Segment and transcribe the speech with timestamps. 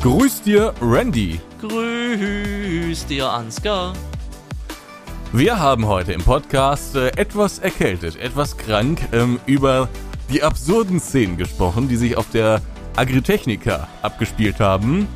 [0.00, 1.40] Grüß dir, Randy.
[1.60, 3.94] Grüß dir, Ansgar.
[5.32, 9.88] Wir haben heute im Podcast äh, etwas erkältet, etwas krank ähm, über
[10.30, 12.62] die absurden Szenen gesprochen, die sich auf der
[12.94, 15.08] Agritechnica abgespielt haben.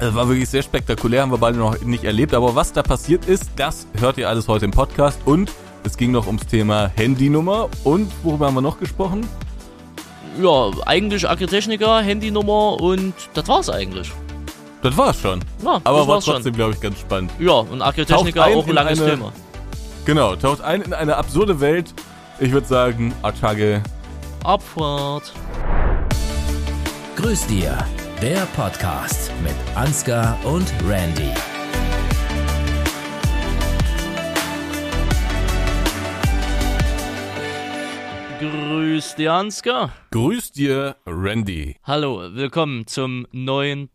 [0.00, 2.34] Es war wirklich sehr spektakulär, haben wir beide noch nicht erlebt.
[2.34, 5.20] Aber was da passiert ist, das hört ihr alles heute im Podcast.
[5.24, 5.52] Und
[5.84, 7.68] es ging noch ums Thema Handynummer.
[7.84, 9.24] Und worüber haben wir noch gesprochen?
[10.40, 14.10] Ja, eigentlich Agritechnica, Handynummer und das war's eigentlich.
[14.82, 15.40] Das war's schon.
[15.64, 17.30] Ja, Aber das war trotzdem, glaube ich, ganz spannend.
[17.38, 17.82] Ja, und
[18.46, 19.32] ein auch ein in langes eine- Thema.
[20.04, 21.92] Genau, taucht ein in eine absurde Welt.
[22.38, 23.82] Ich würde sagen, Attacke.
[24.44, 25.32] Abfahrt.
[27.16, 27.78] Grüß dir,
[28.22, 31.32] der Podcast mit Ansgar und Randy.
[38.96, 39.92] Grüß dir, Ansgar.
[40.10, 41.76] Grüß dir, Randy.
[41.82, 43.90] Hallo, willkommen zum neuen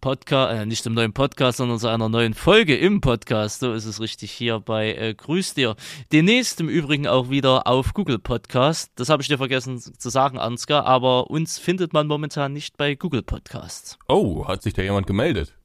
[0.00, 3.58] Podcast, äh, nicht zum neuen Podcast, sondern zu einer neuen Folge im Podcast.
[3.58, 5.74] So ist es richtig hier bei äh, Grüß dir.
[6.12, 8.92] Demnächst im Übrigen auch wieder auf Google Podcast.
[8.94, 12.94] Das habe ich dir vergessen zu sagen, Ansgar, aber uns findet man momentan nicht bei
[12.94, 13.98] Google Podcasts.
[14.06, 15.56] Oh, hat sich da jemand gemeldet?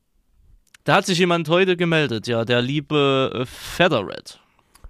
[0.86, 4.40] Da hat sich jemand heute gemeldet, ja, der liebe äh, Feathered.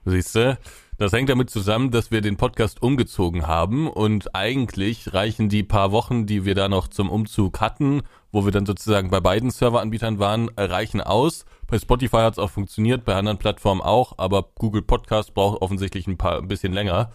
[0.06, 0.58] Siehst du?
[1.02, 5.92] Das hängt damit zusammen, dass wir den Podcast umgezogen haben und eigentlich reichen die paar
[5.92, 10.20] Wochen, die wir da noch zum Umzug hatten, wo wir dann sozusagen bei beiden Serveranbietern
[10.20, 11.46] waren, reichen aus.
[11.66, 16.06] Bei Spotify hat es auch funktioniert, bei anderen Plattformen auch, aber Google Podcast braucht offensichtlich
[16.06, 17.10] ein paar ein bisschen länger.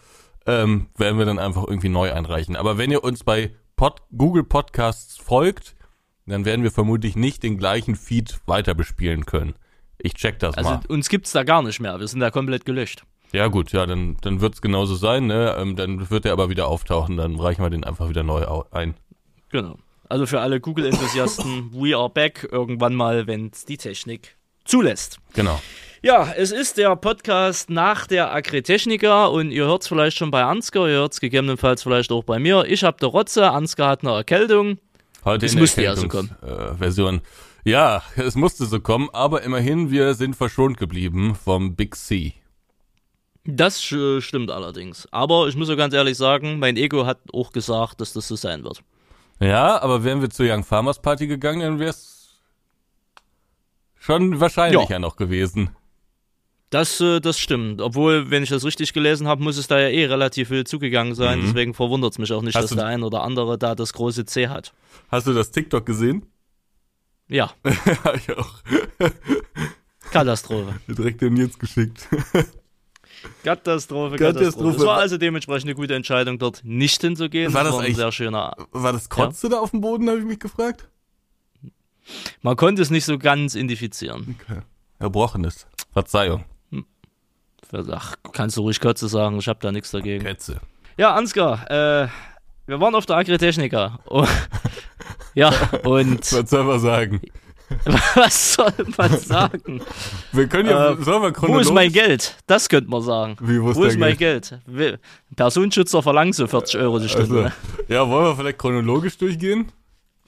[0.47, 2.57] Ähm, werden wir dann einfach irgendwie neu einreichen.
[2.57, 5.77] Aber wenn ihr uns bei Pod Google Podcasts folgt,
[6.27, 9.55] dann werden wir vermutlich nicht den gleichen Feed weiter bespielen können.
[9.99, 10.81] Ich check das Also mal.
[10.89, 12.01] uns gibt's da gar nicht mehr.
[12.01, 13.05] Wir sind da komplett gelöscht.
[13.33, 15.57] Ja gut, ja, dann, dann wird's genauso sein, ne?
[15.59, 18.95] Ähm, dann wird er aber wieder auftauchen, dann reichen wir den einfach wieder neu ein.
[19.51, 19.77] Genau.
[20.09, 25.19] Also für alle Google-Enthusiasten, we are back irgendwann mal, wenn's die Technik zulässt.
[25.35, 25.61] Genau.
[26.03, 30.89] Ja, es ist der Podcast nach der Agritechnica und ihr hört's vielleicht schon bei Ansgar,
[30.89, 32.65] ihr hört's gegebenenfalls vielleicht auch bei mir.
[32.67, 34.79] Ich habe der Rotze, Ansgar hat eine Erkältung.
[35.25, 37.21] Heute Es in der musste ja so Erkältungs- äh, Version.
[37.65, 42.35] Ja, es musste so kommen, aber immerhin, wir sind verschont geblieben vom Big C.
[43.47, 45.07] Das äh, stimmt allerdings.
[45.13, 48.37] Aber ich muss so ganz ehrlich sagen, mein Ego hat auch gesagt, dass das so
[48.37, 48.83] sein wird.
[49.41, 52.41] Ja, aber wären wir zur Young Farmers Party gegangen, dann wär's
[53.99, 54.99] schon wahrscheinlicher Ja.
[54.99, 55.71] noch gewesen.
[56.71, 57.81] Das, äh, das stimmt.
[57.81, 61.15] Obwohl, wenn ich das richtig gelesen habe, muss es da ja eh relativ viel zugegangen
[61.15, 61.41] sein.
[61.43, 62.59] Deswegen verwundert es mich auch nicht, Mhm.
[62.59, 64.73] Hast dass der ein oder andere da das große C hat.
[65.09, 66.27] Hast du das TikTok gesehen?
[67.29, 68.55] Ja, ja, ich auch.
[70.11, 70.75] Katastrophe.
[70.89, 72.09] Direkt den Nils geschickt.
[73.43, 74.39] Katastrophe, Katastrophe.
[74.45, 74.77] Katastrophe.
[74.77, 77.53] Es war also dementsprechend eine gute Entscheidung, dort nicht hinzugehen.
[77.55, 78.55] War das ein eigentlich- sehr schöner.
[78.73, 80.89] War das Kotze da auf dem Boden, habe ich mich gefragt?
[82.43, 84.37] Man konnte es nicht so ganz identifizieren.
[84.49, 84.61] Okay.
[84.99, 85.67] Erbrochenes.
[85.93, 86.45] Verzeihung.
[87.91, 90.25] Ach, kannst du ruhig Kotze sagen, ich habe da nichts dagegen.
[90.25, 90.61] Ketze.
[90.97, 92.09] Ja, Ansgar, äh,
[92.67, 93.99] wir waren auf der Agritechnica.
[94.07, 94.27] Oh,
[95.35, 95.49] ja,
[95.85, 97.21] und Was soll man sagen?
[98.15, 99.81] was soll man sagen?
[100.33, 101.67] Wir können ja, Äh, sollen wir Wo chronologisch...
[101.69, 102.37] ist mein Geld?
[102.47, 103.37] Das könnte man sagen.
[103.41, 104.59] Wie, wo ist Wo ist mein Geld?
[104.67, 104.99] Will-
[105.35, 107.45] Personenschützer verlangen so 40 Euro die Stunde.
[107.45, 107.55] Also,
[107.93, 109.73] ja, wollen wir vielleicht chronologisch durchgehen?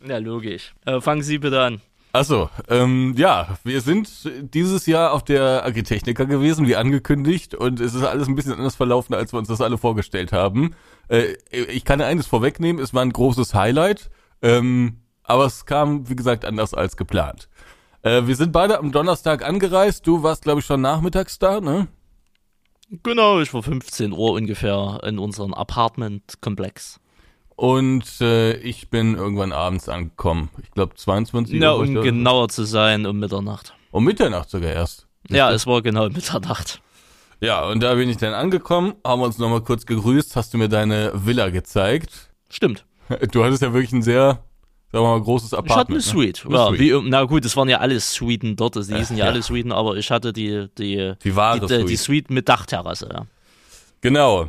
[0.00, 0.10] ne?
[0.14, 0.74] Ja, logisch.
[0.86, 1.80] Äh, fangen Sie bitte an.
[2.12, 4.08] Achso, ähm, ja, wir sind
[4.54, 8.76] dieses Jahr auf der Agritechnica gewesen, wie angekündigt, und es ist alles ein bisschen anders
[8.76, 10.74] verlaufen, als wir uns das alle vorgestellt haben.
[11.08, 14.10] Äh, ich kann eines vorwegnehmen, es war ein großes Highlight,
[14.40, 14.96] ähm,
[15.28, 17.48] aber es kam, wie gesagt, anders als geplant.
[18.02, 21.88] Äh, wir sind beide am Donnerstag angereist, du warst, glaube ich, schon nachmittags da, ne?
[23.02, 27.00] Genau, ich war 15 Uhr ungefähr in unserem Apartment-Komplex.
[27.54, 30.48] Und äh, ich bin irgendwann abends angekommen.
[30.62, 31.84] Ich glaube 22 Ja, Uhr.
[31.84, 33.74] ich um genauer zu sein, um Mitternacht.
[33.90, 35.06] Um Mitternacht sogar erst.
[35.28, 36.80] Ja, es war genau Mitternacht.
[37.40, 40.68] Ja, und da bin ich dann angekommen, haben uns nochmal kurz gegrüßt, hast du mir
[40.68, 42.30] deine Villa gezeigt.
[42.48, 42.84] Stimmt.
[43.32, 44.44] Du hattest ja wirklich ein sehr,
[44.92, 45.90] sagen wir mal, großes Ich hatte Apartment.
[45.90, 46.44] eine Suite.
[46.46, 46.80] Eine Ja, Suite.
[46.80, 48.74] Wie, na gut, es waren ja alle Suiten dort.
[48.76, 49.30] Die hießen ja, ja.
[49.30, 52.26] alle Suiten, aber ich hatte die, die, Die wahre die, die, die Suite.
[52.26, 53.08] Suite mit Dachterrasse.
[53.12, 53.26] Ja.
[54.00, 54.48] Genau.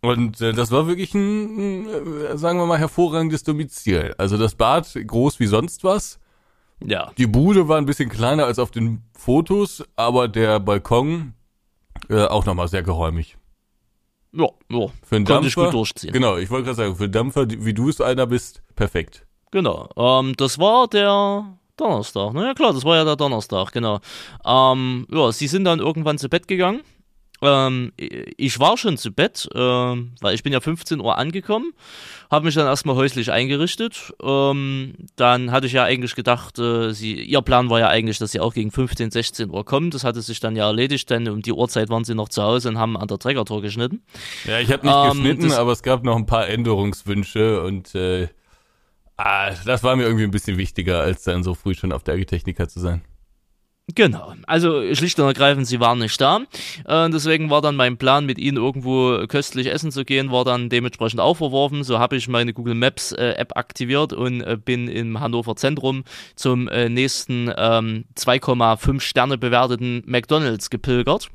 [0.00, 4.14] Und äh, das war wirklich ein, äh, sagen wir mal, hervorragendes Domizil.
[4.16, 6.18] Also das Bad groß wie sonst was.
[6.84, 7.10] ja.
[7.18, 11.34] Die Bude war ein bisschen kleiner als auf den Fotos, aber der Balkon
[12.08, 13.36] äh, auch nochmal sehr geräumig.
[14.32, 14.86] Ja, ja.
[15.02, 16.12] Für einen Konnte ich Dampfer, gut durchziehen.
[16.12, 19.26] Genau, ich wollte gerade sagen, für einen Dampfer, wie du es einer bist, perfekt.
[19.50, 19.88] Genau.
[19.96, 22.32] Ähm, das war der Donnerstag.
[22.34, 24.00] Na ja, klar, das war ja der Donnerstag, genau.
[24.44, 26.82] Ähm, ja, sie sind dann irgendwann zu Bett gegangen.
[27.40, 31.72] Ähm, ich war schon zu Bett, ähm, weil ich bin ja 15 Uhr angekommen,
[32.30, 34.12] habe mich dann erstmal häuslich eingerichtet.
[34.20, 38.32] Ähm, dann hatte ich ja eigentlich gedacht, äh, sie, ihr Plan war ja eigentlich, dass
[38.32, 39.90] sie auch gegen 15, 16 Uhr kommen.
[39.90, 42.70] Das hatte sich dann ja erledigt, denn um die Uhrzeit waren sie noch zu Hause
[42.70, 44.02] und haben an der Treckertor geschnitten.
[44.44, 48.28] Ja, ich habe nicht ähm, geschnitten, aber es gab noch ein paar Änderungswünsche und äh,
[49.18, 52.14] ah, das war mir irgendwie ein bisschen wichtiger, als dann so früh schon auf der
[52.14, 53.02] Agritechnica zu sein.
[53.94, 56.40] Genau, also schlicht und ergreifend, sie waren nicht da.
[56.84, 60.68] Äh, deswegen war dann mein Plan, mit ihnen irgendwo köstlich essen zu gehen, war dann
[60.68, 61.84] dementsprechend auch verworfen.
[61.84, 66.04] So habe ich meine Google Maps äh, App aktiviert und äh, bin im Hannover Zentrum
[66.36, 71.30] zum äh, nächsten ähm, 2,5 Sterne bewerteten McDonalds gepilgert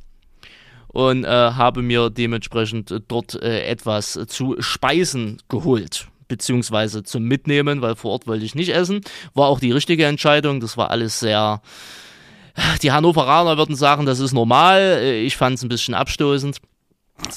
[0.90, 7.96] und äh, habe mir dementsprechend dort äh, etwas zu speisen geholt beziehungsweise zum Mitnehmen, weil
[7.96, 9.02] vor Ort wollte ich nicht essen.
[9.34, 10.60] War auch die richtige Entscheidung.
[10.60, 11.62] Das war alles sehr
[12.82, 15.04] die Hannoveraner würden sagen, das ist normal.
[15.04, 16.58] Ich fand es ein bisschen abstoßend.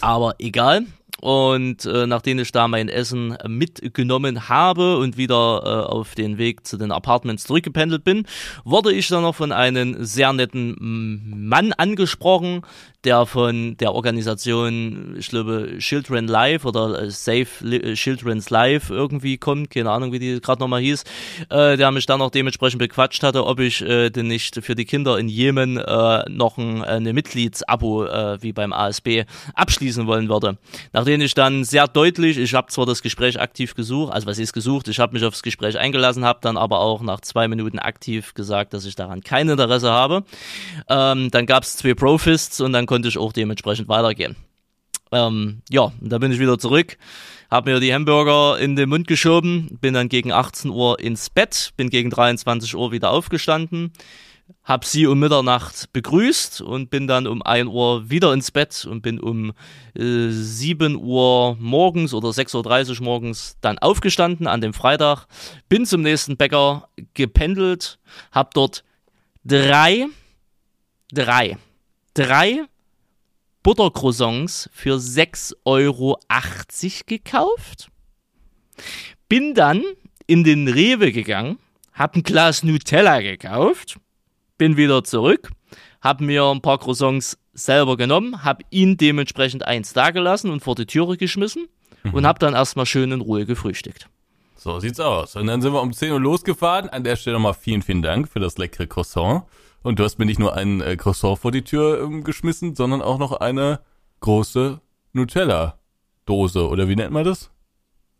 [0.00, 0.84] Aber egal.
[1.20, 6.66] Und äh, nachdem ich da mein Essen mitgenommen habe und wieder äh, auf den Weg
[6.66, 8.26] zu den Apartments zurückgependelt bin,
[8.64, 10.76] wurde ich dann noch von einem sehr netten
[11.48, 12.62] Mann angesprochen,
[13.06, 19.38] der von der Organisation, ich glaube, Children Life oder äh, Save äh, Children's Life irgendwie
[19.38, 21.04] kommt, keine Ahnung, wie die gerade nochmal hieß,
[21.50, 24.84] äh, der mich dann auch dementsprechend bequatscht hatte, ob ich äh, denn nicht für die
[24.84, 29.24] Kinder in Jemen äh, noch ein eine Mitgliedsabo äh, wie beim ASB
[29.54, 30.58] abschließen wollen würde.
[30.92, 34.52] Nachdem ich dann sehr deutlich, ich habe zwar das Gespräch aktiv gesucht, also was ist
[34.52, 38.34] gesucht, ich habe mich aufs Gespräch eingelassen, habe dann aber auch nach zwei Minuten aktiv
[38.34, 40.24] gesagt, dass ich daran kein Interesse habe.
[40.88, 44.36] Ähm, dann gab es zwei Profists und dann konnte ich auch dementsprechend weitergehen.
[45.12, 46.98] Ähm, ja, da bin ich wieder zurück,
[47.50, 51.72] habe mir die Hamburger in den Mund geschoben, bin dann gegen 18 Uhr ins Bett,
[51.76, 53.92] bin gegen 23 Uhr wieder aufgestanden,
[54.64, 59.00] habe sie um Mitternacht begrüßt und bin dann um 1 Uhr wieder ins Bett und
[59.02, 59.52] bin um
[59.94, 65.26] äh, 7 Uhr morgens oder 6.30 Uhr morgens dann aufgestanden an dem Freitag,
[65.68, 68.00] bin zum nächsten Bäcker gependelt,
[68.32, 68.82] habe dort
[69.44, 70.06] drei,
[71.12, 71.58] drei
[72.16, 72.64] drei
[73.66, 76.20] Buttercroissants für 6,80 Euro
[77.06, 77.88] gekauft.
[79.28, 79.82] Bin dann
[80.28, 81.58] in den Rewe gegangen,
[81.92, 83.98] hab ein Glas Nutella gekauft,
[84.56, 85.50] bin wieder zurück,
[86.00, 90.86] hab mir ein paar Croissants selber genommen, hab ihn dementsprechend eins dagelassen und vor die
[90.86, 91.66] Türe geschmissen
[92.04, 92.14] mhm.
[92.14, 94.08] und hab dann erstmal schön in Ruhe gefrühstückt.
[94.54, 95.34] So sieht's aus.
[95.34, 96.88] Und dann sind wir um 10 Uhr losgefahren.
[96.88, 99.42] An der Stelle nochmal vielen, vielen Dank für das leckere Croissant.
[99.82, 103.02] Und du hast mir nicht nur ein äh, Croissant vor die Tür ähm, geschmissen, sondern
[103.02, 103.80] auch noch eine
[104.20, 104.80] große
[105.12, 106.68] Nutella-Dose.
[106.68, 107.50] Oder wie nennt man das?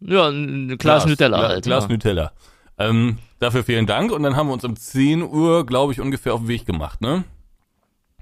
[0.00, 1.64] Ja, ein Glas, Glas Nutella halt.
[1.64, 1.90] Glas ja.
[1.90, 2.32] Nutella.
[2.78, 4.12] Ähm, dafür vielen Dank.
[4.12, 7.00] Und dann haben wir uns um 10 Uhr, glaube ich, ungefähr auf den Weg gemacht,
[7.00, 7.24] ne?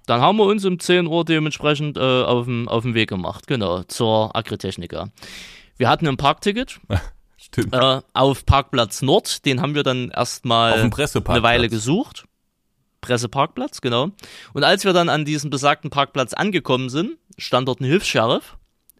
[0.06, 4.36] Dann haben wir uns um 10 Uhr dementsprechend äh, auf den Weg gemacht, genau, zur
[4.36, 5.08] Agritechnica.
[5.76, 6.78] Wir hatten ein Parkticket.
[7.36, 7.74] Stimmt.
[7.74, 12.24] Äh, auf Parkplatz Nord, den haben wir dann erstmal eine Weile gesucht.
[13.04, 14.10] Presseparkplatz, genau.
[14.54, 18.56] Und als wir dann an diesem besagten Parkplatz angekommen sind, stand dort ein Hilfs-Sheriff,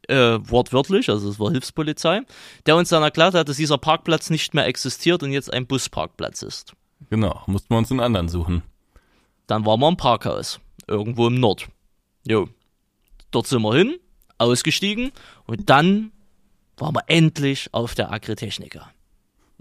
[0.09, 2.21] äh, wortwörtlich, also es war Hilfspolizei,
[2.67, 6.43] der uns dann erklärt hat, dass dieser Parkplatz nicht mehr existiert und jetzt ein Busparkplatz
[6.43, 6.75] ist.
[7.09, 8.63] Genau, mussten wir uns einen anderen suchen.
[9.47, 11.69] Dann waren wir im Parkhaus, irgendwo im Nord.
[12.27, 12.49] Jo.
[13.31, 13.97] Dort sind wir hin,
[14.37, 15.13] ausgestiegen
[15.47, 16.13] und dann
[16.77, 18.91] waren wir endlich auf der Agritechnica.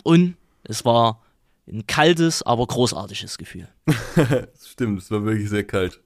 [0.03, 1.21] Und es war
[1.67, 3.67] ein kaltes, aber großartiges Gefühl.
[4.65, 6.01] Stimmt, es war wirklich sehr kalt.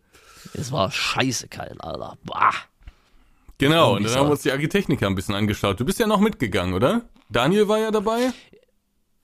[0.53, 2.17] Es war scheiße kalt, Alter.
[2.23, 2.53] Bah.
[3.57, 5.79] Genau, und dann haben wir uns die Architechniker ein bisschen angeschaut.
[5.79, 7.01] Du bist ja noch mitgegangen, oder?
[7.29, 8.31] Daniel war ja dabei.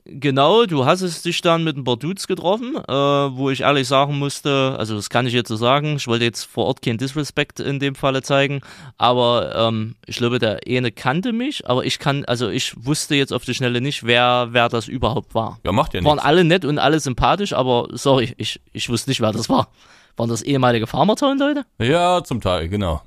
[0.06, 3.88] Genau, du hast es dich dann mit ein paar Dudes getroffen, äh, wo ich ehrlich
[3.88, 6.98] sagen musste, also das kann ich jetzt so sagen, ich wollte jetzt vor Ort keinen
[6.98, 8.60] Disrespect in dem Falle zeigen,
[8.98, 13.32] aber ähm, ich glaube, der eine kannte mich, aber ich kann, also ich wusste jetzt
[13.32, 15.60] auf die Schnelle nicht, wer, wer das überhaupt war.
[15.64, 16.10] Ja, macht ja nichts.
[16.10, 19.70] Waren alle nett und alle sympathisch, aber sorry, ich, ich wusste nicht, wer das war.
[20.18, 21.66] Waren das ehemalige Farmertown-Leute?
[21.80, 23.02] Ja, zum Teil, genau.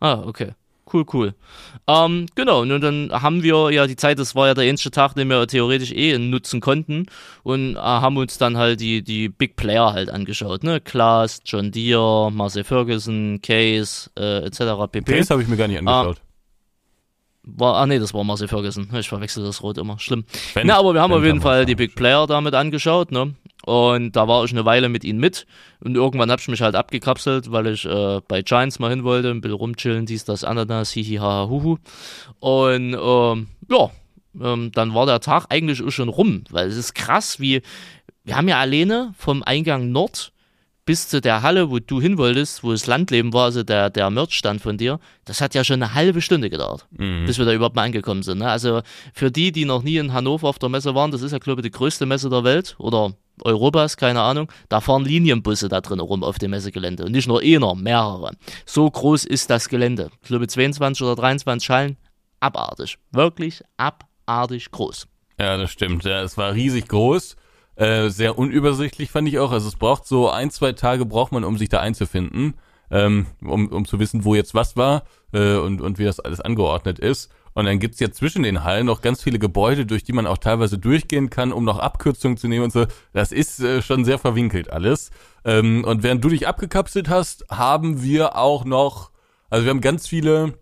[0.00, 0.54] Ah, okay
[0.92, 1.34] cool, cool.
[1.86, 5.14] Ähm, genau, und dann haben wir ja die Zeit, das war ja der erste Tag,
[5.14, 7.06] den wir theoretisch eh nutzen konnten
[7.42, 10.80] und äh, haben uns dann halt die, die Big Player halt angeschaut, ne?
[10.80, 14.90] Klaas, John Deere, Marcel Ferguson, Case, äh, etc.
[14.90, 15.12] pp.
[15.12, 16.18] Case habe ich mir gar nicht angeschaut.
[16.18, 16.28] Ah,
[17.56, 18.88] war, ah nee, das war Marcel Ferguson.
[18.94, 19.98] Ich verwechsel das Rot immer.
[19.98, 20.24] Schlimm.
[20.54, 23.34] Wenn, Na, aber wir haben auf jeden Fall die Big Player damit angeschaut, ne?
[23.68, 25.46] Und da war ich eine Weile mit ihnen mit.
[25.80, 29.30] Und irgendwann habe ich mich halt abgekapselt, weil ich äh, bei Giants mal hin wollte,
[29.30, 31.76] ein bisschen rumchillen, dies, das, Ananas, hihi, haha, huhu.
[32.40, 33.90] Und ähm, ja,
[34.40, 37.60] ähm, dann war der Tag eigentlich auch schon rum, weil es ist krass, wie
[38.24, 40.32] wir haben ja alleine vom Eingang Nord
[40.84, 44.08] bis zu der Halle, wo du hin wolltest, wo das Landleben war, also der, der
[44.08, 47.26] Merchstand von dir, das hat ja schon eine halbe Stunde gedauert, Mhm.
[47.26, 48.38] bis wir da überhaupt mal angekommen sind.
[48.38, 48.48] Ne?
[48.48, 48.80] Also
[49.12, 51.60] für die, die noch nie in Hannover auf der Messe waren, das ist ja, glaube
[51.60, 53.12] ich, die größte Messe der Welt oder
[53.44, 54.50] Europas, keine Ahnung.
[54.68, 57.04] Da fahren Linienbusse da drin rum auf dem Messegelände.
[57.04, 58.32] Und nicht nur einer, mehrere.
[58.66, 60.10] So groß ist das Gelände.
[60.22, 61.96] Ich glaube 22 oder 23 Hallen.
[62.40, 62.98] Abartig.
[63.10, 65.06] Wirklich abartig groß.
[65.38, 66.04] Ja, das stimmt.
[66.04, 67.36] Ja, es war riesig groß.
[67.76, 69.52] Äh, sehr unübersichtlich fand ich auch.
[69.52, 72.54] Also es braucht so ein, zwei Tage braucht man, um sich da einzufinden,
[72.90, 76.40] ähm, um, um zu wissen, wo jetzt was war äh, und, und wie das alles
[76.40, 77.30] angeordnet ist.
[77.58, 80.38] Und dann gibt's ja zwischen den Hallen noch ganz viele Gebäude, durch die man auch
[80.38, 82.86] teilweise durchgehen kann, um noch Abkürzungen zu nehmen und so.
[83.12, 85.10] Das ist äh, schon sehr verwinkelt alles.
[85.44, 89.10] Ähm, und während du dich abgekapselt hast, haben wir auch noch,
[89.50, 90.54] also wir haben ganz viele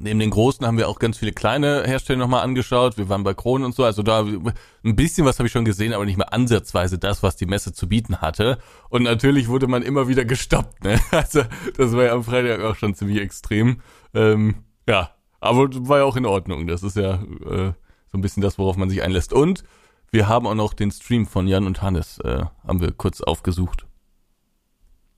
[0.00, 2.98] Neben den großen haben wir auch ganz viele kleine Hersteller nochmal angeschaut.
[2.98, 3.82] Wir waren bei Kronen und so.
[3.82, 7.36] Also da ein bisschen was habe ich schon gesehen, aber nicht mehr ansatzweise das, was
[7.36, 8.58] die Messe zu bieten hatte.
[8.90, 10.84] Und natürlich wurde man immer wieder gestoppt.
[10.84, 11.00] Ne?
[11.10, 11.42] Also
[11.76, 13.80] das war ja am Freitag auch schon ziemlich extrem.
[14.14, 14.56] Ähm,
[14.86, 16.66] ja, aber war ja auch in Ordnung.
[16.66, 17.72] Das ist ja äh,
[18.10, 19.32] so ein bisschen das, worauf man sich einlässt.
[19.32, 19.64] Und
[20.10, 23.86] wir haben auch noch den Stream von Jan und Hannes, äh, haben wir kurz aufgesucht.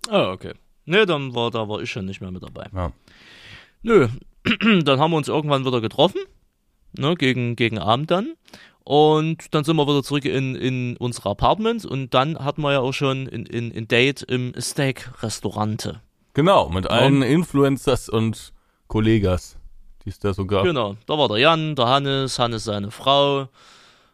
[0.08, 0.54] Ah, okay.
[0.84, 2.66] Ne, dann war, da war ich schon nicht mehr mit dabei.
[2.74, 2.92] Ja.
[3.82, 4.08] Nö,
[4.82, 6.20] dann haben wir uns irgendwann wieder getroffen,
[6.92, 8.34] ne, gegen, gegen Abend dann.
[8.82, 12.80] Und dann sind wir wieder zurück in, in unsere Apartments und dann hatten wir ja
[12.80, 16.00] auch schon ein in, in Date im Steak-Restaurante.
[16.34, 18.52] Genau, mit allen Influencers und
[18.88, 19.58] Kollegas,
[20.04, 20.64] die es da so gab.
[20.64, 23.48] Genau, da war der Jan, der Hannes, Hannes seine Frau,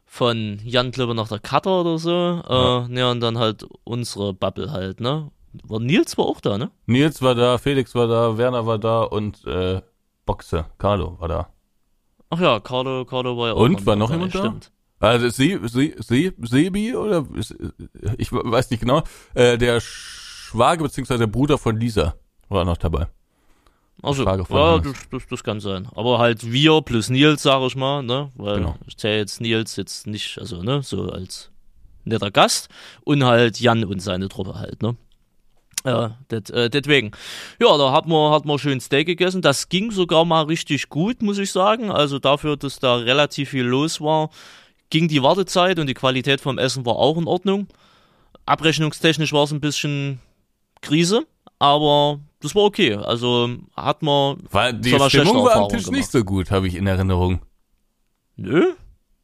[0.07, 2.11] von Jan glaube noch der Cutter oder so.
[2.11, 2.85] Ja.
[2.85, 5.31] Äh, ne, und dann halt unsere Bubble halt, ne?
[5.65, 6.71] War Nils war auch da, ne?
[6.87, 9.81] Nils war da, Felix war da, Werner war da und äh,
[10.27, 11.49] Boxe, Carlo war da.
[12.31, 14.39] Ach ja, Carlo, Carlo war ja auch Und, war noch jemand da?
[14.39, 14.73] stimmt.
[14.99, 17.27] Also Sie, Sie, Sie, Sebi oder
[18.17, 19.03] ich weiß nicht genau.
[19.35, 22.15] Äh, der Schwager beziehungsweise der Bruder von Lisa
[22.49, 23.09] war noch dabei.
[24.07, 25.89] Also, ja, das, das, das kann sein.
[25.95, 28.31] Aber halt wir plus Nils, sag ich mal, ne?
[28.37, 28.77] Weil Genau.
[28.87, 31.51] ich zähle jetzt Nils jetzt nicht, also, ne, so als
[32.05, 32.69] netter Gast
[33.05, 34.97] und halt Jan und seine Truppe halt, ne?
[35.85, 37.13] Ja, det, äh, deswegen.
[37.61, 39.41] Ja, da hat man, hat man schön Steak gegessen.
[39.43, 41.91] Das ging sogar mal richtig gut, muss ich sagen.
[41.93, 44.31] Also dafür, dass da relativ viel los war,
[44.91, 47.69] ging die Wartezeit und die Qualität vom Essen war auch in Ordnung.
[48.47, 50.21] Abrechnungstechnisch war es ein bisschen
[50.81, 51.27] Krise,
[51.59, 52.95] aber das war okay.
[52.95, 55.99] Also hat man War die Stimmung war am Tisch gemacht.
[55.99, 57.41] nicht so gut, habe ich in Erinnerung.
[58.37, 58.73] Nö.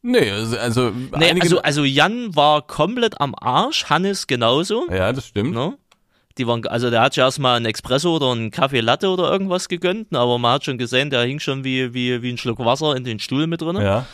[0.05, 4.89] Nee, also, also Nee, also, also Jan war komplett am Arsch, Hannes genauso.
[4.91, 5.55] ja, das stimmt.
[5.55, 5.79] Ne?
[6.39, 9.69] Die waren, also der hat ja erstmal einen Espresso oder einen Kaffee Latte oder irgendwas
[9.69, 12.97] gegönnt, aber man hat schon gesehen, der hing schon wie, wie, wie ein Schluck Wasser
[12.97, 13.77] in den Stuhl mit drin.
[13.77, 14.07] Ja.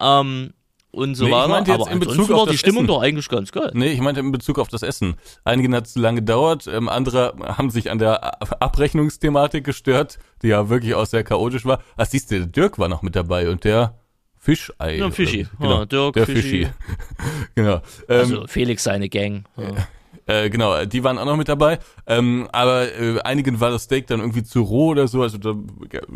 [0.00, 0.54] Ähm,
[0.94, 1.48] und so Nee, ich weiter.
[1.48, 2.88] meinte jetzt aber in Bezug war die das Stimmung Essen.
[2.88, 3.70] doch eigentlich ganz geil.
[3.74, 5.16] Nee, ich meinte in Bezug auf das Essen.
[5.44, 10.48] Einigen hat es zu lange gedauert, ähm, andere haben sich an der Abrechnungsthematik gestört, die
[10.48, 11.80] ja wirklich auch sehr chaotisch war.
[11.96, 13.98] Ah, siehst du, der Dirk war noch mit dabei und der
[14.38, 14.96] Fischei.
[14.98, 15.46] Ja, Fischi.
[15.58, 16.42] Genau, Ja, Dirk, der Fischi.
[16.42, 16.68] Fischi.
[17.54, 17.74] genau.
[18.08, 19.44] Ähm, Also Felix seine Gang.
[19.56, 19.64] Ja.
[20.26, 21.78] Äh, genau, die waren auch noch mit dabei.
[22.06, 25.22] Ähm, aber äh, einigen war das Steak dann irgendwie zu roh oder so.
[25.22, 25.54] Also da,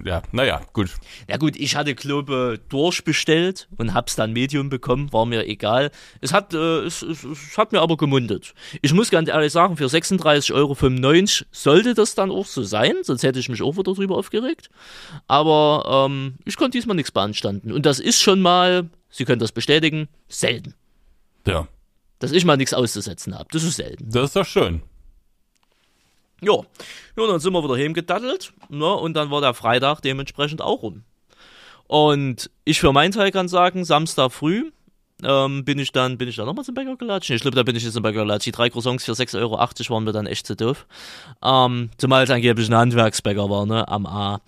[0.05, 0.91] ja, naja, gut.
[1.29, 5.91] Ja gut, ich hatte Klobe durchbestellt und hab's dann Medium bekommen, war mir egal.
[6.21, 8.55] Es hat, äh, es, es, es hat mir aber gemundet.
[8.81, 10.77] Ich muss ganz ehrlich sagen, für 36,95 Euro
[11.51, 14.71] sollte das dann auch so sein, sonst hätte ich mich auch wieder drüber aufgeregt.
[15.27, 17.73] Aber ähm, ich konnte diesmal nichts beanstanden.
[17.73, 20.75] Und das ist schon mal, Sie können das bestätigen, selten.
[21.47, 21.69] Ja,
[22.19, 23.49] Dass ich mal nichts auszusetzen habe.
[23.53, 24.11] Das ist selten.
[24.11, 24.83] das ist doch schön.
[26.41, 26.55] Ja,
[27.17, 31.05] ja dann sind wir wieder heimgedattelt ne, und dann war der Freitag dementsprechend auch rum.
[31.87, 34.71] Und ich für meinen Teil kann sagen, Samstag früh
[35.25, 37.31] ähm, bin ich dann bin ich dann nochmal zum Bäcker gelatscht.
[37.31, 38.47] Nee, Ich glaube, da bin ich jetzt zum Bäcker gelatscht.
[38.47, 40.87] Die drei Croissants für 6,80 Euro waren mir dann echt zu doof.
[41.43, 44.41] Ähm, zumal es angeblich ein Handwerksbäcker war, ne, am A.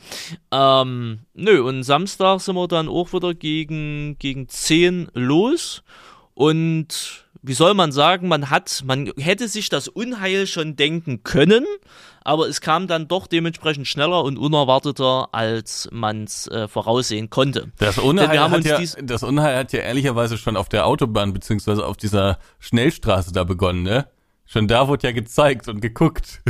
[0.52, 5.82] Ähm, nö, und Samstag sind wir dann auch wieder gegen, gegen 10 los
[6.34, 11.64] und wie soll man sagen, man hat, man hätte sich das Unheil schon denken können,
[12.22, 17.72] aber es kam dann doch dementsprechend schneller und unerwarteter, als man es äh, voraussehen konnte.
[17.78, 21.96] Das Unheil, hat ja, das Unheil hat ja ehrlicherweise schon auf der Autobahn beziehungsweise auf
[21.96, 24.06] dieser Schnellstraße da begonnen, ne?
[24.44, 26.42] Schon da wurde ja gezeigt und geguckt.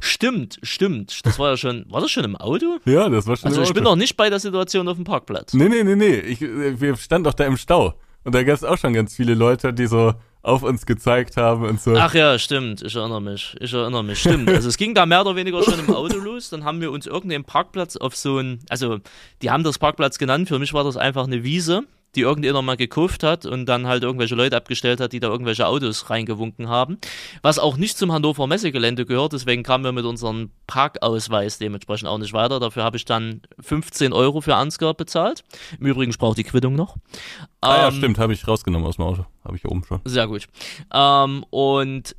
[0.00, 1.24] Stimmt, stimmt.
[1.24, 2.78] Das war ja schon, war das schon im Auto?
[2.84, 3.90] ja, das war schon Also im ich bin Auto.
[3.90, 5.54] noch nicht bei der Situation auf dem Parkplatz.
[5.54, 6.16] Nee, nee, nee, nee.
[6.16, 7.94] Ich, äh, wir standen doch da im Stau.
[8.26, 11.64] Und da gab es auch schon ganz viele Leute, die so auf uns gezeigt haben
[11.64, 11.94] und so.
[11.96, 12.82] Ach ja, stimmt.
[12.82, 13.54] Ich erinnere mich.
[13.60, 14.18] Ich erinnere mich.
[14.18, 14.48] Stimmt.
[14.50, 16.50] Also es ging da mehr oder weniger schon im Auto los.
[16.50, 18.98] Dann haben wir uns irgendeinen Parkplatz auf so ein, also
[19.42, 20.48] die haben das Parkplatz genannt.
[20.48, 21.84] Für mich war das einfach eine Wiese,
[22.16, 25.66] die irgendjemand mal gekauft hat und dann halt irgendwelche Leute abgestellt hat, die da irgendwelche
[25.66, 26.98] Autos reingewunken haben.
[27.42, 32.18] Was auch nicht zum Hannover Messegelände gehört, deswegen kamen wir mit unserem Parkausweis dementsprechend auch
[32.18, 32.58] nicht weiter.
[32.58, 35.44] Dafür habe ich dann 15 Euro für Ansgar bezahlt.
[35.78, 36.96] Im Übrigen ich brauche die Quittung noch.
[37.66, 39.26] Ah ja, Ähm, stimmt, habe ich rausgenommen aus dem Auto.
[39.44, 40.00] Habe ich hier oben schon.
[40.04, 40.46] Sehr gut.
[40.92, 42.16] Ähm, und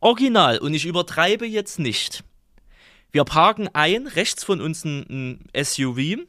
[0.00, 2.24] original, und ich übertreibe jetzt nicht.
[3.12, 6.20] Wir parken ein, rechts von uns ein, ein SUV.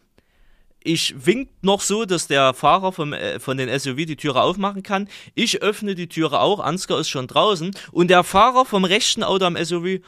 [0.84, 4.82] Ich wink noch so, dass der Fahrer vom, äh, von den SUV die Türe aufmachen
[4.82, 5.08] kann.
[5.36, 7.72] Ich öffne die Türe auch, Ansgar ist schon draußen.
[7.92, 10.00] Und der Fahrer vom rechten Auto am SUV,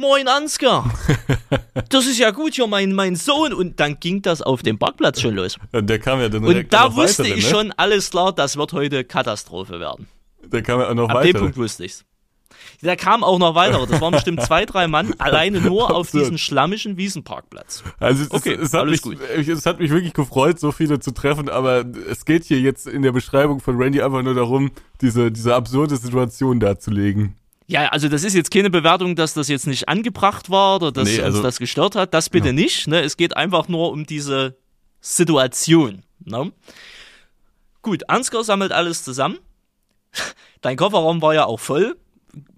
[0.00, 0.94] Moin Ansgar,
[1.88, 3.52] das ist ja gut hier, mein, mein Sohn.
[3.52, 5.58] Und dann ging das auf dem Parkplatz schon los.
[5.72, 7.50] Und der kam ja dann Und da wusste weitere, ich ne?
[7.50, 10.06] schon, alles klar, das wird heute Katastrophe werden.
[10.44, 11.40] Der kam ja auch noch Ab dem weiter.
[11.40, 12.04] Punkt wusste ich's.
[12.80, 13.88] Da kam auch noch weitere.
[13.88, 16.22] Das waren bestimmt zwei, drei Mann alleine nur auf Absurd.
[16.22, 17.82] diesen schlammigen Wiesenparkplatz.
[17.98, 19.18] Also es, Okay, es, es, hat alles mich, gut.
[19.20, 23.02] es hat mich wirklich gefreut, so viele zu treffen, aber es geht hier jetzt in
[23.02, 27.34] der Beschreibung von Randy einfach nur darum, diese, diese absurde Situation darzulegen.
[27.70, 31.06] Ja, also das ist jetzt keine Bewertung, dass das jetzt nicht angebracht war oder dass
[31.08, 32.14] Nee, also- uns das gestört hat.
[32.14, 32.88] Das bitte nicht.
[32.88, 33.02] Ne?
[33.02, 34.56] Es geht einfach nur um diese
[35.02, 36.02] Situation.
[36.24, 36.50] Ne?
[37.82, 39.38] Gut, Ansgar sammelt alles zusammen.
[40.62, 41.96] Dein Kofferraum war ja auch voll.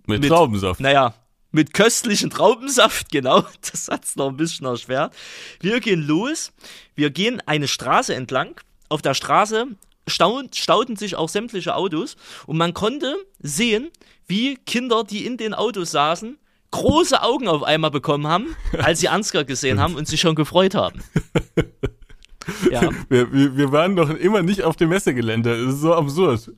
[0.07, 0.79] Mit, Mit- Traubensaft.
[0.81, 1.15] Naja,
[1.51, 3.45] mit köstlichen Traubensaft, genau.
[3.71, 5.13] Das hat's noch ein bisschen erschwert.
[5.61, 6.53] Wir gehen los.
[6.95, 8.61] Wir gehen eine Straße entlang.
[8.89, 9.67] Auf der Straße
[10.07, 13.91] staun, stauten sich auch sämtliche Autos und man konnte sehen,
[14.31, 16.39] wie Kinder, die in den Autos saßen,
[16.71, 20.75] große Augen auf einmal bekommen haben, als sie Ansgar gesehen haben und sich schon gefreut
[20.75, 21.03] haben.
[22.71, 25.67] Ja, Wir, wir, wir waren doch immer nicht auf dem Messegelände.
[25.67, 26.51] Das ist so absurd.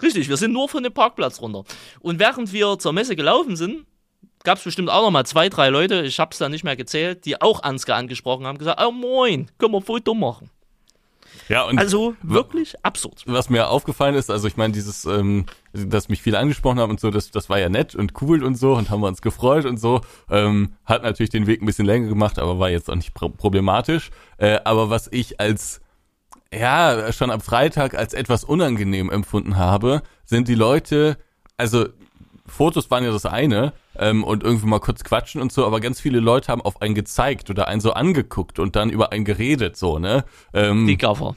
[0.00, 0.28] richtig.
[0.28, 1.64] Wir sind nur von dem Parkplatz runter.
[2.00, 3.86] Und während wir zur Messe gelaufen sind,
[4.44, 6.76] gab es bestimmt auch noch mal zwei, drei Leute, ich habe es dann nicht mehr
[6.76, 10.50] gezählt, die auch Ansgar angesprochen haben, gesagt, oh moin, können wir ein Foto machen.
[11.48, 13.22] Ja, und Also wirklich absurd.
[13.26, 17.00] was mir aufgefallen ist, also ich meine, dieses, ähm, dass mich viele angesprochen haben und
[17.00, 19.64] so, das, das war ja nett und cool und so und haben wir uns gefreut
[19.64, 20.00] und so,
[20.30, 23.28] ähm, hat natürlich den Weg ein bisschen länger gemacht, aber war jetzt auch nicht pro
[23.28, 24.10] problematisch.
[24.38, 25.80] Äh, aber was ich als
[26.52, 31.18] ja, schon am Freitag als etwas unangenehm empfunden habe, sind die Leute,
[31.56, 31.86] also
[32.46, 36.00] Fotos waren ja das eine ähm, und irgendwie mal kurz quatschen und so, aber ganz
[36.00, 39.76] viele Leute haben auf einen gezeigt oder einen so angeguckt und dann über einen geredet,
[39.76, 40.24] so, ne?
[40.52, 41.34] Ähm, Die Gaffer.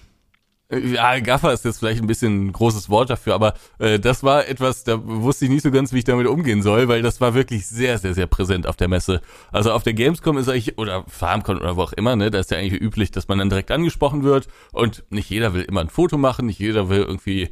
[0.71, 4.47] Ja, Gaffer ist jetzt vielleicht ein bisschen ein großes Wort dafür, aber äh, das war
[4.47, 7.33] etwas, da wusste ich nicht so ganz, wie ich damit umgehen soll, weil das war
[7.33, 9.21] wirklich sehr, sehr, sehr präsent auf der Messe.
[9.51, 12.51] Also auf der Gamescom ist eigentlich, oder FarmCon oder wo auch immer, ne, da ist
[12.51, 15.89] ja eigentlich üblich, dass man dann direkt angesprochen wird und nicht jeder will immer ein
[15.89, 17.49] Foto machen, nicht jeder will irgendwie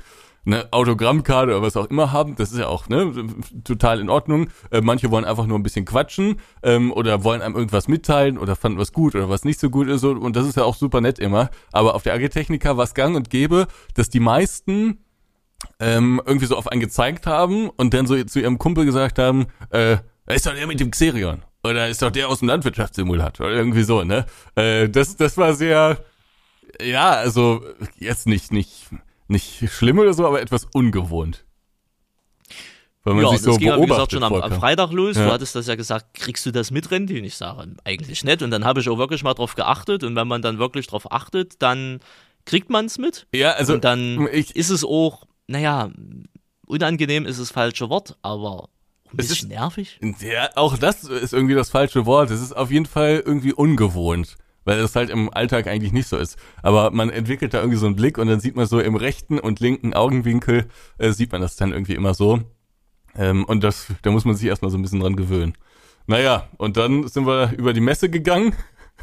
[0.47, 2.35] eine Autogrammkarte oder was auch immer haben.
[2.35, 3.13] Das ist ja auch ne,
[3.63, 4.49] total in Ordnung.
[4.71, 8.55] Äh, manche wollen einfach nur ein bisschen quatschen ähm, oder wollen einem irgendwas mitteilen oder
[8.55, 10.03] fanden was gut oder was nicht so gut ist.
[10.03, 11.49] Und das ist ja auch super nett immer.
[11.71, 14.99] Aber auf der Agritechnica war es gang und gäbe, dass die meisten
[15.79, 19.47] ähm, irgendwie so auf einen gezeigt haben und dann so zu ihrem Kumpel gesagt haben,
[19.71, 21.43] äh, ist doch der mit dem Xerion.
[21.63, 23.47] Oder ist doch der aus dem Landwirtschaftssimulator.
[23.47, 24.25] Oder irgendwie so, ne?
[24.55, 25.97] Äh, das, das war sehr,
[26.81, 27.63] ja, also
[27.97, 28.87] jetzt nicht, nicht,
[29.27, 31.45] nicht schlimm oder so, aber etwas ungewohnt.
[33.03, 34.51] Weil man Ja, sich das so ging ja, wie gesagt, schon am, am.
[34.51, 35.15] Freitag los.
[35.15, 35.25] Ja.
[35.27, 37.17] Du hattest das ja gesagt, kriegst du das mit, Randy?
[37.17, 38.41] Und ich sage, eigentlich nicht.
[38.41, 40.03] Und dann habe ich auch wirklich mal drauf geachtet.
[40.03, 41.99] Und wenn man dann wirklich drauf achtet, dann
[42.45, 43.25] kriegt man es mit.
[43.33, 45.89] Ja, also und dann ich, ist es auch, naja,
[46.65, 48.67] unangenehm ist das falsche Wort, aber
[49.05, 49.99] ein Es bisschen nervig.
[50.19, 52.29] Ja, auch das ist irgendwie das falsche Wort.
[52.29, 54.35] Es ist auf jeden Fall irgendwie ungewohnt,
[54.67, 56.37] weil das halt im Alltag eigentlich nicht so ist.
[56.61, 59.39] Aber man entwickelt da irgendwie so einen Blick und dann sieht man so im rechten
[59.39, 60.65] und linken Augenwinkel,
[60.97, 62.41] äh, sieht man das dann irgendwie immer so.
[63.15, 65.53] Ähm, und das, da muss man sich erstmal so ein bisschen dran gewöhnen.
[66.05, 68.53] Naja, und dann sind wir über die Messe gegangen.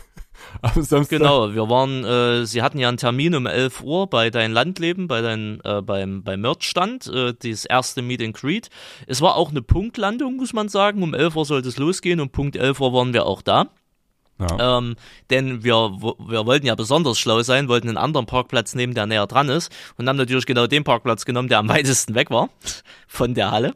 [0.60, 1.18] Am Samstag.
[1.18, 5.08] Genau, wir waren, äh, sie hatten ja einen Termin um 11 Uhr bei dein Landleben,
[5.08, 8.68] bei dein, äh, beim, beim Merch-Stand, äh, das erste Meet and Greet.
[9.06, 11.02] Es war auch eine Punktlandung, muss man sagen.
[11.02, 13.70] Um 11 Uhr sollte es losgehen und Punkt 11 Uhr waren wir auch da.
[14.38, 14.78] Ja.
[14.78, 14.96] Ähm,
[15.30, 19.26] denn wir, wir wollten ja besonders schlau sein, wollten einen anderen Parkplatz nehmen, der näher
[19.26, 22.48] dran ist und haben natürlich genau den Parkplatz genommen, der am weitesten weg war
[23.06, 23.74] von der Halle.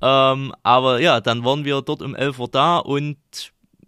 [0.00, 3.18] Ähm, aber ja, dann waren wir dort um 11 Uhr da und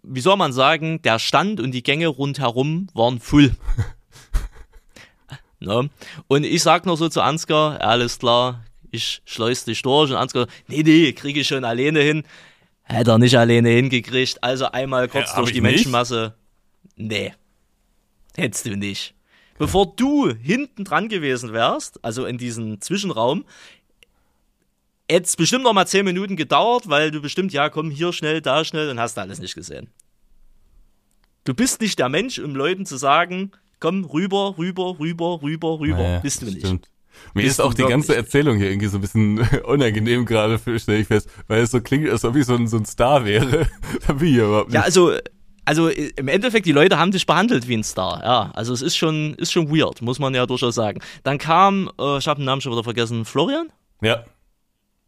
[0.03, 3.55] wie soll man sagen, der Stand und die Gänge rundherum waren full.
[5.59, 5.89] ne?
[6.27, 10.47] Und ich sag noch so zu Ansgar, alles klar, ich schleus dich durch und Ansgar,
[10.67, 12.23] nee, nee, kriege ich schon alleine hin.
[12.91, 15.71] Hätte er nicht alleine hingekriegt, also einmal kurz Ja, durch die nicht?
[15.71, 16.35] Menschenmasse.
[16.97, 17.33] Nee,
[18.35, 19.15] hättest du nicht.
[19.57, 23.45] Bevor du hinten dran gewesen wärst, also in diesem Zwischenraum,
[25.09, 28.41] hätte es bestimmt noch mal zehn Minuten gedauert, weil du bestimmt, ja, komm, hier schnell,
[28.41, 29.89] da schnell und hast alles nicht gesehen.
[31.43, 35.97] Du bist nicht der Mensch, um Leuten zu sagen, komm, rüber, rüber, rüber, rüber, rüber.
[35.97, 36.59] Naja, Bist du nicht.
[36.59, 36.89] Stimmt.
[37.33, 41.07] Mir ist auch die ganze Erzählung hier irgendwie so ein bisschen unangenehm gerade, stelle ich
[41.07, 43.67] fest, weil es so klingt, als ob ich so ein, so ein Star wäre.
[44.07, 44.75] da bin ich ja überhaupt nicht.
[44.75, 45.13] Ja, also,
[45.65, 48.21] also äh, im Endeffekt, die Leute haben dich behandelt wie ein Star.
[48.23, 51.01] Ja, also es ist schon, ist schon weird, muss man ja durchaus sagen.
[51.23, 53.71] Dann kam, äh, ich habe den Namen schon wieder vergessen, Florian?
[54.01, 54.23] ja.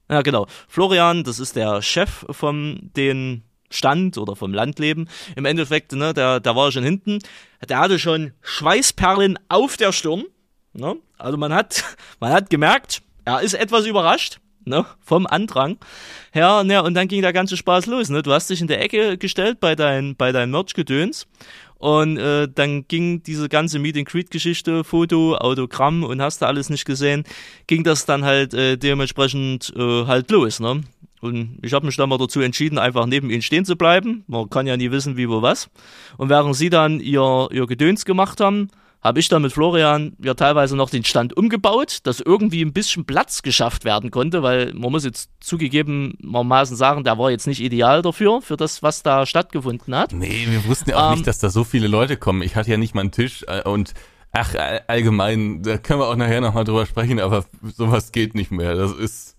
[0.10, 0.48] Ja, genau.
[0.68, 3.42] Florian, das ist der Chef vom den
[3.74, 5.10] Stand oder vom Landleben.
[5.36, 7.20] Im Endeffekt, ne, der, der war schon hinten.
[7.68, 10.26] Der hatte schon Schweißperlen auf der Stirn.
[10.74, 10.96] Ne?
[11.24, 11.84] Also man hat,
[12.20, 14.40] man hat gemerkt, er ist etwas überrascht.
[14.66, 15.78] Ne, vom Andrang
[16.32, 18.82] her, ne, und dann ging der ganze Spaß los, ne, du hast dich in der
[18.82, 21.28] Ecke gestellt bei dein, bei deinem Merch-Gedöns
[21.80, 26.46] und äh, dann ging diese ganze Meet and Greet Geschichte, Foto, Autogramm und hast du
[26.46, 27.26] alles nicht gesehen,
[27.68, 30.82] ging das dann halt äh, dementsprechend äh, halt los, ne?
[31.20, 34.24] Und ich habe mich dann mal dazu entschieden, einfach neben ihnen stehen zu bleiben.
[34.28, 35.70] Man kann ja nie wissen, wie, wo, was.
[36.18, 38.70] Und während sie dann ihr, ihr Gedöns gemacht haben,
[39.04, 43.04] habe ich dann mit Florian ja teilweise noch den Stand umgebaut, dass irgendwie ein bisschen
[43.06, 48.02] Platz geschafft werden konnte, weil man muss jetzt zugegebenermaßen sagen, der war jetzt nicht ideal
[48.02, 50.14] dafür, für das, was da stattgefunden hat.
[50.14, 52.42] Nee, wir wussten ja auch Ähm, nicht, dass da so viele Leute kommen.
[52.42, 53.94] Ich hatte ja nicht mal einen Tisch äh, und
[54.32, 58.52] ach, all- allgemein, da können wir auch nachher nochmal drüber sprechen, aber sowas geht nicht
[58.52, 58.76] mehr.
[58.76, 59.36] Das ist,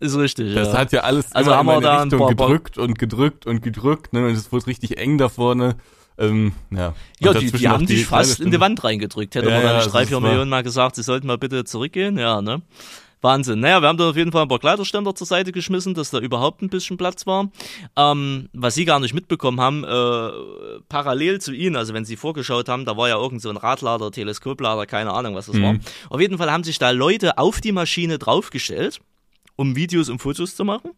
[0.00, 0.54] Ist richtig.
[0.54, 0.78] das ja.
[0.78, 2.98] hat ja alles Also immer haben in wir meine da ein Richtung paar- gedrückt und
[2.98, 5.76] gedrückt und gedrückt, ne, und es wurde richtig eng da vorne.
[6.18, 8.60] Ähm, ja, Ja, die, die haben kleine fast in die.
[8.60, 9.34] Wand reingedrückt.
[9.34, 12.18] Hätte Ja, man ja, nicht drei, vier Millionen mal gesagt, sie sollten mal bitte zurückgehen.
[12.18, 12.62] Ja, ne?
[13.22, 13.60] Wahnsinn.
[13.60, 16.18] Naja, wir haben da auf jeden Fall ein paar Kleiderständer zur Seite geschmissen, dass da
[16.18, 17.50] überhaupt ein bisschen Platz war.
[17.96, 22.68] Ähm, was sie gar nicht mitbekommen haben, äh, parallel zu ihnen, also wenn sie vorgeschaut
[22.68, 25.76] haben, da war ja irgend so ein Radlader, Teleskoplader, keine Ahnung, was das war.
[26.10, 29.00] Auf jeden Fall haben sich da Leute auf die Maschine draufgestellt,
[29.54, 30.90] um Videos und Fotos zu machen.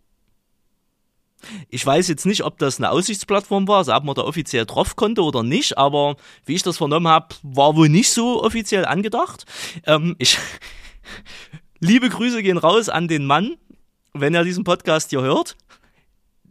[1.68, 4.96] Ich weiß jetzt nicht, ob das eine Aussichtsplattform war, also ob man da offiziell drauf
[4.96, 9.44] konnte oder nicht, aber wie ich das vernommen habe, war wohl nicht so offiziell angedacht.
[9.87, 10.38] Ähm, ich
[11.80, 13.57] Liebe Grüße gehen raus an den Mann,
[14.14, 15.57] wenn er diesen Podcast hier hört.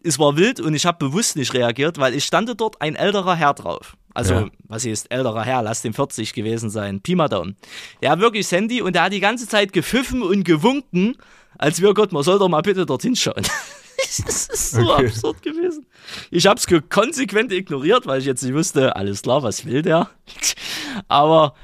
[0.03, 3.35] Es war wild und ich habe bewusst nicht reagiert, weil ich stande dort ein älterer
[3.35, 3.95] Herr drauf.
[4.13, 4.47] Also, Ja.
[4.65, 5.63] was ist älterer Herr?
[5.63, 7.01] Lass den 40 gewesen sein.
[7.01, 7.55] Pi mal Daumen.
[8.01, 11.15] Der hat wirklich das Handy und der hat die ganze Zeit gepfiffen und gewunken,
[11.57, 13.41] als wir Gott, man soll doch mal bitte dorthin schauen.
[14.25, 15.07] das ist so Okay.
[15.07, 15.85] absurd gewesen.
[16.31, 20.09] Ich habe es konsequent ignoriert, weil ich jetzt nicht wusste, alles klar, was will der?
[21.07, 21.55] Aber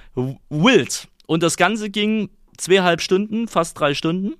[0.49, 1.08] wild.
[1.28, 4.34] Und das Ganze ging zweieinhalb Stunden, fast drei Stunden.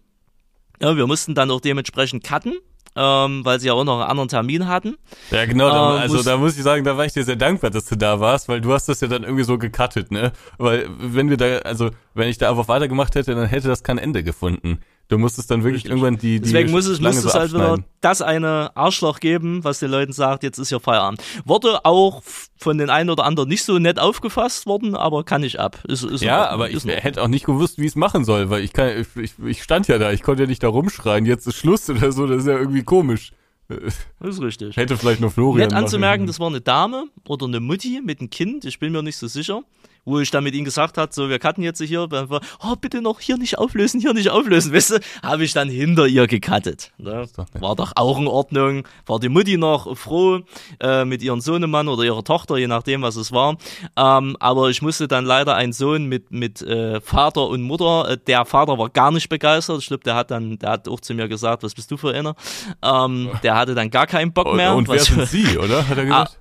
[0.82, 2.54] Ja, wir mussten dann auch dementsprechend cutten,
[2.96, 4.96] ähm, weil sie ja auch noch einen anderen Termin hatten.
[5.30, 7.36] Ja, genau, da, Äh, also muss- da muss ich sagen, da war ich dir sehr
[7.36, 10.32] dankbar, dass du da warst, weil du hast das ja dann irgendwie so gecuttet, ne?
[10.58, 13.98] Weil wenn wir da, also wenn ich da einfach weitergemacht hätte, dann hätte das kein
[13.98, 14.80] Ende gefunden.
[15.10, 17.52] Du musstest dann wirklich irgendwann die, die Deswegen muss es, Schlange muss so es halt
[17.52, 21.20] wieder das eine Arschloch geben, was den Leuten sagt, jetzt ist hier Feierabend.
[21.46, 22.22] Wurde auch
[22.58, 25.84] von den einen oder anderen nicht so nett aufgefasst worden, aber kann ich ab.
[25.88, 26.96] Ist, ist Ja, Ordnung, aber ich Ordnung.
[26.98, 29.64] hätte auch nicht gewusst, wie ich es machen soll, weil ich kann, ich, ich, ich
[29.64, 32.42] stand ja da, ich konnte ja nicht da rumschreien, jetzt ist Schluss oder so, das
[32.42, 33.32] ist ja irgendwie komisch.
[34.20, 34.78] ist richtig.
[34.78, 38.30] Hätte vielleicht nur Florian Nett anzumerken, das war eine Dame oder eine Mutti mit einem
[38.30, 39.64] Kind, ich bin mir nicht so sicher,
[40.06, 43.02] wo ich dann mit ihnen gesagt hat, so wir cutten jetzt hier, war, oh bitte
[43.02, 46.92] noch hier nicht auflösen, hier nicht auflösen, weißt du, habe ich dann hinter ihr gecuttet.
[46.98, 47.26] Ne?
[47.36, 47.46] doch.
[47.62, 50.40] War doch auch in Ordnung, war die Mutti noch froh
[50.80, 53.58] äh, mit ihrem Sohnemann oder ihrer Tochter, je nachdem was es war,
[53.96, 58.18] ähm, aber ich musste dann leider einen Sohn mit mit äh, Vater und Mutter, äh,
[58.28, 61.14] der Vater war gar nicht begeistert, ich glaube, der hat dann, der hat auch zu
[61.14, 62.36] mir gesagt, was bist du für einer,
[62.84, 64.76] ähm, der hatte dann gar keinen Bock Und, mehr.
[64.76, 65.88] und wer was- sind Sie, oder?
[65.88, 66.40] Hat er gesagt?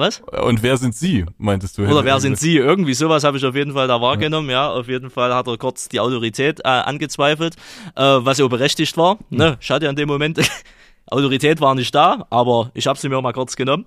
[0.00, 0.20] Wa- Was?
[0.44, 1.82] Und wer sind Sie, meintest du?
[1.82, 2.38] Oder wer er sind.
[2.38, 2.56] Sie?
[2.56, 4.48] Irgendwie sowas habe ich auf jeden Fall da wahrgenommen.
[4.50, 7.56] Ja, auf jeden Fall hat er kurz die Autorität äh, angezweifelt,
[7.96, 9.18] äh, was ja auch berechtigt war.
[9.30, 9.58] Ne?
[9.60, 10.38] Ich hatte ja in dem Moment,
[11.06, 13.86] Autorität war nicht da, aber ich habe sie mir mal kurz genommen.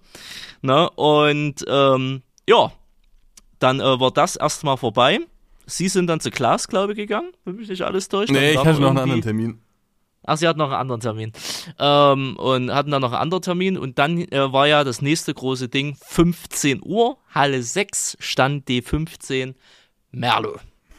[0.62, 0.90] Ne?
[0.92, 2.72] Und ähm, ja,
[3.60, 5.20] dann äh, war das erstmal vorbei.
[5.66, 8.32] Sie sind dann zu Klaas, glaube ich, gegangen, wenn mich nicht alles täuscht.
[8.32, 9.60] Nee, ich hatte noch einen anderen Termin.
[10.26, 11.32] Ach, sie hatten noch einen anderen Termin.
[11.80, 13.78] Ähm, und hatten dann noch einen anderen Termin.
[13.78, 19.56] Und dann äh, war ja das nächste große Ding, 15 Uhr, Halle 6, Stand D15,
[20.12, 20.58] Merlo.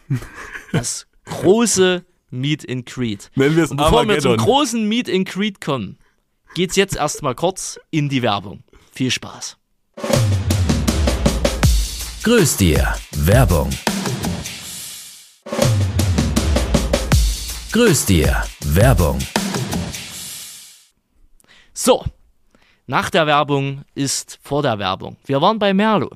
[0.73, 2.69] Das große Meet.
[2.69, 4.37] Nennen wir es Und bevor wir zum Armageddon.
[4.39, 5.99] großen Meet and Greet kommen,
[6.55, 8.65] geht's jetzt erstmal kurz in die Werbung.
[8.93, 9.57] Viel Spaß.
[12.25, 12.95] Grüß dir.
[13.13, 13.71] Werbung.
[17.75, 18.41] Grüß dir.
[18.67, 19.19] Werbung.
[21.73, 22.05] So,
[22.87, 25.17] nach der Werbung ist vor der Werbung.
[25.27, 26.09] Wir waren bei Merlo.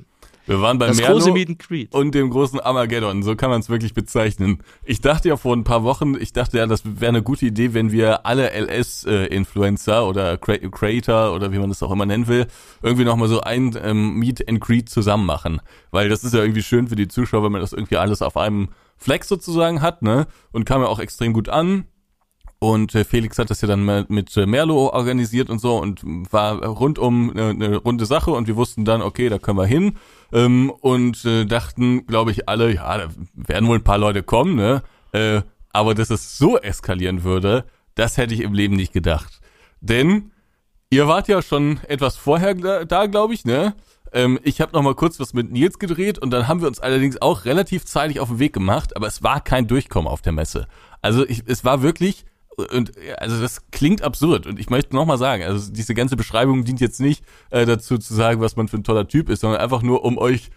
[0.46, 1.92] Wir waren bei Das Merlo große Meet and Greet.
[1.92, 4.62] und dem großen Armageddon, so kann man es wirklich bezeichnen.
[4.84, 7.74] Ich dachte ja vor ein paar Wochen, ich dachte ja, das wäre eine gute Idee,
[7.74, 12.46] wenn wir alle LS-Influencer oder Cre Creator oder wie man das auch immer nennen will,
[12.82, 15.60] irgendwie nochmal so ein ähm, Meet and Greet zusammen machen.
[15.90, 18.36] Weil das ist ja irgendwie schön für die Zuschauer, wenn man das irgendwie alles auf
[18.36, 20.26] einem Fleck sozusagen hat, ne?
[20.52, 21.84] Und kam ja auch extrem gut an.
[22.60, 26.02] Und äh, Felix hat das ja dann mal mit äh, Merlo organisiert und so und
[26.32, 29.96] war rundum eine, eine runde Sache und wir wussten dann, okay, da können wir hin.
[30.32, 34.56] Ähm, und äh, dachten, glaube ich, alle, ja, da werden wohl ein paar Leute kommen,
[34.56, 34.82] ne?
[35.12, 39.40] Äh, aber dass es so eskalieren würde, das hätte ich im Leben nicht gedacht.
[39.80, 40.32] Denn
[40.90, 43.74] ihr wart ja schon etwas vorher da glaube ich, ne?
[44.12, 46.80] Ähm, ich habe noch mal kurz was mit Nils gedreht und dann haben wir uns
[46.80, 50.32] allerdings auch relativ zeitig auf den Weg gemacht, aber es war kein Durchkommen auf der
[50.32, 50.66] Messe.
[51.02, 52.24] Also ich, es war wirklich
[52.58, 56.64] und also das klingt absurd und ich möchte noch mal sagen, also diese ganze Beschreibung
[56.64, 59.60] dient jetzt nicht äh, dazu zu sagen, was man für ein toller Typ ist, sondern
[59.60, 60.50] einfach nur um euch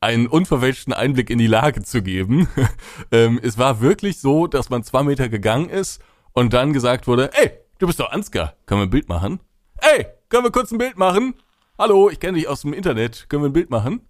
[0.00, 2.48] einen unverfälschten Einblick in die Lage zu geben.
[3.12, 6.00] ähm, es war wirklich so, dass man zwei Meter gegangen ist
[6.32, 9.40] und dann gesagt wurde, ey, du bist doch Ansgar, können wir ein Bild machen?
[9.76, 11.34] Ey, können wir kurz ein Bild machen?
[11.80, 14.02] Hallo, ich kenne dich aus dem Internet, können wir ein Bild machen?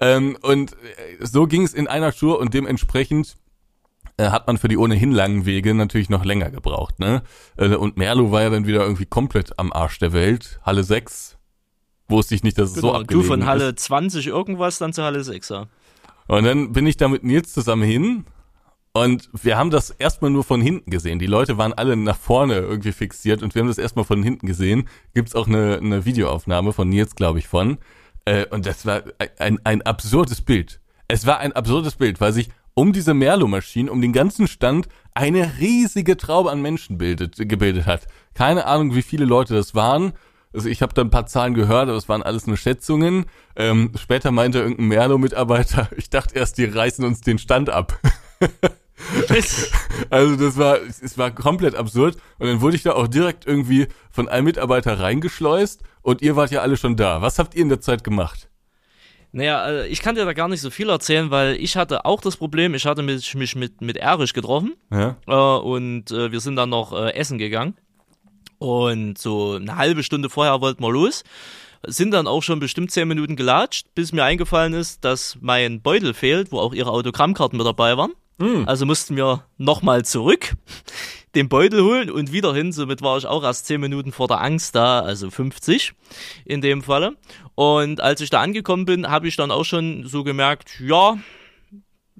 [0.00, 3.36] Ähm, und äh, so ging es in einer Tour und dementsprechend
[4.16, 7.22] äh, hat man für die ohnehin langen Wege natürlich noch länger gebraucht, ne?
[7.58, 10.58] Äh, und Merlo war ja dann wieder irgendwie komplett am Arsch der Welt.
[10.62, 11.36] Halle 6
[12.08, 13.80] wusste ich nicht, dass es so Genau, abgelegen du von Halle ist.
[13.80, 15.66] 20 irgendwas, dann zu Halle 6, ja.
[16.28, 18.24] Und dann bin ich da mit Nils zusammen hin
[19.02, 21.18] und wir haben das erstmal nur von hinten gesehen.
[21.18, 24.46] Die Leute waren alle nach vorne irgendwie fixiert und wir haben das erstmal von hinten
[24.46, 24.88] gesehen.
[25.14, 27.78] Gibt's auch eine, eine Videoaufnahme von Nils, glaube ich, von.
[28.24, 29.02] Äh, und das war
[29.38, 30.80] ein, ein absurdes Bild.
[31.08, 35.58] Es war ein absurdes Bild, weil sich um diese Merlo-Maschinen, um den ganzen Stand, eine
[35.58, 38.06] riesige Traube an Menschen bildet, gebildet hat.
[38.34, 40.12] Keine Ahnung, wie viele Leute das waren.
[40.52, 43.26] Also ich habe da ein paar Zahlen gehört, aber es waren alles nur Schätzungen.
[43.56, 47.98] Ähm, später meinte irgendein Merlo-Mitarbeiter, ich dachte erst, die reißen uns den Stand ab.
[50.10, 52.16] Also das war, es war komplett absurd.
[52.38, 56.50] Und dann wurde ich da auch direkt irgendwie von einem Mitarbeiter reingeschleust und ihr wart
[56.50, 57.22] ja alle schon da.
[57.22, 58.48] Was habt ihr in der Zeit gemacht?
[59.32, 62.20] Naja, äh, ich kann dir da gar nicht so viel erzählen, weil ich hatte auch
[62.20, 65.16] das Problem, ich hatte mich, mich mit, mit Erich getroffen Ja?
[65.26, 67.74] äh, und äh, wir sind dann noch äh, essen gegangen.
[68.58, 71.22] Und so eine halbe Stunde vorher wollten wir los.
[71.86, 76.12] Sind dann auch schon bestimmt zehn Minuten gelatscht, bis mir eingefallen ist, dass mein Beutel
[76.12, 78.12] fehlt, wo auch ihre Autogrammkarten mit dabei waren.
[78.66, 80.54] Also mussten wir nochmal zurück,
[81.34, 82.72] den Beutel holen und wieder hin.
[82.72, 85.92] Somit war ich auch erst zehn Minuten vor der Angst da, also 50
[86.44, 87.16] in dem Falle.
[87.56, 91.18] Und als ich da angekommen bin, habe ich dann auch schon so gemerkt, ja,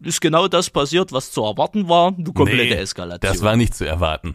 [0.02, 2.14] ist genau das passiert, was zu erwarten war.
[2.16, 3.32] Eine komplette Nee, Eskalation.
[3.32, 4.32] Das war nicht zu erwarten.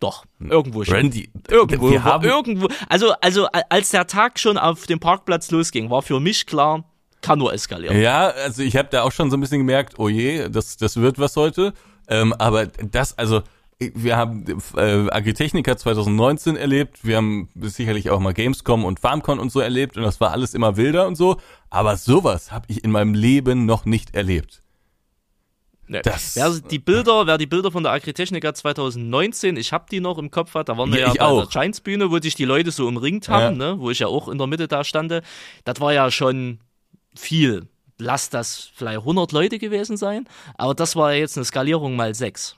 [0.00, 0.94] Doch, irgendwo schon.
[0.94, 2.68] Randy, Irgendwo, wir haben, irgendwo.
[2.88, 6.84] Also, also, als der Tag schon auf dem Parkplatz losging, war für mich klar,
[7.20, 8.00] kann nur eskalieren.
[8.00, 10.96] Ja, also ich habe da auch schon so ein bisschen gemerkt, oh je, das, das
[10.96, 11.72] wird was heute.
[12.08, 13.42] Ähm, aber das, also
[13.80, 14.44] wir haben
[14.76, 19.96] äh, Agritechnica 2019 erlebt, wir haben sicherlich auch mal Gamescom und FarmCon und so erlebt
[19.96, 21.36] und das war alles immer wilder und so.
[21.70, 24.62] Aber sowas habe ich in meinem Leben noch nicht erlebt.
[25.90, 26.02] Nee.
[26.02, 30.18] Das- Wer die Bilder, wer die Bilder von der Agritechnica 2019, ich habe die noch
[30.18, 31.40] im Kopf hat, da waren wir Ja, ja bei auch.
[31.42, 34.28] der Giants Bühne, wo sich die Leute so umringt haben, ne, wo ich ja auch
[34.28, 35.22] in der Mitte da stande.
[35.64, 36.58] Das war ja schon
[37.18, 37.66] viel.
[37.98, 42.14] Lass das vielleicht 100 Leute gewesen sein, aber das war ja jetzt eine Skalierung mal
[42.14, 42.56] 6.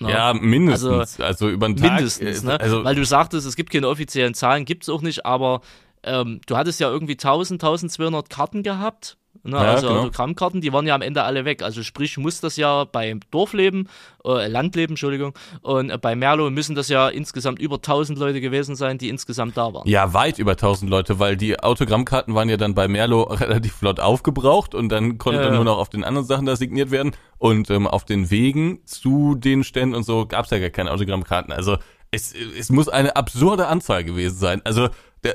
[0.00, 1.20] Ja, mindestens.
[1.20, 1.92] Also, über den Tag.
[1.92, 2.60] Mindestens, äh, ne?
[2.60, 5.60] Also, Weil du sagtest, es gibt keine offiziellen Zahlen, gibt's auch nicht, aber
[6.02, 9.16] ähm, du hattest ja irgendwie 1000, 1200 Karten gehabt.
[9.42, 9.56] Ne?
[9.56, 10.00] Ja, also genau.
[10.00, 11.62] Autogrammkarten, die waren ja am Ende alle weg.
[11.62, 13.88] Also sprich, muss das ja beim Dorfleben,
[14.24, 18.76] äh, Landleben, Entschuldigung, und äh, bei Merlo müssen das ja insgesamt über 1000 Leute gewesen
[18.76, 19.88] sein, die insgesamt da waren.
[19.88, 23.98] Ja, weit über 1000 Leute, weil die Autogrammkarten waren ja dann bei Merlo relativ flott
[23.98, 25.50] aufgebraucht und dann konnte ja.
[25.50, 29.36] nur noch auf den anderen Sachen da signiert werden und ähm, auf den Wegen zu
[29.36, 31.52] den Ständen und so gab's ja gar keine Autogrammkarten.
[31.52, 31.78] Also
[32.10, 34.60] es, es muss eine absurde Anzahl gewesen sein.
[34.64, 34.88] Also
[35.24, 35.34] der,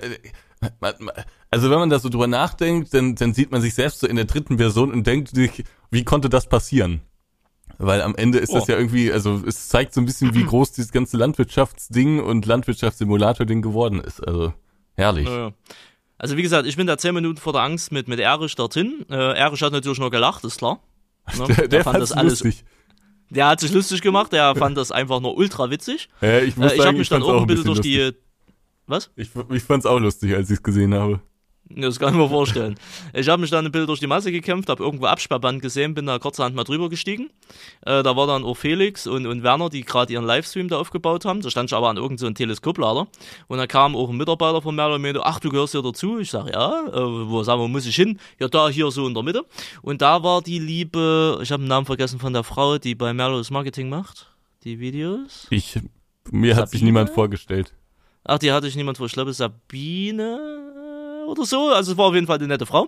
[1.55, 4.17] also wenn man da so drüber nachdenkt, dann, dann sieht man sich selbst so in
[4.17, 6.99] der dritten Person und denkt sich, wie konnte das passieren?
[7.77, 8.71] Weil am Ende ist das Oh.
[8.73, 13.61] ja irgendwie, also es zeigt so ein bisschen, wie groß dieses ganze Landwirtschaftsding und Landwirtschaftssimulator-Ding
[13.61, 14.19] geworden ist.
[14.25, 14.53] Also
[14.95, 15.27] herrlich.
[15.29, 15.51] Ja, ja.
[16.17, 19.05] Also wie gesagt, ich bin da 10 Minuten vor der Angst mit, mit Erich dorthin.
[19.09, 20.79] Äh, Erich hat natürlich nur gelacht, ist klar.
[21.37, 21.47] Ne?
[21.55, 22.43] Der, der fand fand's das alles.
[22.43, 22.65] lustig.
[23.31, 26.09] Der hat sich lustig gemacht, der fand das einfach nur ultra witzig.
[26.21, 28.13] Ja, ich muss Äh, ich habe mich dann auch ein bisschen durch lustig.
[28.13, 28.13] die.
[28.87, 29.09] Was?
[29.15, 31.19] Ich, ich fand's auch lustig, als ich es gesehen habe.
[31.69, 32.75] Das kann ich mir vorstellen.
[33.13, 36.05] Ich habe mich dann ein Bild durch die Masse gekämpft, habe irgendwo Absperrband gesehen, bin
[36.05, 37.31] da kurzerhand mal drüber gestiegen.
[37.81, 41.25] Äh, da war dann auch Felix und, und Werner, die gerade ihren Livestream da aufgebaut
[41.25, 41.41] haben.
[41.41, 43.07] Da stand ich aber an irgendeinem so Teleskoplader.
[43.47, 46.19] Und da kam auch ein Mitarbeiter von Merlo und meinte, ach, du gehörst hier dazu?
[46.19, 48.19] Ich sage, ja, äh, wo, sagen wir, muss ich hin?
[48.39, 49.43] Ja, da, hier so in der Mitte.
[49.81, 53.11] Und da war die liebe, ich habe den Namen vergessen von der Frau, die bei
[53.13, 54.27] Merlo das Marketing macht,
[54.63, 55.47] die Videos.
[55.49, 55.79] Ich,
[56.29, 57.73] mir hat sich niemand vorgestellt.
[58.23, 59.05] Ach, die hatte ich niemand vor.
[59.07, 60.64] Ich glaube, Sabine
[61.27, 61.69] oder so.
[61.69, 62.87] Also es war auf jeden Fall eine nette Frau.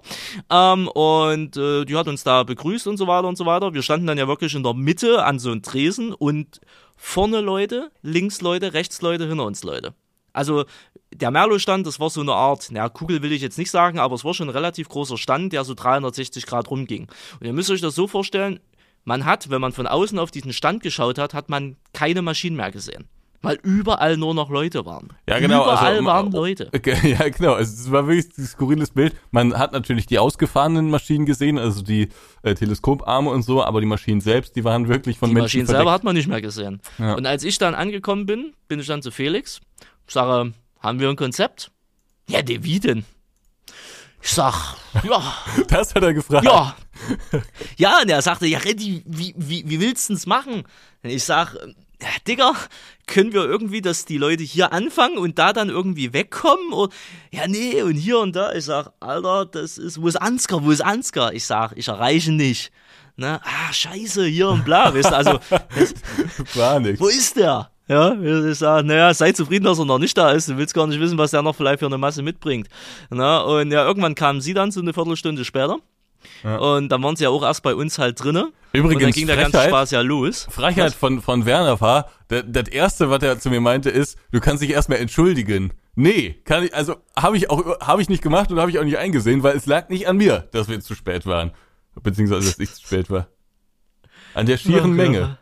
[0.49, 3.73] Ähm, und äh, die hat uns da begrüßt und so weiter und so weiter.
[3.73, 6.61] Wir standen dann ja wirklich in der Mitte an so einem Tresen und
[6.95, 9.93] vorne Leute, links Leute, rechts Leute, hinter uns Leute.
[10.33, 10.65] Also
[11.13, 14.15] der Merlo-Stand, das war so eine Art, naja, Kugel will ich jetzt nicht sagen, aber
[14.15, 17.07] es war schon ein relativ großer Stand, der so 360 Grad rumging.
[17.39, 18.59] Und ihr müsst euch das so vorstellen,
[19.03, 22.57] man hat, wenn man von außen auf diesen Stand geschaut hat, hat man keine Maschinen
[22.57, 23.07] mehr gesehen
[23.41, 25.13] weil überall nur noch Leute waren.
[25.27, 25.63] Ja, genau.
[25.63, 26.69] Also überall also, waren Leute.
[26.73, 27.53] Okay, ja, genau.
[27.53, 29.15] Also, es war wirklich ein skurriles Bild.
[29.31, 32.09] Man hat natürlich die ausgefahrenen Maschinen gesehen, also die
[32.43, 35.65] äh, Teleskoparme und so, aber die Maschinen selbst, die waren wirklich von die Menschen Maschinen
[35.65, 35.79] verdeckt.
[35.79, 36.81] selber hat man nicht mehr gesehen.
[36.97, 37.13] Ja.
[37.13, 39.59] Und als ich dann angekommen bin, bin ich dann zu Felix,
[40.07, 41.71] sage, haben wir ein Konzept?
[42.29, 43.05] Ja, de, wie denn?
[44.21, 45.21] Ich sag, ja.
[45.67, 46.45] Das hat er gefragt.
[46.45, 46.75] Ja.
[47.77, 50.63] Ja, und er sagte, ja, Reddy, wie, wie, wie willst du es machen?
[51.03, 51.55] Und ich sag,
[52.27, 52.53] Digga,
[53.07, 56.73] können wir irgendwie, dass die Leute hier anfangen und da dann irgendwie wegkommen?
[56.73, 56.93] Oder,
[57.31, 58.53] ja, nee, und hier und da.
[58.53, 61.33] Ich sag, Alter, das ist, wo ist Ansgar, wo ist Ansgar?
[61.33, 62.71] Ich sag, ich erreiche nicht.
[63.15, 63.39] Ne?
[63.43, 65.39] Ah, scheiße, hier und bla, weißt du, also,
[66.53, 66.99] War nix.
[66.99, 67.71] wo ist der?
[67.87, 70.49] Ja, ich sag, naja, sei zufrieden, dass er noch nicht da ist.
[70.49, 72.67] Du willst gar nicht wissen, was der noch vielleicht für eine Masse mitbringt.
[73.09, 75.77] Na, und ja, irgendwann kamen sie dann so eine Viertelstunde später.
[76.43, 76.57] Ja.
[76.57, 78.53] Und dann waren sie ja auch erst bei uns halt drinnen.
[78.73, 80.47] Übrigens, und dann ging der ganze Spaß ja los.
[80.49, 84.39] Frechheit von, von Werner war, das, das erste, was er zu mir meinte, ist, du
[84.39, 85.73] kannst dich erstmal entschuldigen.
[85.95, 88.83] Nee, kann ich, also habe ich auch, habe ich nicht gemacht und habe ich auch
[88.83, 91.51] nicht eingesehen, weil es lag nicht an mir, dass wir zu spät waren.
[91.95, 93.27] Beziehungsweise, dass ich zu spät war.
[94.33, 94.93] An der schieren.
[94.93, 95.39] Menge.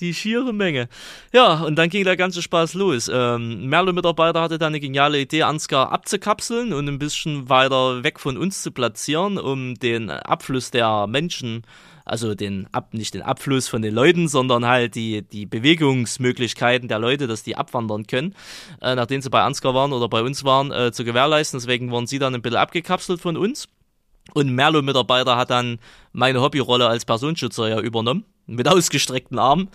[0.00, 0.88] Die schiere Menge.
[1.32, 3.10] Ja, und dann ging der ganze Spaß los.
[3.12, 8.36] Ähm, Merlo-Mitarbeiter hatte dann eine geniale Idee, Ansgar abzukapseln und ein bisschen weiter weg von
[8.36, 11.62] uns zu platzieren, um den Abfluss der Menschen,
[12.04, 16.98] also den Ab, nicht den Abfluss von den Leuten, sondern halt die, die Bewegungsmöglichkeiten der
[16.98, 18.34] Leute, dass die abwandern können,
[18.82, 21.58] äh, nachdem sie bei Ansgar waren oder bei uns waren, äh, zu gewährleisten.
[21.58, 23.66] Deswegen waren sie dann ein bisschen abgekapselt von uns.
[24.34, 25.78] Und Merlo-Mitarbeiter hat dann
[26.12, 29.68] meine Hobbyrolle als Personenschützer ja übernommen, mit ausgestreckten Armen.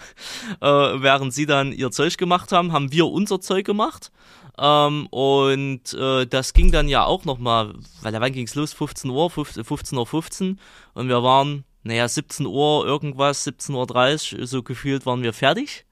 [0.62, 4.12] Äh, während sie dann ihr Zeug gemacht haben, haben wir unser Zeug gemacht.
[4.57, 8.73] Ähm, und äh, das ging dann ja auch nochmal, weil wann ging's los?
[8.73, 10.60] 15 Uhr, 15 Uhr 15
[10.93, 15.86] und wir waren, naja, 17 Uhr irgendwas, 17.30 Uhr, so gefühlt waren wir fertig.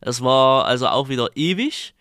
[0.00, 1.94] Es war also auch wieder ewig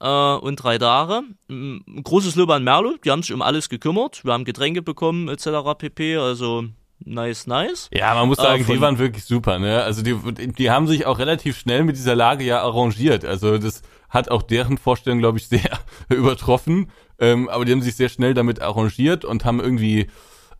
[0.00, 1.22] äh, und drei Tage.
[1.48, 4.24] Mm, Großes Lob an Merlo, die haben sich um alles gekümmert.
[4.24, 5.48] Wir haben Getränke bekommen etc.
[5.76, 6.16] pp.
[6.18, 6.66] Also
[7.04, 7.88] nice, nice.
[7.92, 9.82] Ja, man muss Äh, sagen, die waren wirklich super, ne?
[9.82, 10.16] Also die,
[10.52, 13.24] die haben sich auch relativ schnell mit dieser Lage ja arrangiert.
[13.24, 16.90] Also das hat auch deren Vorstellung, glaube ich, sehr übertroffen.
[17.20, 20.08] Ähm, aber die haben sich sehr schnell damit arrangiert und haben irgendwie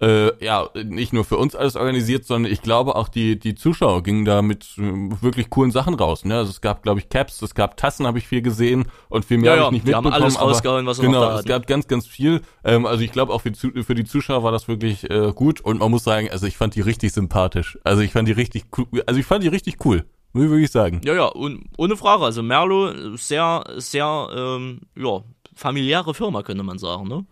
[0.01, 4.03] äh, ja nicht nur für uns alles organisiert, sondern ich glaube auch die die Zuschauer
[4.03, 4.83] gingen da mit äh,
[5.21, 6.25] wirklich coolen Sachen raus.
[6.25, 6.37] Ne?
[6.37, 9.39] Also es gab, glaube ich, Caps, es gab Tassen, habe ich viel gesehen und viel
[9.39, 10.23] mehr Ja, habe ich nicht die haben mitbekommen.
[10.25, 12.43] alles aber rausgehauen, was sie noch genau, da es gab ganz, ganz viel.
[12.65, 15.81] Ähm, also ich glaube auch für, für die Zuschauer war das wirklich äh, gut und
[15.81, 17.79] man muss sagen, also ich fand die richtig sympathisch.
[17.83, 18.87] Also ich fand die richtig cool.
[19.07, 21.01] Also ich fand die richtig cool, muss ich wirklich sagen.
[21.05, 22.25] Ja, ja, und ohne Frage.
[22.25, 25.23] Also Merlo, sehr, sehr, ähm, ja,
[25.55, 27.27] familiäre Firma, könnte man sagen, ne?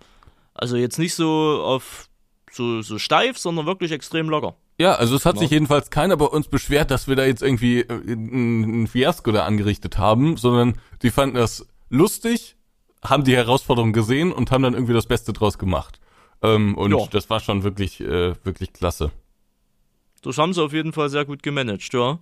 [0.53, 2.09] Also jetzt nicht so auf
[2.57, 4.57] so, so steif, sondern wirklich extrem locker.
[4.79, 5.41] Ja, also es hat Ja.
[5.43, 9.31] sich jedenfalls keiner bei uns beschwert, dass wir da jetzt irgendwie äh, ein ein Fiasko
[9.33, 12.57] da angerichtet haben, sondern die fanden das lustig,
[13.05, 16.01] haben die Herausforderung gesehen und haben dann irgendwie das Beste draus gemacht.
[16.43, 17.07] Ähm, und Ja.
[17.11, 19.11] das war schon wirklich, äh, wirklich klasse.
[20.23, 22.19] Das haben sie auf jeden Fall sehr gut gemanagt, ja.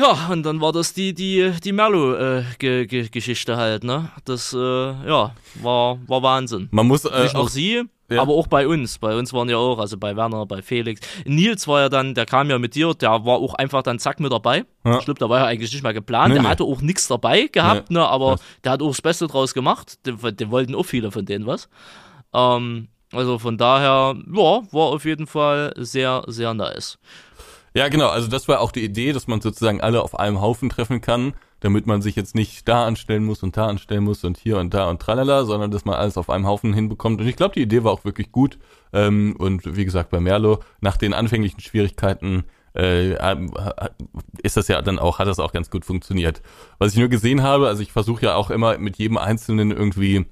[0.00, 4.10] Ja, und dann war das die, die, die Merlo-Geschichte halt, ne?
[4.24, 6.68] Das, äh, ja, war, war Wahnsinn.
[6.70, 8.22] Man muss äh, Nicht nur auch, sie, ja.
[8.22, 8.96] aber auch bei uns.
[8.96, 11.02] Bei uns waren ja auch, also bei Werner, bei Felix.
[11.26, 14.20] Nils war ja dann, der kam ja mit dir, der war auch einfach dann zack
[14.20, 14.64] mit dabei.
[14.86, 14.98] Ja.
[14.98, 16.28] Ich glaube, da war ja eigentlich nicht mehr geplant.
[16.28, 16.48] Nee, der nee.
[16.48, 18.06] hatte auch nichts dabei gehabt, ne?
[18.06, 18.42] Aber Krass.
[18.64, 19.98] der hat auch das Beste draus gemacht.
[20.06, 21.68] Den wollten auch viele von denen was.
[22.32, 26.98] Ähm, also von daher, ja, war auf jeden Fall sehr, sehr nice.
[27.74, 28.08] Ja, genau.
[28.08, 31.34] Also das war auch die Idee, dass man sozusagen alle auf einem Haufen treffen kann,
[31.60, 34.74] damit man sich jetzt nicht da anstellen muss und da anstellen muss und hier und
[34.74, 37.20] da und tralala, sondern dass man alles auf einem Haufen hinbekommt.
[37.20, 38.58] Und ich glaube, die Idee war auch wirklich gut.
[38.92, 43.14] Ähm, und wie gesagt, bei Merlo, nach den anfänglichen Schwierigkeiten äh,
[44.42, 46.42] ist das ja dann auch, hat das auch ganz gut funktioniert.
[46.78, 50.26] Was ich nur gesehen habe, also ich versuche ja auch immer mit jedem Einzelnen irgendwie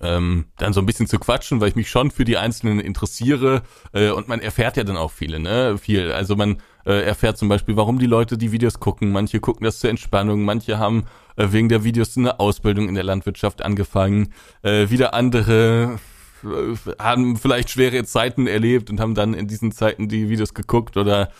[0.00, 3.62] ähm, dann so ein bisschen zu quatschen, weil ich mich schon für die Einzelnen interessiere
[3.92, 5.78] äh, und man erfährt ja dann auch viele, ne?
[5.78, 6.12] Viel.
[6.12, 9.12] Also man äh, erfährt zum Beispiel, warum die Leute die Videos gucken.
[9.12, 11.04] Manche gucken das zur Entspannung, manche haben
[11.36, 14.32] äh, wegen der Videos eine Ausbildung in der Landwirtschaft angefangen,
[14.62, 15.98] äh, wieder andere
[16.44, 20.96] äh, haben vielleicht schwere Zeiten erlebt und haben dann in diesen Zeiten die Videos geguckt
[20.96, 21.30] oder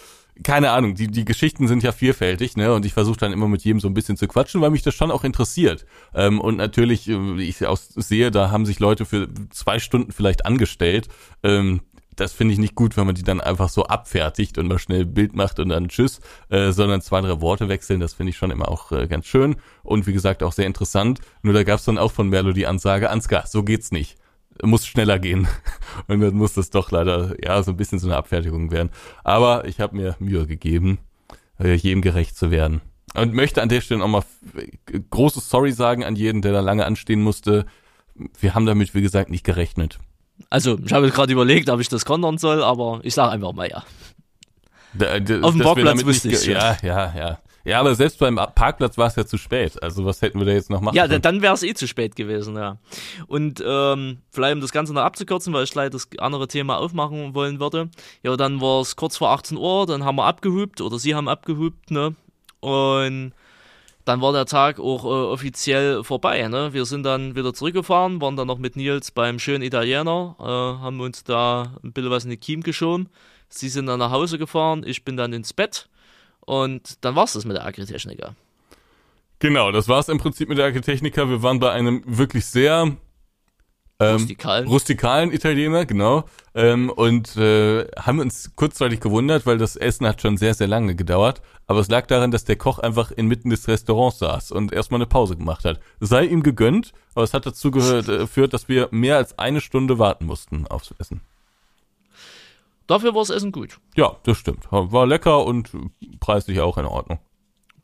[0.43, 2.75] keine Ahnung, die, die Geschichten sind ja vielfältig, ne?
[2.75, 4.95] Und ich versuche dann immer mit jedem so ein bisschen zu quatschen, weil mich das
[4.95, 5.87] schon auch interessiert.
[6.15, 10.47] Ähm, und natürlich, äh, ich auch sehe, da haben sich Leute für zwei Stunden vielleicht
[10.47, 11.09] angestellt.
[11.43, 11.81] Ähm,
[12.17, 15.03] das finde ich nicht gut, wenn man die dann einfach so abfertigt und mal schnell
[15.03, 18.39] ein Bild macht und dann tschüss, äh, sondern zwei, drei Worte wechseln, das finde ich
[18.39, 21.21] schon immer auch äh, ganz schön und wie gesagt auch sehr interessant.
[21.43, 24.17] Nur da gab es dann auch von Merlo die Ansage, Ansgar, so geht's nicht
[24.63, 25.49] muss schneller gehen.
[26.07, 28.91] Und dann muss das doch leider, ja, so ein bisschen so eine Abfertigung werden.
[29.25, 30.99] Aber ich habe mir Mühe gegeben,
[31.59, 32.81] äh, jedem gerecht zu werden.
[33.15, 34.25] Und möchte an der Stelle auch mal
[35.11, 37.67] großes Sorry sagen an jeden, der da lange anstehen musste.
[38.39, 39.99] Wir haben damit, wie gesagt, nicht gerechnet.
[40.51, 43.69] Also, ich habe gerade überlegt, ob ich das kontern soll, aber ich sage einfach mal
[43.71, 43.85] ja.
[44.93, 47.39] Da, da, Auf dem Parkplatz wüsste ich Ja, ja, ja.
[47.67, 49.83] Ja, aber selbst beim Parkplatz war es ja zu spät.
[49.83, 52.15] Also was hätten wir da jetzt noch machen Ja, dann wäre es eh zu spät
[52.15, 52.79] gewesen, ja.
[53.27, 57.35] Und ähm, vielleicht um das Ganze noch abzukürzen, weil ich leider das andere Thema aufmachen
[57.35, 57.91] wollen würde.
[58.23, 61.29] Ja, dann war es kurz vor 18 Uhr, dann haben wir abgehupt oder sie haben
[61.29, 62.15] abgehupt, ne?
[62.61, 63.33] Und
[64.05, 66.47] dann war der Tag auch äh, offiziell vorbei.
[66.47, 66.73] Ne?
[66.73, 71.01] Wir sind dann wieder zurückgefahren, waren dann noch mit Nils beim schönen Italiener, äh, haben
[71.01, 73.09] uns da ein bisschen was in die Kiem geschoben.
[73.49, 75.89] Sie sind dann nach Hause gefahren, ich bin dann ins Bett
[76.47, 78.35] und dann war es das mit der Agritechniker.
[79.39, 81.29] Genau, das war es im Prinzip mit der Agritechniker.
[81.29, 82.97] Wir waren bei einem wirklich sehr
[83.99, 84.67] ähm, rustikalen.
[84.67, 86.25] rustikalen Italiener, genau.
[86.55, 90.95] Ähm, und äh, haben uns kurzzeitig gewundert, weil das Essen hat schon sehr, sehr lange
[90.95, 91.43] gedauert.
[91.67, 95.07] Aber es lag daran, dass der Koch einfach inmitten des Restaurants saß und erstmal eine
[95.07, 95.81] Pause gemacht hat.
[96.01, 99.61] Sei ihm gegönnt, aber es hat dazu gehört, äh, geführt, dass wir mehr als eine
[99.61, 101.21] Stunde warten mussten aufs Essen.
[102.87, 103.79] Dafür war das Essen gut.
[103.97, 104.67] Ja, das stimmt.
[104.71, 105.71] War lecker und
[106.21, 107.19] preislich auch in Ordnung.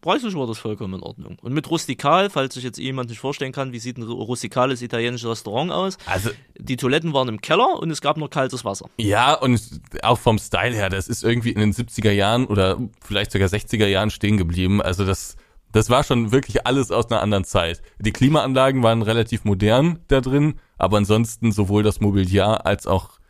[0.03, 1.39] Preislich war das vollkommen in Ordnung.
[1.43, 5.31] Und mit rustikal, falls sich jetzt jemand nicht vorstellen kann, wie sieht ein rustikales italienisches
[5.31, 5.97] Restaurant aus?
[6.07, 8.91] Also, die Toiletten waren im Keller und es gab nur kaltes Wasser.
[8.97, 9.63] Ja, und
[10.03, 13.87] auch vom Style her, das ist irgendwie in den 70er Jahren oder vielleicht sogar 60er
[13.87, 14.83] Jahren stehen geblieben.
[14.83, 15.37] Also das,
[15.71, 17.81] das war schon wirklich alles aus einer anderen Zeit.
[18.01, 23.21] Die Klimaanlagen waren relativ modern da drin, aber ansonsten sowohl das Mobiliar als auch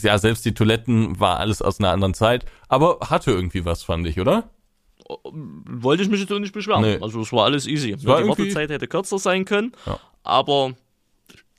[0.00, 4.06] ja, selbst die Toiletten war alles aus einer anderen Zeit, aber hatte irgendwie was, fand
[4.06, 4.50] ich, oder?
[5.32, 6.82] Wollte ich mich jetzt auch nicht beschweren.
[6.82, 6.98] Nee.
[7.00, 7.92] Also es war alles easy.
[7.92, 9.98] Es war die Wartezeit hätte kürzer sein können, ja.
[10.22, 10.72] aber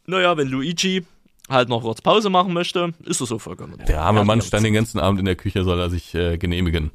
[0.06, 1.06] naja, wenn Luigi
[1.50, 3.78] halt noch kurz Pause machen möchte, ist das so vollkommen.
[3.88, 6.92] Der arme Mann stand den ganzen Abend in der Küche, soll er sich äh, genehmigen.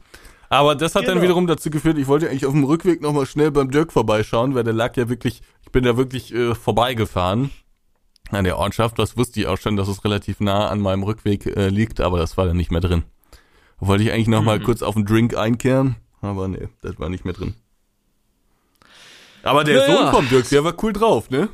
[0.48, 1.14] Aber das hat genau.
[1.14, 4.54] dann wiederum dazu geführt, ich wollte eigentlich auf dem Rückweg nochmal schnell beim Dirk vorbeischauen,
[4.54, 7.50] weil der lag ja wirklich, ich bin da wirklich äh, vorbeigefahren
[8.38, 8.98] an der Ortschaft.
[8.98, 12.18] Das wusste ich auch schon, dass es relativ nah an meinem Rückweg äh, liegt, aber
[12.18, 13.04] das war dann nicht mehr drin.
[13.78, 14.46] Wollte ich eigentlich noch mhm.
[14.46, 17.54] mal kurz auf den Drink einkehren, aber nee, das war nicht mehr drin.
[19.42, 21.48] Aber der ja, Sohn vom Dirk, der war cool drauf, ne?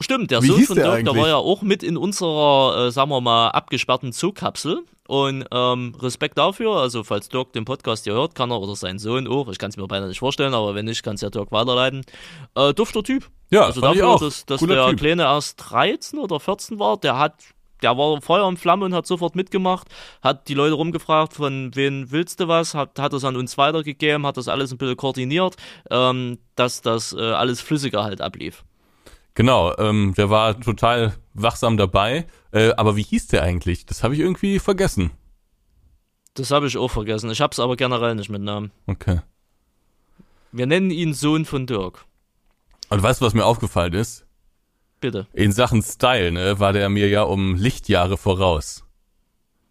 [0.00, 3.10] Stimmt, der Wie Sohn von Dirk, der war ja auch mit in unserer, äh, sagen
[3.10, 4.82] wir mal, abgesperrten Zugkapsel.
[5.12, 8.98] Und ähm, Respekt dafür, also falls Dirk den Podcast hier hört, kann er oder sein
[8.98, 11.28] Sohn auch, ich kann es mir beinahe nicht vorstellen, aber wenn nicht, kann es ja
[11.28, 12.00] Dirk weiterleiten.
[12.54, 13.28] Äh, dufter Typ.
[13.50, 14.20] Ja, also dafür, auch.
[14.20, 14.98] dass, dass der typ.
[14.98, 17.34] Kleine erst 13 oder 14 war, der hat
[17.82, 19.86] der war Feuer und Flamme und hat sofort mitgemacht,
[20.22, 24.24] hat die Leute rumgefragt, von wen willst du was, hat, hat das an uns weitergegeben,
[24.24, 25.56] hat das alles ein bisschen koordiniert,
[25.90, 28.64] ähm, dass das äh, alles flüssiger halt ablief.
[29.34, 32.26] Genau, ähm, der war total wachsam dabei.
[32.52, 33.86] Äh, aber wie hieß der eigentlich?
[33.86, 35.10] Das habe ich irgendwie vergessen.
[36.34, 37.30] Das habe ich auch vergessen.
[37.30, 38.70] Ich habe es aber generell nicht mit Namen.
[38.86, 39.20] Okay.
[40.50, 42.04] Wir nennen ihn Sohn von Dirk.
[42.88, 44.26] Und weißt du, was mir aufgefallen ist?
[45.00, 45.26] Bitte.
[45.32, 48.84] In Sachen Style, ne, war der mir ja um Lichtjahre voraus.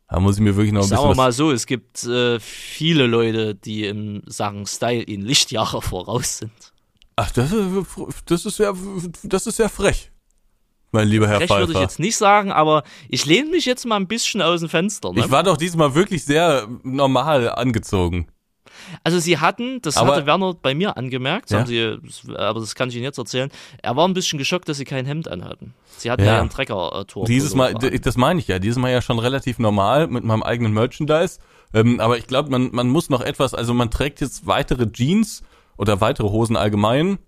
[0.09, 1.16] Da muss ich mir wirklich noch ein Sagen bisschen.
[1.16, 5.82] Sagen wir mal so, es gibt äh, viele Leute, die in Sachen Style in Lichtjahre
[5.82, 6.74] voraus sind.
[7.16, 7.53] Ach, das
[8.26, 8.74] das ist ja,
[9.24, 10.12] das ist ja frech.
[10.91, 11.67] Mein lieber Herr frech Pfeiffer.
[11.67, 14.69] würde ich jetzt nicht sagen, aber ich lehne mich jetzt mal ein bisschen aus dem
[14.69, 15.13] Fenster.
[15.13, 15.21] Ne?
[15.21, 18.27] Ich war doch diesmal wirklich sehr normal angezogen.
[19.03, 21.65] Also sie hatten, das aber, hatte Werner bei mir angemerkt, ja?
[21.65, 21.97] sie,
[22.35, 23.49] aber das kann ich Ihnen jetzt erzählen,
[23.81, 25.73] er war ein bisschen geschockt, dass sie kein Hemd anhatten.
[25.97, 27.25] Sie hatten ja, ja einen Trecker-Tor.
[27.25, 30.73] Dieses Mal, das meine ich ja, dieses Mal ja schon relativ normal mit meinem eigenen
[30.73, 31.39] Merchandise.
[31.73, 35.43] Ähm, aber ich glaube, man, man muss noch etwas, also man trägt jetzt weitere Jeans
[35.77, 37.19] oder weitere Hosen allgemein.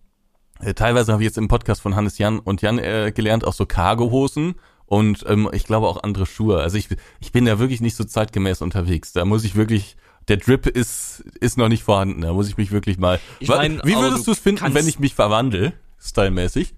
[0.65, 3.53] Äh, teilweise habe ich jetzt im Podcast von Hannes Jan und Jan äh, gelernt, auch
[3.53, 4.55] so Cargo-Hosen
[4.85, 6.59] und ähm, ich glaube auch andere Schuhe.
[6.59, 6.87] Also ich,
[7.19, 9.13] ich bin da wirklich nicht so zeitgemäß unterwegs.
[9.13, 9.97] Da muss ich wirklich,
[10.27, 12.21] der Drip ist, ist noch nicht vorhanden.
[12.21, 13.19] Da muss ich mich wirklich mal.
[13.39, 16.75] Ich mein, wie würdest du es finden, wenn ich mich verwandle, stylmäßig?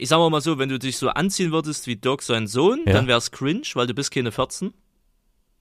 [0.00, 2.94] ich sag mal so, wenn du dich so anziehen würdest wie Dirk sein Sohn, Ja.
[2.94, 4.72] dann wär's cringe, weil du bist keine 14.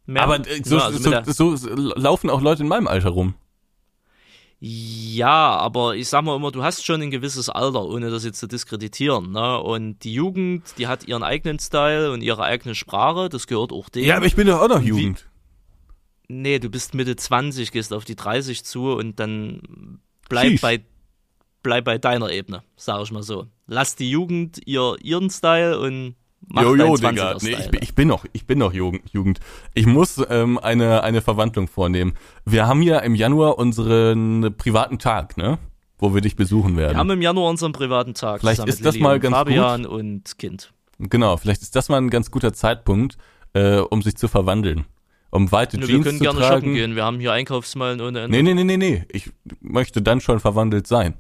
[0.06, 0.24] Mehr.
[0.24, 3.36] Aber äh, so, Ja, also so, so, so laufen auch Leute in meinem Alter rum.
[4.62, 8.40] Ja, aber ich sag mal immer, du hast schon ein gewisses Alter, ohne das jetzt
[8.40, 9.32] zu diskreditieren.
[9.32, 9.58] Ne?
[9.60, 13.88] Und die Jugend, die hat ihren eigenen Style und ihre eigene Sprache, das gehört auch
[13.88, 14.08] denen.
[14.08, 15.30] Ja, aber ich bin doch auch noch Jugend.
[16.28, 20.84] nee, du bist Mitte 20, gehst auf die 30 zu und dann bleib bei,
[21.64, 23.48] bleib bei deiner Ebene, sag ich mal so.
[23.66, 26.16] Lass die Jugend ihr, ihren Style und
[26.48, 27.34] mach Jojo, Digga.
[27.34, 29.40] 20er Nee, ich, ich bin noch, ich bin noch Jugend.
[29.74, 32.14] Ich muss ähm, eine, eine Verwandlung vornehmen.
[32.46, 35.58] Wir haben ja im Januar unseren privaten Tag, ne?
[35.98, 36.94] Wo wir dich besuchen werden.
[36.94, 38.40] Wir haben im Januar unseren privaten Tag.
[38.40, 40.72] Vielleicht ist das mal ganz Fabian und Kind.
[40.98, 43.18] Genau, vielleicht ist das mal ein ganz guter Zeitpunkt,
[43.54, 44.86] äh, um sich zu verwandeln.
[45.32, 46.56] Um weite Ne, wir Jeans können zu gerne tragen.
[46.56, 46.96] shoppen gehen.
[46.96, 48.36] Wir haben hier Einkaufsmeilen ohne Ende.
[48.36, 49.04] Nee, nee, nee, nee, nee.
[49.12, 49.30] Ich
[49.62, 51.16] möchte dann schon verwandelt sein.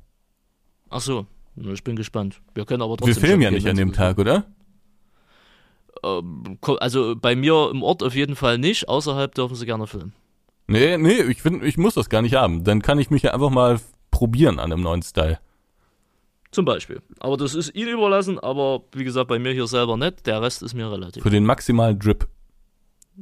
[0.89, 2.41] Ach so, ich bin gespannt.
[2.55, 4.45] Wir können aber Wir trotzdem filmen ja nicht an dem Tag, oder?
[6.03, 8.87] Ähm, Also bei mir im Ort auf jeden Fall nicht.
[8.87, 10.13] Außerhalb dürfen sie gerne filmen.
[10.67, 12.63] Nee, nee, ich finde, ich muss das gar nicht haben.
[12.63, 13.79] Dann kann ich mich ja einfach mal
[14.11, 15.39] probieren an einem neuen Style.
[16.51, 17.01] Zum Beispiel.
[17.19, 18.39] Aber das ist ihnen überlassen.
[18.39, 20.25] Aber wie gesagt, bei mir hier selber nicht.
[20.25, 21.23] Der Rest ist mir relativ.
[21.23, 22.27] Für den maximalen Drip.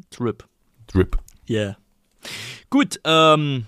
[0.09, 0.45] Trip.
[0.87, 1.17] Drip.
[1.49, 1.77] Yeah.
[2.69, 3.65] Gut, ähm,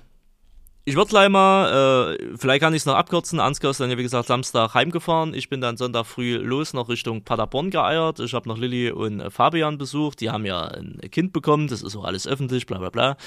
[0.89, 3.39] ich würde gleich mal, äh, vielleicht kann ich es noch abkürzen.
[3.39, 5.35] Ansgar ist dann ja, wie gesagt, Samstag heimgefahren.
[5.35, 8.19] Ich bin dann Sonntag früh los nach Richtung Paderborn geeiert.
[8.19, 10.19] Ich habe noch Lilly und äh, Fabian besucht.
[10.19, 11.67] Die haben ja ein Kind bekommen.
[11.67, 13.17] Das ist auch alles öffentlich, bla bla bla.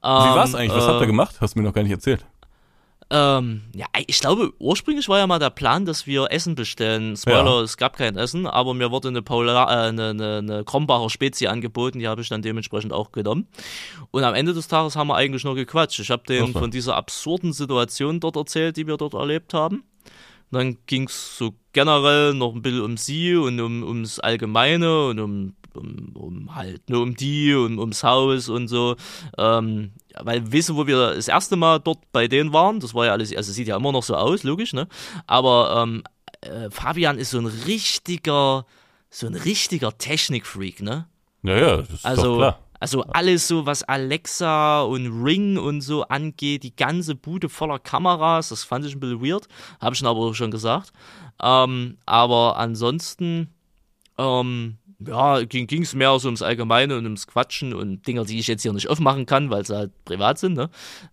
[0.00, 0.76] Wie war's eigentlich?
[0.76, 1.36] Was äh, habt ihr gemacht?
[1.40, 2.24] Hast du mir noch gar nicht erzählt.
[3.10, 7.16] Ähm, ja, ich glaube, ursprünglich war ja mal der Plan, dass wir Essen bestellen.
[7.16, 7.60] Spoiler, Ja.
[7.62, 11.48] es gab kein Essen, aber mir wurde eine, Paula, äh, eine, eine, eine Krombacher Spezie
[11.48, 13.48] angeboten, die habe ich dann dementsprechend auch genommen.
[14.10, 16.00] Und am Ende des Tages haben wir eigentlich nur gequatscht.
[16.00, 16.58] Ich habe denen so.
[16.58, 19.84] von dieser absurden Situation dort erzählt, die wir dort erlebt haben.
[20.50, 25.54] Dann ging's so generell noch ein bisschen um sie und um ums Allgemeine und um,
[25.78, 28.96] um, um halt nur um die und ums Haus und so.
[29.36, 33.12] Ähm, weil wissen, wo wir das erste Mal dort bei denen waren, das war ja
[33.12, 34.88] alles, also sieht ja immer noch so aus, logisch, ne?
[35.26, 36.02] Aber ähm,
[36.40, 38.66] äh, Fabian ist so ein richtiger,
[39.10, 41.06] so ein richtiger Technikfreak, ne?
[41.42, 42.58] Ja, ja, das ist doch Also, klar.
[42.80, 48.48] also alles so, was Alexa und Ring und so angeht, die ganze Bude voller Kameras,
[48.48, 49.46] das fand ich ein bisschen weird,
[49.80, 50.92] habe ich aber auch schon gesagt.
[51.40, 53.54] Ähm, aber ansonsten,
[54.18, 58.48] ähm, ja, ging es mehr so ums Allgemeine und ums Quatschen und Dinger, die ich
[58.48, 60.70] jetzt hier nicht aufmachen kann, weil sie halt privat sind, ne?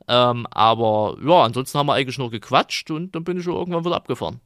[0.07, 3.95] Ähm, aber ja, ansonsten haben wir eigentlich nur gequatscht und dann bin ich irgendwann wieder
[3.95, 4.39] abgefahren.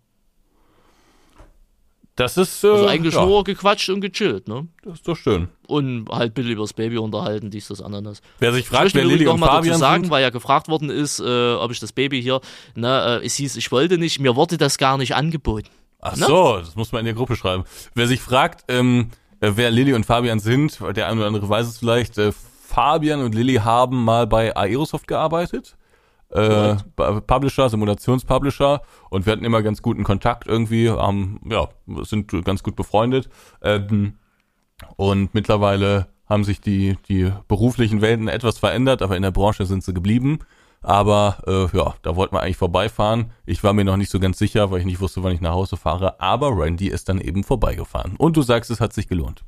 [2.19, 4.67] Das ist, äh, Also eigentlich ja, nur gequatscht und gechillt, ne?
[4.83, 5.47] das ist doch schön.
[5.67, 8.21] Und halt bisschen über das Baby unterhalten, dies, das, Ananas.
[8.39, 10.29] Wer sich Ich fragt, wer Lilly noch und mal dazu Fabian sagen, sind, weil ja
[10.29, 12.41] gefragt worden ist, äh, ob ich das Baby hier,
[12.75, 15.69] ne, äh, es hieß, ich wollte nicht, mir wurde das gar nicht angeboten.
[16.01, 16.25] Ach ne?
[16.25, 17.63] so, das muss man in der Gruppe schreiben.
[17.95, 19.11] Wer sich fragt, ähm,
[19.41, 23.21] äh, wer Lilly und Fabian sind, der eine oder andere weiß es vielleicht, äh, Fabian
[23.21, 25.75] und Lilly haben mal bei Aerosoft gearbeitet.
[26.31, 31.69] Äh, bei- Publisher, Simulationspublisher und wir hatten immer ganz guten Kontakt irgendwie, haben, ja,
[32.03, 33.29] sind ganz gut befreundet.
[33.63, 34.13] Ähm,
[34.95, 39.83] und mittlerweile haben sich die, die beruflichen Welten etwas verändert, aber in der Branche sind
[39.83, 40.39] sie geblieben.
[40.81, 43.31] Aber äh, ja, da wollten wir eigentlich vorbeifahren.
[43.45, 45.53] Ich war mir noch nicht so ganz sicher, weil ich nicht wusste, wann ich nach
[45.53, 46.19] Hause fahre.
[46.19, 48.15] Aber Randy ist dann eben vorbeigefahren.
[48.17, 49.43] Und du sagst, es hat sich gelohnt.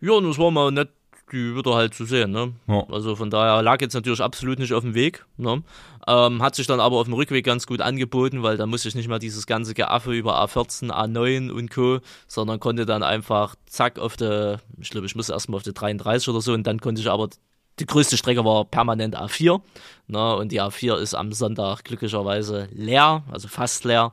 [0.00, 0.90] Ja, und es war mal nett,
[1.32, 2.52] die wieder halt zu sehen, ne?
[2.66, 2.84] Ja.
[2.90, 5.62] Also von daher lag jetzt natürlich absolut nicht auf dem Weg, ne?
[6.06, 8.94] Ähm, hat sich dann aber auf dem Rückweg ganz gut angeboten, weil da musste ich
[8.94, 13.98] nicht mal dieses ganze Geaffe über A14, A9 und Co., sondern konnte dann einfach zack
[13.98, 17.00] auf der, ich glaube, ich musste erstmal auf der 33 oder so und dann konnte
[17.00, 17.30] ich aber
[17.78, 19.60] die größte Strecke war permanent A4.
[20.08, 24.12] Ne, und die A4 ist am Sonntag glücklicherweise leer, also fast leer.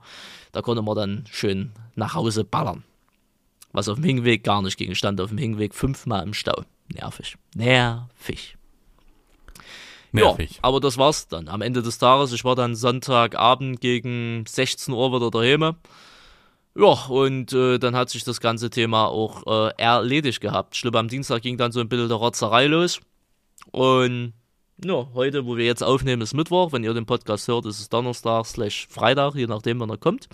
[0.52, 2.84] Da konnte man dann schön nach Hause ballern.
[3.72, 4.96] Was auf dem Hinweg gar nicht ging.
[4.96, 6.64] Stand auf dem Hinweg fünfmal im Stau.
[6.92, 7.36] Nervig.
[7.56, 8.58] Nervig.
[10.12, 10.54] Nervig.
[10.54, 11.48] Ja, aber das war's dann.
[11.48, 15.76] Am Ende des Tages, ich war dann Sonntagabend gegen 16 Uhr wieder daheim.
[16.76, 20.80] Ja, und äh, dann hat sich das ganze Thema auch äh, erledigt gehabt.
[20.82, 23.02] Glaube, am Dienstag ging dann so ein bisschen der Rotzerei los.
[23.72, 24.34] Und
[24.84, 26.72] ja, heute, wo wir jetzt aufnehmen, ist Mittwoch.
[26.72, 30.28] Wenn ihr den Podcast hört, ist es Donnerstag slash Freitag, je nachdem, wann er kommt.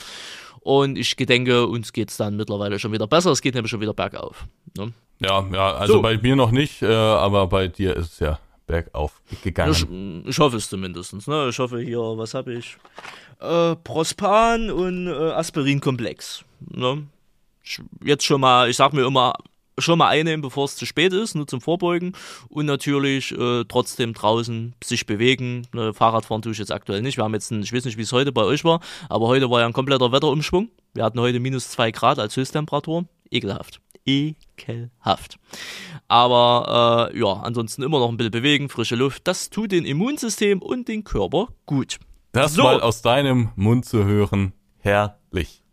[0.61, 3.31] Und ich gedenke, uns geht's dann mittlerweile schon wieder besser.
[3.31, 4.45] Es geht nämlich schon wieder bergauf.
[4.77, 4.93] Ne?
[5.19, 6.01] Ja, ja, also So.
[6.01, 10.23] bei mir noch nicht, äh, aber bei dir ist es ja bergauf Ich, gegangen.
[10.27, 11.27] ich hoffe es zumindest.
[11.27, 11.49] Ne?
[11.49, 12.77] Ich hoffe hier, was habe ich?
[13.39, 16.43] Äh, Prospan und äh, Aspirinkomplex.
[16.71, 17.05] Ne?
[17.63, 19.33] Ich, jetzt schon mal, ich sag mir immer,
[19.77, 22.13] schon mal einnehmen, bevor es zu spät ist, nur zum Vorbeugen
[22.49, 25.67] und natürlich äh, trotzdem draußen sich bewegen.
[25.73, 27.17] Ne, Fahrradfahren tue ich jetzt aktuell nicht.
[27.17, 29.49] Wir haben jetzt, ein, ich weiß nicht, wie es heute bei euch war, aber heute
[29.49, 30.69] war ja ein kompletter Wetterumschwung.
[30.93, 33.05] Wir hatten heute minus zwei Grad als Höchsttemperatur.
[33.29, 33.81] Ekelhaft.
[34.05, 35.37] Ekelhaft.
[36.07, 39.27] Aber äh, ja, ansonsten immer noch ein bisschen bewegen, frische Luft.
[39.27, 41.97] Das tut dem Immunsystem und den Körper gut.
[42.31, 42.63] Das so.
[42.63, 45.63] mal aus deinem Mund zu hören, herrlich.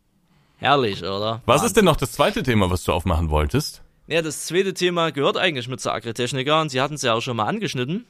[0.57, 1.43] Herrlich, oder?
[1.45, 1.67] Was Wahnsinn.
[1.67, 3.82] ist denn noch das zweite Thema, was du aufmachen wolltest?
[4.07, 7.21] Ja, das zweite Thema gehört eigentlich mit zur Agritechniker und Sie hatten es ja auch
[7.21, 8.07] schon mal angeschnitten.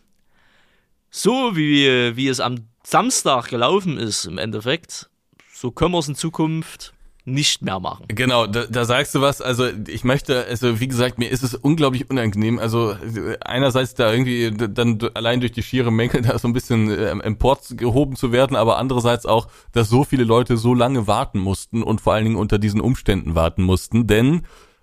[1.11, 5.11] So wie, wie es am Samstag gelaufen ist im Endeffekt,
[5.53, 8.07] so können wir es in Zukunft nicht mehr machen.
[8.09, 9.41] Genau, da, da sagst du was.
[9.41, 12.59] Also ich möchte, also wie gesagt, mir ist es unglaublich unangenehm.
[12.59, 12.97] Also
[13.41, 17.77] einerseits da irgendwie dann allein durch die schiere Menge da so ein bisschen äh, emport
[17.77, 22.01] gehoben zu werden, aber andererseits auch, dass so viele Leute so lange warten mussten und
[22.01, 24.07] vor allen Dingen unter diesen Umständen warten mussten.
[24.07, 24.43] Denn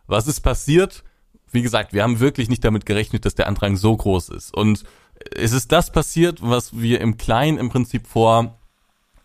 [0.09, 1.03] was ist passiert?
[1.51, 4.53] Wie gesagt, wir haben wirklich nicht damit gerechnet, dass der Andrang so groß ist.
[4.53, 4.83] Und
[5.35, 8.59] es ist das passiert, was wir im Kleinen im Prinzip vor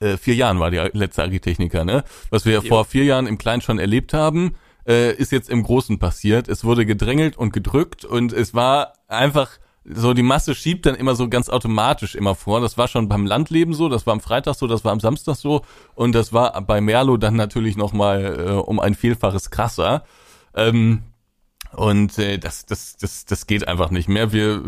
[0.01, 2.05] äh, vier Jahren war die letzte Agritechniker, ne?
[2.30, 2.62] Was wir jo.
[2.62, 4.55] vor vier Jahren im Kleinen schon erlebt haben,
[4.87, 6.49] äh, ist jetzt im Großen passiert.
[6.49, 9.51] Es wurde gedrängelt und gedrückt und es war einfach
[9.87, 12.61] so die Masse schiebt dann immer so ganz automatisch immer vor.
[12.61, 15.37] Das war schon beim Landleben so, das war am Freitag so, das war am Samstag
[15.37, 15.62] so
[15.95, 20.05] und das war bei Merlo dann natürlich noch mal äh, um ein Vielfaches krasser.
[20.55, 21.03] Ähm,
[21.73, 24.33] und äh, das, das, das, das geht einfach nicht mehr.
[24.33, 24.63] Wir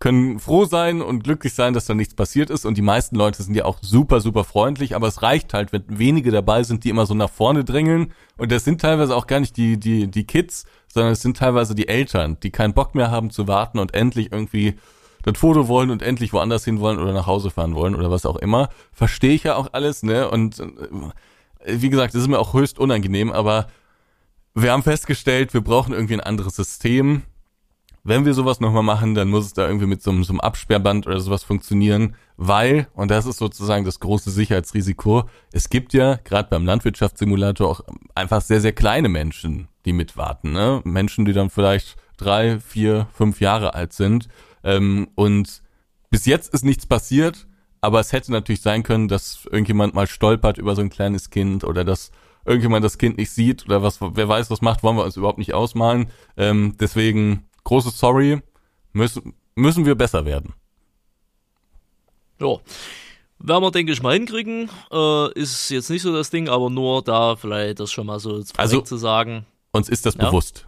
[0.00, 2.64] können froh sein und glücklich sein, dass da nichts passiert ist.
[2.64, 5.84] Und die meisten Leute sind ja auch super, super freundlich, aber es reicht halt, wenn
[5.88, 8.12] wenige dabei sind, die immer so nach vorne drängeln.
[8.38, 11.74] Und das sind teilweise auch gar nicht die, die, die Kids, sondern es sind teilweise
[11.74, 14.78] die Eltern, die keinen Bock mehr haben zu warten und endlich irgendwie
[15.22, 18.24] das Foto wollen und endlich woanders hin wollen oder nach Hause fahren wollen oder was
[18.24, 18.70] auch immer.
[18.92, 20.30] Verstehe ich ja auch alles, ne?
[20.30, 20.64] Und äh,
[21.66, 23.66] wie gesagt, das ist mir auch höchst unangenehm, aber
[24.54, 27.22] wir haben festgestellt, wir brauchen irgendwie ein anderes System
[28.02, 30.40] wenn wir sowas nochmal machen, dann muss es da irgendwie mit so einem, so einem
[30.40, 36.16] Absperrband oder sowas funktionieren, weil, und das ist sozusagen das große Sicherheitsrisiko, es gibt ja
[36.24, 37.80] gerade beim Landwirtschaftssimulator auch
[38.14, 40.52] einfach sehr, sehr kleine Menschen, die mitwarten.
[40.52, 40.80] Ne?
[40.84, 44.28] Menschen, die dann vielleicht drei, vier, fünf Jahre alt sind.
[44.64, 45.62] Ähm, und
[46.10, 47.46] bis jetzt ist nichts passiert,
[47.82, 51.64] aber es hätte natürlich sein können, dass irgendjemand mal stolpert über so ein kleines Kind
[51.64, 52.10] oder dass
[52.44, 55.38] irgendjemand das Kind nicht sieht oder was, wer weiß, was macht, wollen wir uns überhaupt
[55.38, 56.10] nicht ausmalen.
[56.36, 58.40] Ähm, deswegen großes Sorry,
[58.92, 60.54] müssen, müssen wir besser werden.
[62.40, 62.56] Ja.
[63.42, 64.68] Werden wir, denke ich, mal hinkriegen.
[64.92, 68.42] Äh, ist jetzt nicht so das Ding, aber nur da vielleicht das schon mal so
[68.56, 69.46] also, zu sagen.
[69.72, 70.26] Uns ist das ja.
[70.26, 70.66] bewusst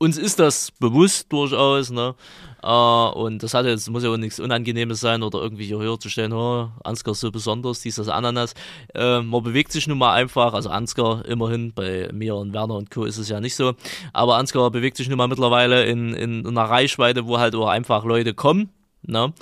[0.00, 2.14] uns ist das bewusst durchaus, ne?
[2.62, 5.98] Uh, und das hat jetzt, muss ja auch nichts Unangenehmes sein oder irgendwie hier höher
[5.98, 8.54] zu stellen, oh, Ansgar ist so besonders, dies, das Ananas.
[8.96, 12.90] Uh, man bewegt sich nun mal einfach, also Ansgar immerhin, bei mir und Werner und
[12.90, 13.04] Co.
[13.04, 13.74] ist es ja nicht so,
[14.12, 18.04] aber Ansgar bewegt sich nun mal mittlerweile in, in einer Reichweite, wo halt auch einfach
[18.04, 18.70] Leute kommen,
[19.02, 19.32] Ne?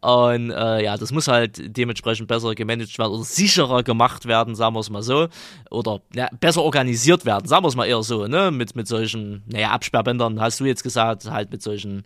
[0.00, 4.74] Und äh, ja, das muss halt dementsprechend besser gemanagt werden oder sicherer gemacht werden, sagen
[4.76, 5.28] wir es mal so.
[5.70, 8.50] Oder ja, besser organisiert werden, sagen wir es mal eher so, ne?
[8.52, 12.04] Mit, mit solchen, naja, Absperrbändern, hast du jetzt gesagt, halt mit solchen,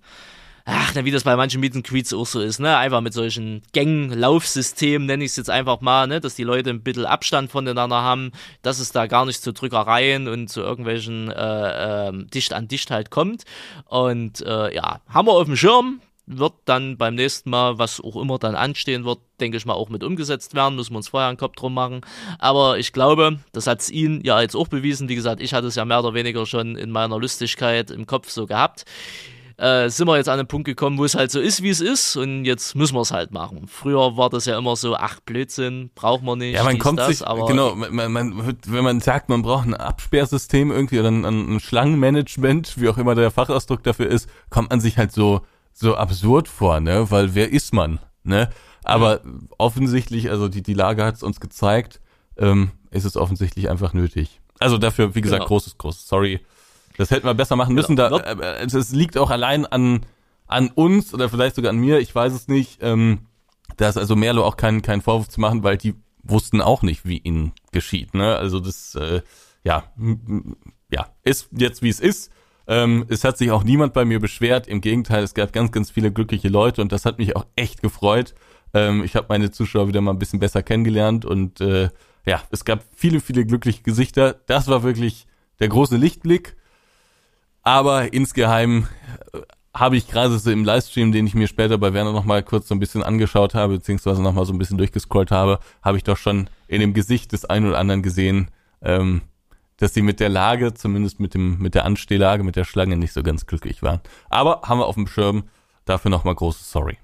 [0.64, 2.78] ach, wie das bei manchen Meet and Greets auch so ist, ne?
[2.78, 6.18] Einfach mit solchen Gängen, Laufsystemen, nenne ich es jetzt einfach mal, ne?
[6.18, 8.32] Dass die Leute ein bisschen Abstand voneinander haben,
[8.62, 12.90] dass es da gar nicht zu Drückereien und zu irgendwelchen äh, äh, dicht an dicht
[12.90, 13.44] halt kommt.
[13.84, 16.00] Und äh, ja, haben wir auf dem Schirm,
[16.38, 19.88] wird dann beim nächsten Mal, was auch immer dann anstehen wird, denke ich mal, auch
[19.88, 20.76] mit umgesetzt werden.
[20.76, 22.00] Müssen wir uns vorher einen Kopf drum machen.
[22.38, 25.08] Aber ich glaube, das hat es ihn ja jetzt auch bewiesen.
[25.08, 28.30] Wie gesagt, ich hatte es ja mehr oder weniger schon in meiner Lustigkeit im Kopf
[28.30, 28.84] so gehabt.
[29.62, 31.80] Äh, sind wir jetzt an den Punkt gekommen, wo es halt so ist, wie es
[31.80, 33.68] ist und jetzt müssen wir es halt machen.
[33.68, 36.56] Früher war das ja immer so, ach Blödsinn, braucht man nicht.
[36.56, 39.74] Ja, man kommt das, sich, aber genau, man, man, wenn man sagt, man braucht ein
[39.74, 44.80] Absperrsystem irgendwie oder ein, ein Schlangenmanagement, wie auch immer der Fachausdruck dafür ist, kommt man
[44.80, 45.42] sich halt so
[45.72, 47.10] so absurd vor, ne?
[47.10, 48.50] Weil wer ist man, ne?
[48.84, 49.20] Aber
[49.58, 52.00] offensichtlich, also die, die Lage hat es uns gezeigt,
[52.36, 54.40] ähm, ist es offensichtlich einfach nötig.
[54.58, 55.48] Also dafür, wie gesagt, genau.
[55.48, 56.40] großes, großes, sorry.
[56.96, 57.96] Das hätten wir besser machen müssen.
[57.96, 58.18] Genau.
[58.18, 60.04] Da, äh, es liegt auch allein an,
[60.46, 62.78] an uns oder vielleicht sogar an mir, ich weiß es nicht.
[62.82, 63.26] Ähm,
[63.76, 67.06] da ist also Merlo auch kein, kein Vorwurf zu machen, weil die wussten auch nicht,
[67.06, 68.14] wie ihnen geschieht.
[68.14, 68.36] Ne?
[68.36, 69.22] Also das, äh,
[69.64, 69.84] ja,
[70.90, 72.30] ja, ist jetzt wie es ist.
[72.66, 74.68] Ähm, es hat sich auch niemand bei mir beschwert.
[74.68, 77.82] Im Gegenteil, es gab ganz, ganz viele glückliche Leute und das hat mich auch echt
[77.82, 78.34] gefreut.
[78.74, 81.90] Ähm, ich habe meine Zuschauer wieder mal ein bisschen besser kennengelernt und äh,
[82.24, 84.36] ja, es gab viele, viele glückliche Gesichter.
[84.46, 85.26] Das war wirklich
[85.60, 86.56] der große Lichtblick.
[87.62, 88.86] Aber insgeheim
[89.32, 89.40] äh,
[89.74, 92.74] habe ich gerade so im Livestream, den ich mir später bei Werner nochmal kurz so
[92.74, 96.50] ein bisschen angeschaut habe, beziehungsweise nochmal so ein bisschen durchgescrollt habe, habe ich doch schon
[96.68, 98.50] in dem Gesicht des einen oder anderen gesehen,
[98.82, 99.22] ähm,
[99.82, 103.12] dass sie mit der Lage, zumindest mit dem, mit der Anstehlage, mit der Schlange nicht
[103.12, 104.00] so ganz glücklich waren.
[104.30, 105.42] Aber haben wir auf dem Schirm.
[105.84, 106.98] Dafür nochmal großes Sorry.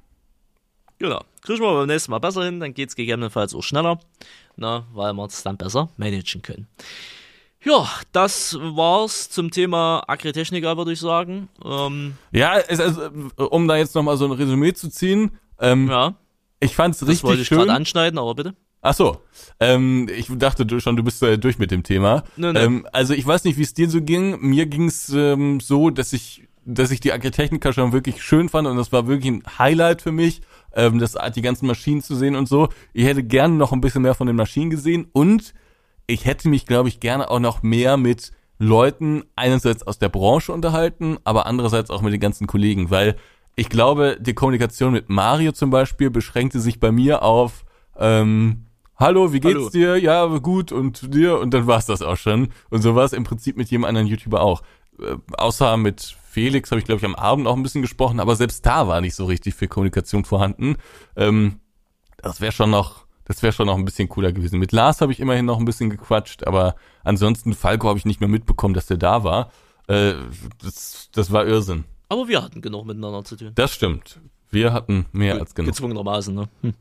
[0.98, 1.24] Genau.
[1.42, 3.98] Kriegen wir beim nächsten Mal besser hin, dann geht's gegebenenfalls auch schneller,
[4.54, 6.68] na, weil wir es dann besser managen können.
[7.64, 11.48] Ja, das war's zum Thema Agritechnica, würde ich sagen.
[11.64, 13.10] Ähm, Ja, es, also,
[13.50, 16.14] um da jetzt nochmal so ein Resümee zu ziehen, ähm, ja,
[16.60, 18.54] ich fand's das wollte richtig ich gerade anschneiden, aber bitte.
[18.88, 19.18] Ach so,
[19.60, 22.24] ähm, ich dachte schon, du bist äh, durch mit dem Thema.
[22.38, 22.58] Nö, nö.
[22.58, 24.40] Ähm, also ich weiß nicht, wie es dir so ging.
[24.40, 28.78] Mir ging's ähm, so, dass ich, dass ich die Agritechnica schon wirklich schön fand und
[28.78, 30.40] das war wirklich ein Highlight für mich,
[30.74, 32.70] ähm, das die ganzen Maschinen zu sehen und so.
[32.94, 35.52] Ich hätte gerne noch ein bisschen mehr von den Maschinen gesehen und
[36.06, 40.50] ich hätte mich, glaube ich, gerne auch noch mehr mit Leuten einerseits aus der Branche
[40.50, 43.16] unterhalten, aber andererseits auch mit den ganzen Kollegen, weil
[43.54, 47.66] ich glaube, die Kommunikation mit Mario zum Beispiel beschränkte sich bei mir auf
[47.98, 48.67] ähm,
[48.98, 49.70] Hallo, wie geht's Hallo.
[49.70, 49.96] dir?
[49.96, 52.48] Ja, gut und dir und dann war's das auch schon.
[52.68, 54.62] Und so war es im Prinzip mit jedem anderen YouTuber auch.
[55.00, 58.34] Äh, außer mit Felix habe ich glaube ich am Abend auch ein bisschen gesprochen, aber
[58.34, 60.76] selbst da war nicht so richtig viel Kommunikation vorhanden.
[61.14, 61.60] Ähm,
[62.16, 64.58] das wäre schon noch, das wäre schon noch ein bisschen cooler gewesen.
[64.58, 66.74] Mit Lars habe ich immerhin noch ein bisschen gequatscht, aber
[67.04, 69.52] ansonsten Falco habe ich nicht mehr mitbekommen, dass der da war.
[69.86, 70.14] Äh,
[70.60, 71.84] das, das war Irrsinn.
[72.08, 73.52] Aber wir hatten genug miteinander zu tun.
[73.54, 74.18] Das stimmt.
[74.50, 75.70] Wir hatten mehr als genug.
[75.70, 76.48] Gezwungenermaßen, ne?
[76.62, 76.74] Hm.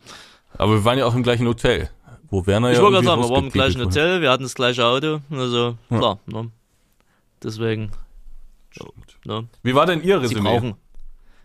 [0.57, 1.89] Aber wir waren ja auch im gleichen Hotel,
[2.29, 3.81] wo Werner Ich ja wollte gerade sagen, wir waren im gleichen.
[3.81, 5.97] Hotel, wir hatten das gleiche Auto, also Ja.
[5.97, 6.51] klar, ne?
[7.43, 7.91] Deswegen,
[9.25, 9.47] ne?
[9.63, 10.49] Wie war denn Ihr Sie Resümee?
[10.49, 10.75] brauchen.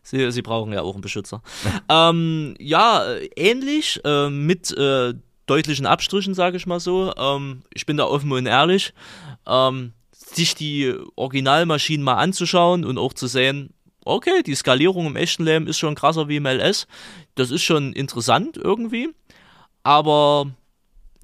[0.05, 1.43] Sie, sie brauchen ja auch einen Beschützer.
[1.89, 5.15] ähm, ja, äh, ähnlich, äh, mit äh,
[5.47, 7.13] deutlichen Abstrichen, sage ich mal so.
[7.17, 8.95] Ähm, ich bin da offen und ehrlich.
[9.47, 13.75] Ähm, sich die Originalmaschinen mal anzuschauen und auch zu sehen,
[14.05, 16.87] okay, die Skalierung im echten Leben ist schon krasser wie im LS.
[17.37, 19.11] Das ist schon interessant irgendwie.
[19.85, 20.47] Aber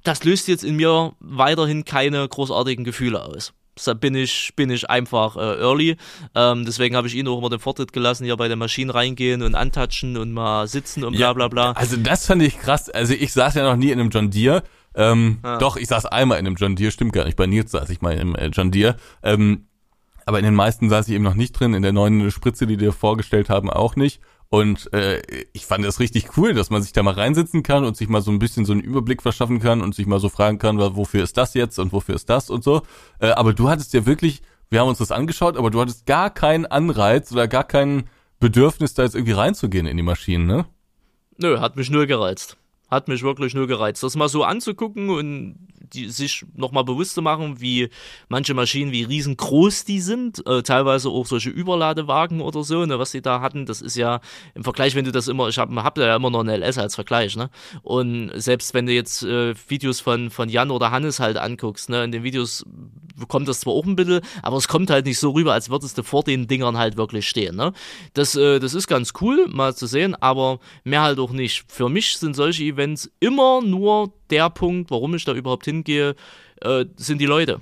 [0.03, 3.53] das löst jetzt in mir weiterhin keine großartigen Gefühle aus.
[3.77, 5.95] Deshalb bin ich, bin ich einfach äh, early.
[6.35, 9.41] Ähm, deswegen habe ich ihn auch immer den Vortritt gelassen, hier bei den Maschinen reingehen
[9.41, 11.71] und antatschen und mal sitzen und bla Ja, bla bla.
[11.71, 12.89] Also das fand ich krass.
[12.89, 14.63] Also ich saß ja noch nie in einem John Deere.
[14.95, 15.59] Ähm, Ah.
[15.59, 17.37] Doch, ich saß einmal in einem John Deere, stimmt gar nicht.
[17.37, 18.97] Bei Nils saß ich mal im äh, John Deere.
[19.23, 19.67] Ähm,
[20.25, 21.73] aber in den meisten saß ich eben noch nicht drin.
[21.73, 24.19] In der neuen Spritze, die dir vorgestellt haben, auch nicht.
[24.49, 25.21] Und äh,
[25.53, 28.21] ich fand das richtig cool, dass man sich da mal reinsetzen kann und sich mal
[28.21, 31.23] so ein bisschen so einen Überblick verschaffen kann und sich mal so fragen kann, wofür
[31.23, 32.81] ist das jetzt und wofür ist das und so.
[33.19, 34.41] Äh, aber du hattest ja wirklich,
[34.71, 38.95] wir haben uns das angeschaut, aber du hattest gar keinen Anreiz oder gar kein Bedürfnis,
[38.95, 40.65] da jetzt irgendwie reinzugehen in die Maschinen, ne?
[41.37, 42.57] Nö, hat mich null gereizt.
[42.89, 44.01] Hat mich wirklich null gereizt.
[44.01, 47.89] Das mal so anzugucken und die, sich nochmal bewusst zu machen, wie
[48.27, 50.45] manche Maschinen, wie riesengroß die sind.
[50.47, 53.65] Äh, teilweise auch solche Überladewagen oder so, ne, was die da hatten.
[53.65, 54.21] Das ist ja
[54.55, 56.95] im Vergleich, wenn du das immer, ich habe hab ja immer noch eine LS als
[56.95, 57.49] Vergleich, ne?
[57.81, 62.03] Und selbst wenn du jetzt äh, Videos von, von Jan oder Hannes halt anguckst, ne,
[62.03, 62.65] in den Videos
[63.27, 65.97] kommt das zwar auch ein bisschen, aber es kommt halt nicht so rüber, als würdest
[65.97, 67.73] du vor den Dingern halt wirklich stehen, ne?
[68.13, 71.65] Das, äh, das ist ganz cool, mal zu sehen, aber mehr halt auch nicht.
[71.67, 76.15] Für mich sind solche Events immer nur der Punkt, warum ich da überhaupt hingehe,
[76.61, 77.61] äh, sind die Leute.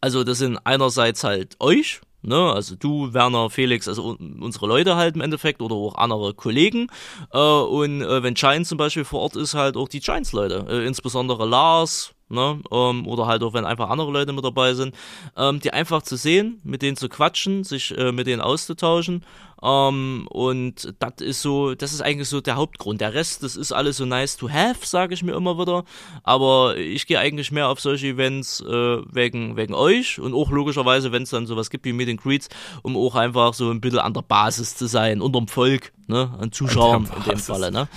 [0.00, 4.96] Also das sind einerseits halt euch, ne, also du, Werner, Felix, also un unsere Leute
[4.96, 6.88] halt im Endeffekt oder auch andere Kollegen.
[7.32, 10.86] Äh, und äh, wenn Giants zum Beispiel vor Ort ist, halt auch die Giants-Leute, äh,
[10.86, 14.94] insbesondere Lars, ne, ähm, oder halt auch wenn einfach andere Leute mit dabei sind,
[15.36, 19.24] ähm, die einfach zu sehen, mit denen zu quatschen, sich äh, mit denen auszutauschen.
[19.62, 23.00] Ähm, und das ist so, das ist eigentlich so der Hauptgrund.
[23.00, 25.84] Der Rest, das ist alles so nice to have, sage ich mir immer wieder.
[26.24, 31.12] Aber ich gehe eigentlich mehr auf solche Events äh, wegen, wegen euch und auch logischerweise,
[31.12, 32.48] wenn es dann sowas gibt wie Meet and Greets,
[32.82, 36.52] um auch einfach so ein bisschen an der Basis zu sein, unterm Volk, ne, an
[36.52, 37.38] Zuschauern in dem.
[37.38, 37.88] Falle, ne.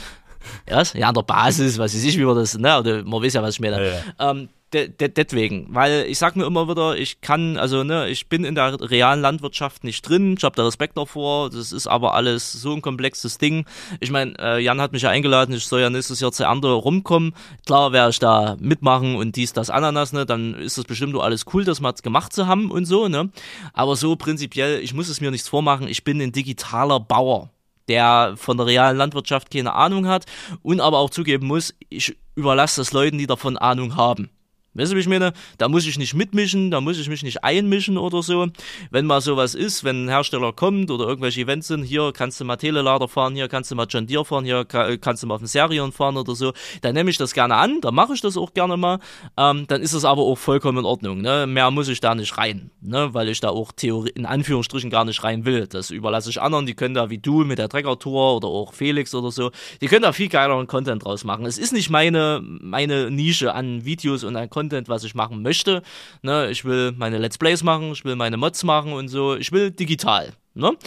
[0.69, 3.33] Ja, ja, an der Basis, was weiß ich, wie man das, ne, oder man weiß
[3.33, 4.03] ja, was ich meine.
[4.17, 8.07] Ja, Ähm, de, de, deswegen, weil ich sag mir immer wieder, ich kann, also ne,
[8.09, 11.87] ich bin in der realen Landwirtschaft nicht drin, ich habe da Respekt davor, das ist
[11.87, 13.65] aber alles so ein komplexes Ding.
[13.99, 16.69] Ich meine, äh, Jan hat mich ja eingeladen, ich soll ja nächstes Jahr zu Ernte
[16.69, 17.33] rumkommen.
[17.65, 21.23] Klar werde ich da mitmachen und dies, das, Ananas, ne, dann ist das bestimmt auch
[21.23, 23.29] alles cool, das mal gemacht zu haben und so, ne.
[23.73, 27.49] Aber so prinzipiell, ich muss es mir nichts vormachen, ich bin ein digitaler Bauer
[27.89, 30.25] der von der realen Landwirtschaft keine Ahnung hat
[30.61, 34.29] und aber auch zugeben muss, ich überlasse das Leuten, die davon Ahnung haben.
[34.75, 35.33] Weißt du, wie ich meine?
[35.57, 38.47] Da muss ich nicht mitmischen, da muss ich mich nicht einmischen oder so.
[38.91, 42.45] Wenn mal sowas ist, wenn ein Hersteller kommt oder irgendwelche Events sind, hier kannst du
[42.45, 45.33] mal Telelader fahren, hier kannst du mal John Deere fahren, hier ka- kannst du mal
[45.35, 48.21] auf den Serion fahren oder so, dann nehme ich das gerne an, dann mache ich
[48.21, 48.99] das auch gerne mal.
[49.37, 51.21] Ähm, dann ist es aber auch vollkommen in Ordnung.
[51.21, 51.47] Ne?
[51.47, 53.09] Mehr muss ich da nicht rein, ne?
[53.13, 55.65] weil ich da auch Theorie in Anführungsstrichen gar nicht rein will.
[55.67, 59.15] Das überlasse ich anderen, die können da wie du mit der Trecker-Tour oder auch Felix
[59.15, 59.49] oder so,
[59.81, 61.45] die können da viel geileren Content draus machen.
[61.47, 65.81] Es ist nicht meine, meine Nische an Videos und an Content, was ich machen möchte.
[66.21, 66.49] Ne?
[66.49, 69.35] Ich will meine Let's Plays machen, ich will meine Mods machen und so.
[69.35, 70.77] Ich will digital, ne?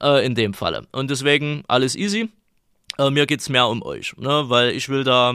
[0.00, 0.86] Äh, in dem Falle.
[0.92, 2.30] Und deswegen alles easy.
[2.98, 4.44] Äh, mir geht's mehr um euch, ne?
[4.48, 5.34] weil ich will da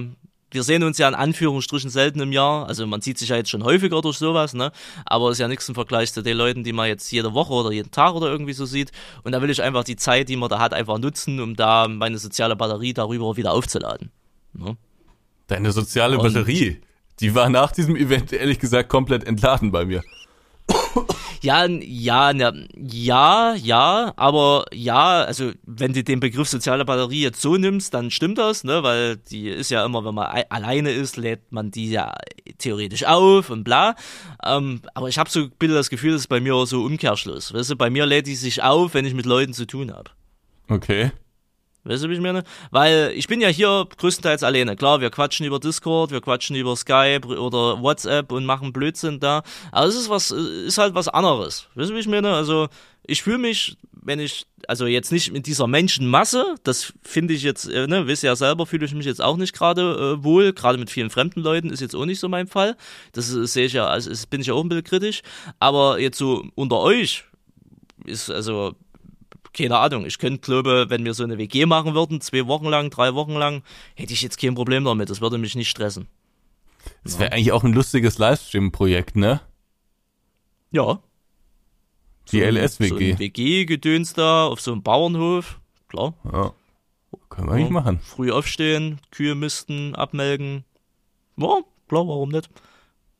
[0.52, 2.68] wir sehen uns ja in Anführungsstrichen selten im Jahr.
[2.68, 4.72] Also man sieht sich ja jetzt schon häufiger durch sowas, ne?
[5.06, 7.54] Aber es ist ja nichts im Vergleich zu den Leuten, die man jetzt jede Woche
[7.54, 8.92] oder jeden Tag oder irgendwie so sieht.
[9.24, 11.88] Und da will ich einfach die Zeit, die man da hat, einfach nutzen, um da
[11.88, 14.12] meine soziale Batterie darüber wieder aufzuladen.
[14.54, 14.76] Ne?
[15.48, 16.82] Deine soziale Und Batterie,
[17.22, 20.04] die war nach diesem Event ehrlich gesagt komplett entladen bei mir.
[21.44, 22.32] Ja, ja,
[22.76, 28.12] ja, ja, aber ja, also wenn du den Begriff soziale Batterie jetzt so nimmst, dann
[28.12, 31.90] stimmt das, ne, weil die ist ja immer, wenn man alleine ist, lädt man die
[31.90, 32.14] ja
[32.60, 33.96] theoretisch auf und bla.
[34.46, 37.52] Ähm, aber ich habe so ein bisschen das Gefühl, das ist bei mir so Umkehrschluss.
[37.52, 40.12] Weißt du, bei mir lädt die sich auf, wenn ich mit Leuten zu tun habe.
[40.70, 41.12] Okay.
[41.84, 42.44] Weißt du, wie ich meine?
[42.70, 44.76] Weil ich bin ja hier größtenteils alleine.
[44.76, 49.42] Klar, wir quatschen über Discord, wir quatschen über Skype oder WhatsApp und machen Blödsinn da.
[49.72, 51.68] Aber es ist was, ist halt was anderes.
[51.74, 52.34] Weißt du, wie ich meine?
[52.34, 52.68] Also,
[53.04, 57.68] ich fühle mich, wenn ich, also jetzt nicht mit dieser Menschenmasse, das finde ich jetzt,
[57.68, 60.54] äh, ne, wisst ihr ja selber, fühle ich mich jetzt auch nicht gerade äh, wohl.
[60.54, 62.78] Gerade mit vielen fremden Leuten ist jetzt auch nicht so mein Fall.
[63.14, 65.22] Das sehe ich ja, also bin ich ja auch ein bisschen kritisch.
[65.60, 67.24] Aber jetzt so unter euch
[68.06, 68.76] ist, also,
[69.54, 72.90] keine Ahnung, ich könnte, glaube, wenn wir so eine WG machen würden, zwei Wochen lang,
[72.90, 73.64] drei Wochen lang,
[73.96, 75.10] hätte ich jetzt kein Problem damit.
[75.10, 76.08] Das würde mich nicht stressen.
[77.04, 77.36] Das wäre ja.
[77.36, 79.42] eigentlich auch ein lustiges Livestream-Projekt, ne?
[80.72, 81.00] Ja.
[82.32, 83.14] Die so LS-WG.
[83.14, 85.60] So WG-Gedöns da auf so einem Bauernhof.
[85.90, 86.14] Klar.
[86.32, 86.54] Ja.
[87.30, 87.74] Können wir eigentlich ja.
[87.74, 88.00] machen.
[88.00, 90.64] Früh aufstehen, Kühe misten, abmelken.
[91.38, 92.50] Ja, klar, warum nicht?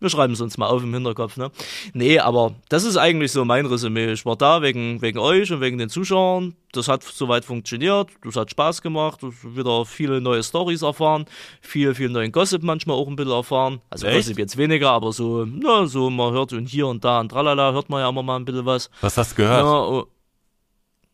[0.02, 1.52] Wir schreiben es uns mal auf im Hinterkopf, ne?
[1.94, 4.12] Nee, aber das ist eigentlich so mein Resümee.
[4.12, 6.56] Ich war da wegen, wegen euch und wegen den Zuschauern.
[6.72, 8.10] Das hat soweit funktioniert.
[8.24, 9.20] Das hat Spaß gemacht.
[9.22, 11.26] Wieder viele neue Stories erfahren.
[11.62, 13.80] Viel, viel neuen Gossip manchmal auch ein bisschen erfahren.
[13.92, 14.18] Also Echt?
[14.18, 17.72] Gossip jetzt weniger, aber so, na, so man hört und hier und da und tralala
[17.72, 18.90] hört man ja immer mal ein bisschen was.
[19.02, 19.64] Was hast du gehört?
[19.64, 20.04] Ja,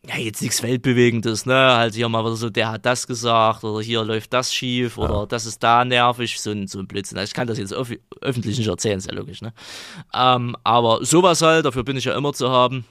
[0.08, 1.54] ja, jetzt nichts Weltbewegendes, ne?
[1.54, 5.04] Halt hier mal wieder so, der hat das gesagt oder hier läuft das schief ja.
[5.04, 7.18] oder das ist da nervig, so ein, so ein Blödsinn.
[7.18, 9.52] Also ich kann das jetzt öf öffentlich nicht erzählen, ist ja logisch, ne?
[10.14, 12.86] Ähm, aber sowas halt, dafür bin ich ja immer zu haben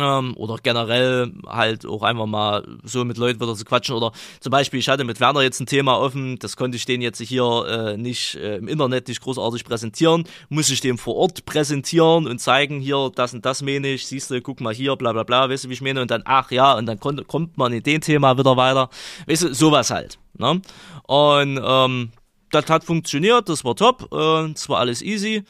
[0.00, 4.50] ähm, oder generell halt auch einfach mal so mit Leuten wieder zu quatschen oder zum
[4.50, 7.66] Beispiel ich hatte mit Werner jetzt ein Thema offen, das konnte ich den jetzt hier
[7.68, 12.38] äh, nicht äh, im Internet nicht großartig präsentieren, muss ich dem vor Ort präsentieren und
[12.38, 15.48] zeigen hier das und das meine ich, siehst du, guck mal hier, bla bla bla,
[15.48, 18.00] weißt du wie ich meine und dann ach ja und dann kommt, man in den
[18.00, 18.90] Thema wieder weiter,
[19.26, 20.60] weißt du, sowas halt, ne?
[21.04, 22.10] Und ähm,
[22.50, 25.44] das hat funktioniert, das war top, äh, das war alles easy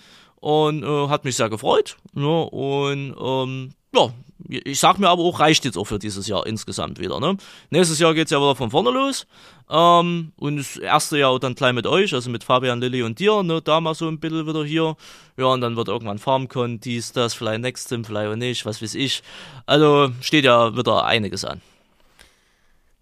[0.46, 1.96] und äh, hat mich sehr gefreut.
[2.12, 2.28] Ne?
[2.28, 4.10] Und ähm, ja,
[4.48, 7.20] ich sag mir aber auch, reicht jetzt auch für dieses Jahr insgesamt wieder.
[7.20, 7.36] Ne?
[7.70, 9.26] Nächstes Jahr geht's ja wieder von vorne los.
[9.68, 13.42] Ähm, und das erste Jahr dann gleich mit euch, also mit Fabian, Lilly und dir,
[13.42, 13.60] ne?
[13.62, 14.96] da mal so ein bisschen wieder hier.
[15.36, 18.94] Ja, und dann wird irgendwann FarmCon, dies, das, vielleicht Nextim, vielleicht auch nicht, was weiß
[18.94, 19.22] ich.
[19.66, 21.60] Also steht ja wieder einiges an.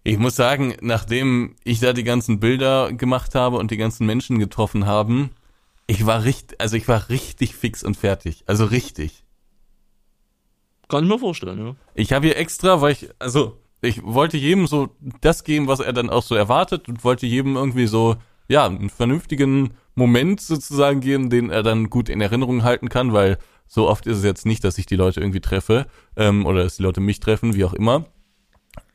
[0.03, 4.37] Ich muss sagen, nachdem ich da die ganzen Bilder gemacht habe und die ganzen Menschen
[4.37, 5.31] getroffen haben,
[5.87, 8.43] ich war richtig, also ich war richtig fix und fertig.
[8.45, 9.24] Also richtig.
[10.87, 11.75] Kann ich mir vorstellen, ja.
[11.93, 14.89] Ich habe hier extra, weil ich, also ich wollte jedem so
[15.21, 18.15] das geben, was er dann auch so erwartet und wollte jedem irgendwie so,
[18.47, 23.37] ja, einen vernünftigen Moment sozusagen geben, den er dann gut in Erinnerung halten kann, weil
[23.67, 26.77] so oft ist es jetzt nicht, dass ich die Leute irgendwie treffe ähm, oder dass
[26.77, 28.05] die Leute mich treffen, wie auch immer.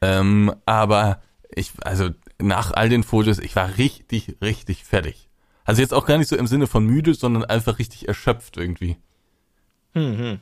[0.00, 1.20] Ähm, aber
[1.54, 5.28] ich, also nach all den Fotos, ich war richtig, richtig fertig.
[5.64, 8.96] Also jetzt auch gar nicht so im Sinne von müde, sondern einfach richtig erschöpft irgendwie.
[9.94, 10.40] Hm, hm.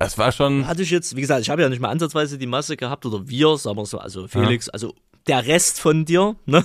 [0.00, 0.66] Es war schon.
[0.66, 3.28] Hatte ich jetzt, wie gesagt, ich habe ja nicht mal ansatzweise die Masse gehabt oder
[3.28, 4.72] wir, sagen wir so, also Felix, ja.
[4.72, 4.94] also
[5.26, 6.64] der Rest von dir, ne?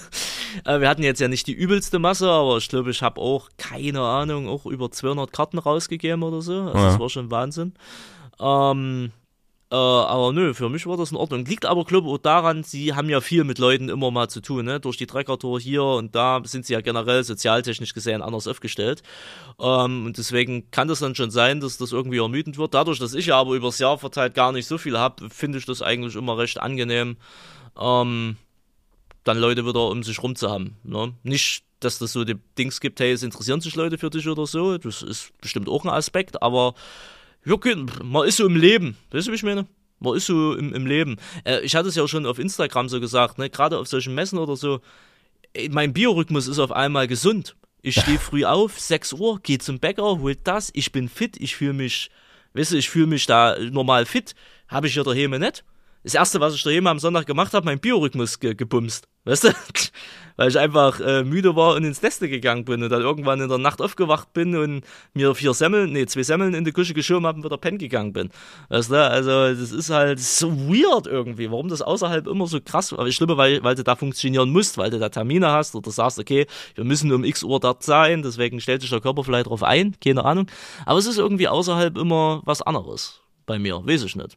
[0.65, 3.49] Äh, wir hatten jetzt ja nicht die übelste Masse, aber ich glaube, ich habe auch,
[3.57, 6.61] keine Ahnung, auch über 200 Karten rausgegeben oder so.
[6.61, 6.85] Also ja.
[6.85, 7.73] das war schon Wahnsinn.
[8.39, 9.11] Ähm,
[9.73, 11.45] äh, aber nö, für mich war das in Ordnung.
[11.45, 14.39] Liegt aber, glaube ich, auch daran, sie haben ja viel mit Leuten immer mal zu
[14.39, 14.79] tun, ne?
[14.79, 19.01] Durch die Treckertour hier und da sind sie ja generell sozialtechnisch gesehen anders aufgestellt.
[19.59, 22.75] Ähm, und deswegen kann das dann schon sein, dass das irgendwie ermüdend wird.
[22.75, 25.65] Dadurch, dass ich ja aber übers Jahr verteilt gar nicht so viel habe, finde ich
[25.65, 27.17] das eigentlich immer recht angenehm,
[27.79, 28.37] ähm,
[29.23, 30.77] dann Leute wieder um sich rum zu haben.
[30.83, 31.15] Ne?
[31.23, 34.45] Nicht, dass das so die Dings gibt, hey, es interessieren sich Leute für dich oder
[34.45, 34.77] so.
[34.77, 36.75] Das ist bestimmt auch ein Aspekt, aber
[37.43, 38.97] wirklich, man ist so im Leben.
[39.11, 39.67] Weißt du, wie ich meine?
[39.99, 41.17] Man ist so im, im Leben.
[41.45, 43.49] Äh, ich hatte es ja auch schon auf Instagram so gesagt, ne?
[43.49, 44.81] gerade auf solchen Messen oder so.
[45.69, 47.55] Mein Biorhythmus ist auf einmal gesund.
[47.81, 51.55] Ich stehe früh auf, 6 Uhr, gehe zum Bäcker, hol das, ich bin fit, ich
[51.55, 52.09] fühle mich,
[52.53, 54.35] weißt du, ich fühle mich da normal fit.
[54.67, 55.63] Habe ich ja daheim nicht.
[56.03, 59.07] Das erste, was ich daheim am Sonntag gemacht habe, mein Biorhythmus ge gebumst.
[59.25, 59.49] Weißt du?
[60.35, 63.49] Weil ich einfach äh, müde war und ins Neste gegangen bin und dann irgendwann in
[63.49, 67.27] der Nacht aufgewacht bin und mir vier Semmeln, nee, zwei Semmeln in die Küche geschoben
[67.27, 68.31] habe und wieder pennen gegangen bin.
[68.69, 68.95] Weißt du?
[68.95, 73.37] Also, das ist halt so weird irgendwie, warum das außerhalb immer so krass, aber glaube,
[73.37, 76.83] weil, weil du da funktionieren musst, weil du da Termine hast oder sagst, okay, wir
[76.83, 80.25] müssen um x Uhr dort sein, deswegen stellt sich der Körper vielleicht drauf ein, keine
[80.25, 80.47] Ahnung.
[80.87, 84.35] Aber es ist irgendwie außerhalb immer was anderes bei mir, weiß ich nicht.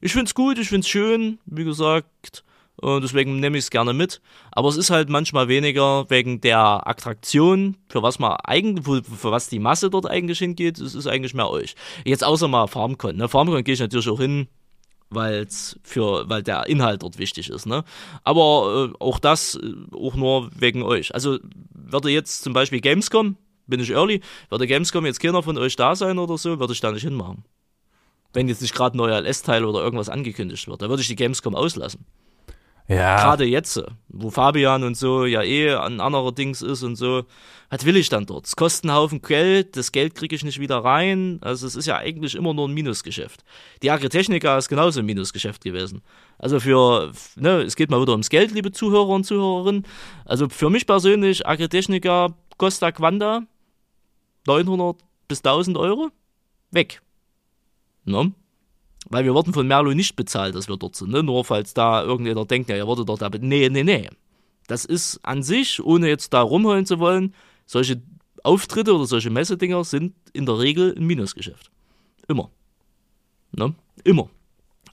[0.00, 2.44] Ich find's gut, ich find's schön, wie gesagt,
[2.80, 4.20] und deswegen nehme ich es gerne mit.
[4.52, 9.48] Aber es ist halt manchmal weniger wegen der Attraktion, für was man eigentlich, für was
[9.48, 11.74] die Masse dort eigentlich hingeht, es ist eigentlich mehr euch.
[12.04, 13.16] Jetzt außer mal FarmCon.
[13.16, 13.28] Ne?
[13.28, 14.46] FarmCon gehe ich natürlich auch hin,
[15.10, 17.66] weil's für, weil der Inhalt dort wichtig ist.
[17.66, 17.82] Ne?
[18.22, 21.14] Aber äh, auch das, äh, auch nur wegen euch.
[21.14, 21.38] Also
[21.72, 24.20] würde jetzt zum Beispiel Gamescom, bin ich early,
[24.50, 27.44] würde Gamescom jetzt keiner von euch da sein oder so, würde ich da nicht hinmachen.
[28.32, 31.16] Wenn jetzt nicht gerade ein neuer LS-Teil oder irgendwas angekündigt wird, da würde ich die
[31.16, 32.04] Gamescom auslassen.
[32.88, 33.22] Ja.
[33.22, 37.24] Gerade jetzt, wo Fabian und so ja eh ein anderer Dings ist und so,
[37.68, 38.46] was will ich dann dort?
[38.46, 41.38] Es kostet einen Haufen Geld, das Geld kriege ich nicht wieder rein.
[41.42, 43.44] Also es ist ja eigentlich immer nur ein Minusgeschäft.
[43.82, 46.00] Die Agritechnica ist genauso ein Minusgeschäft gewesen.
[46.38, 49.84] Also für, ne, es geht mal wieder ums Geld, liebe Zuhörer und Zuhörerinnen.
[50.24, 53.42] Also für mich persönlich, Agritechnica, Costa Quanda,
[54.46, 54.96] 900
[55.28, 56.08] bis 1000 Euro,
[56.70, 57.02] weg.
[58.06, 58.32] Ne?
[59.06, 61.10] Weil wir wurden von Merlo nicht bezahlt, dass wir dort sind.
[61.10, 61.22] Ne?
[61.22, 64.08] Nur falls da irgendjemand denkt, ja, ihr wurdet dort, aber nee, nee, nee.
[64.66, 67.34] Das ist an sich, ohne jetzt da rumholen zu wollen,
[67.64, 68.02] solche
[68.42, 71.70] Auftritte oder solche Messedinger sind in der Regel ein Minusgeschäft.
[72.28, 72.50] Immer.
[73.52, 73.74] Ne?
[74.04, 74.28] Immer.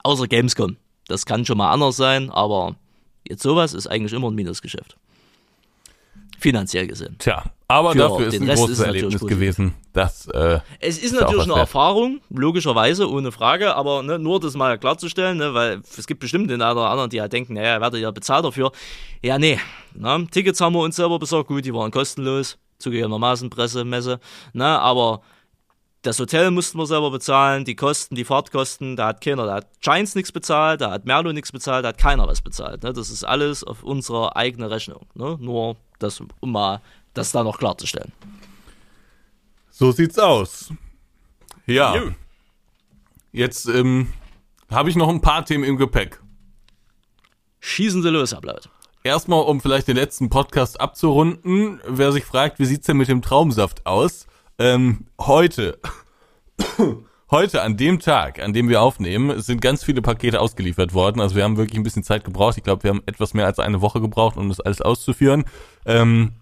[0.03, 0.77] Außer Gamescom.
[1.07, 2.75] Das kann schon mal anders sein, aber
[3.27, 4.97] jetzt sowas ist eigentlich immer ein Minusgeschäft.
[6.39, 7.15] Finanziell gesehen.
[7.19, 9.73] Tja, aber Für dafür ist ein Rest großes ist Erlebnis gewesen.
[9.93, 11.59] Das, äh, Es ist natürlich eine wert.
[11.59, 16.49] Erfahrung, logischerweise, ohne Frage, aber ne, nur das mal klarzustellen, ne, weil es gibt bestimmt
[16.49, 18.71] den einen oder anderen, die halt denken, naja, werdet ja bezahlt dafür.
[19.23, 19.59] Ja, nee.
[19.93, 24.19] Ne, Tickets haben wir uns selber besorgt, gut, die waren kostenlos, zugegebenermaßen Presse, Messe,
[24.53, 25.21] ne, aber
[26.05, 29.67] das Hotel mussten wir selber bezahlen, die Kosten, die Fahrtkosten, da hat keiner, da hat
[29.81, 32.83] Giants nichts bezahlt, da hat Merlo nichts bezahlt, da hat keiner was bezahlt.
[32.83, 32.93] Ne?
[32.93, 35.07] Das ist alles auf unsere eigene Rechnung.
[35.15, 35.37] Ne?
[35.39, 36.81] Nur das, um mal
[37.17, 38.11] das da noch klarzustellen.
[39.71, 40.71] so sieht's aus.
[41.65, 41.95] Ja.
[43.31, 44.13] Jetzt ähm,
[44.69, 46.21] habe ich noch ein paar Themen im Gepäck.
[47.59, 48.69] Schießen Sie los, Ablaut.
[49.03, 53.21] Erstmal, um vielleicht den letzten Podcast abzurunden, wer sich fragt, wie sieht's denn mit dem
[53.21, 54.27] Traumsaft aus?
[54.57, 55.79] Ähm, heute,
[57.31, 61.21] heute an dem Tag, an dem wir aufnehmen, sind ganz viele Pakete ausgeliefert worden.
[61.21, 62.57] Also wir haben wirklich ein bisschen Zeit gebraucht.
[62.57, 65.45] Ich glaube, wir haben etwas mehr als eine Woche gebraucht, um das alles auszuführen.
[65.85, 66.33] Ähm,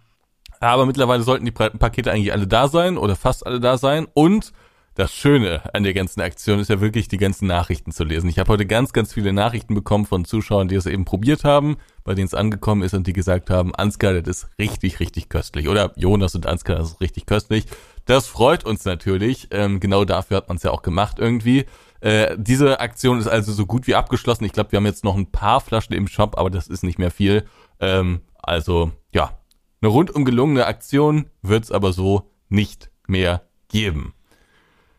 [0.72, 4.08] aber mittlerweile sollten die Pa- Pakete eigentlich alle da sein oder fast alle da sein.
[4.14, 4.54] Und
[4.96, 8.30] das Schöne an der ganzen Aktion ist ja wirklich, die ganzen Nachrichten zu lesen.
[8.30, 11.78] Ich habe heute ganz, ganz viele Nachrichten bekommen von Zuschauern, die es eben probiert haben,
[12.04, 15.68] bei denen es angekommen ist und die gesagt haben, Ansgar, das ist richtig, richtig köstlich.
[15.68, 17.66] Oder Jonas und Ansgar, das ist richtig köstlich.
[18.06, 19.48] Das freut uns natürlich.
[19.50, 21.66] Ähm, genau dafür hat man es ja auch gemacht irgendwie.
[22.02, 24.44] Äh, diese Aktion ist also so gut wie abgeschlossen.
[24.44, 27.00] Ich glaube, wir haben jetzt noch ein paar Flaschen im Shop, aber das ist nicht
[27.00, 27.46] mehr viel.
[27.80, 29.40] Ähm, also, ja,
[29.84, 34.14] eine rundum gelungene Aktion wird's aber so nicht mehr geben.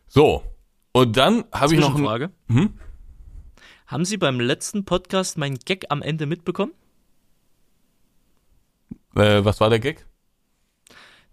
[0.07, 0.43] So,
[0.91, 2.29] und dann habe ich noch ein, Zwischenfrage.
[2.49, 2.73] Hm?
[3.87, 6.71] Haben Sie beim letzten Podcast meinen Gag am Ende mitbekommen?
[9.15, 10.05] äh, was war der Gag?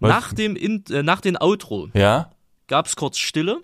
[0.00, 0.08] Was?
[0.08, 2.30] Nach dem, In äh, nach dem Outro Ja?
[2.68, 3.60] gab es kurz Stille.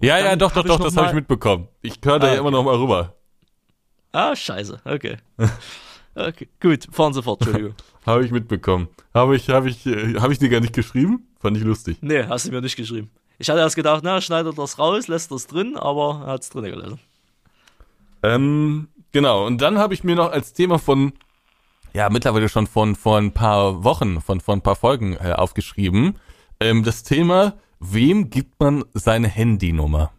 [0.00, 1.68] Ja, ja, doch, doch, doch, das habe ich mitbekommen.
[1.82, 3.14] Ich höre da Ah, ja immer noch mal rüber.
[4.10, 4.80] Ah, scheiße.
[4.84, 5.18] Okay.
[6.14, 6.48] okay.
[6.60, 7.74] Gut, fahren Sie fort, Entschuldigung.
[8.06, 8.88] Habe ich mitbekommen.
[9.12, 11.26] Habe ich, habe ich, äh, habe ich dir gar nicht geschrieben?
[11.38, 11.98] Fand ich lustig.
[12.00, 13.10] nee, hast du mir nicht geschrieben.
[13.38, 16.48] Ich hatte erst gedacht, na, schneidet das raus, lässt das drin, aber er hat es
[16.50, 16.98] drin gelassen.
[18.22, 19.46] Ähm, genau.
[19.46, 21.12] Und dann habe ich mir noch als Thema von,
[21.92, 26.16] ja, mittlerweile schon von vor ein paar Wochen, von vor ein paar Folgen äh, aufgeschrieben.
[26.60, 30.12] Ähm, das Thema, wem gibt man seine Handynummer?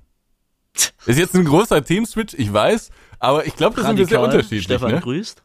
[1.05, 4.63] Ist jetzt ein großer Teamswitch, ich weiß, aber ich glaube, das sind wir sehr unterschiedlich.
[4.63, 5.01] Stefan Ne?
[5.01, 5.43] grüßt.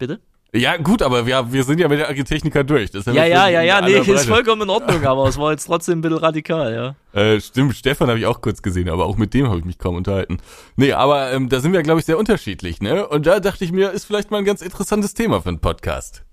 [0.00, 0.18] Bitte?
[0.52, 2.90] Ja, gut, aber wir, wir sind ja mit der Agritechniker durch.
[2.90, 4.26] Das ist Ja, ja, ja, ja, aller nee, ist Breite.
[4.26, 7.20] vollkommen in Ordnung, aber es war jetzt trotzdem ein bisschen radikal, ja.
[7.20, 9.78] Äh, stimmt, Stefan habe ich auch kurz gesehen, aber auch mit dem habe ich mich
[9.78, 10.38] kaum unterhalten.
[10.74, 13.06] Nee, aber ähm, da sind wir, glaube ich, sehr unterschiedlich, ne?
[13.06, 16.24] Und da dachte ich mir, ist vielleicht mal ein ganz interessantes Thema für einen Podcast.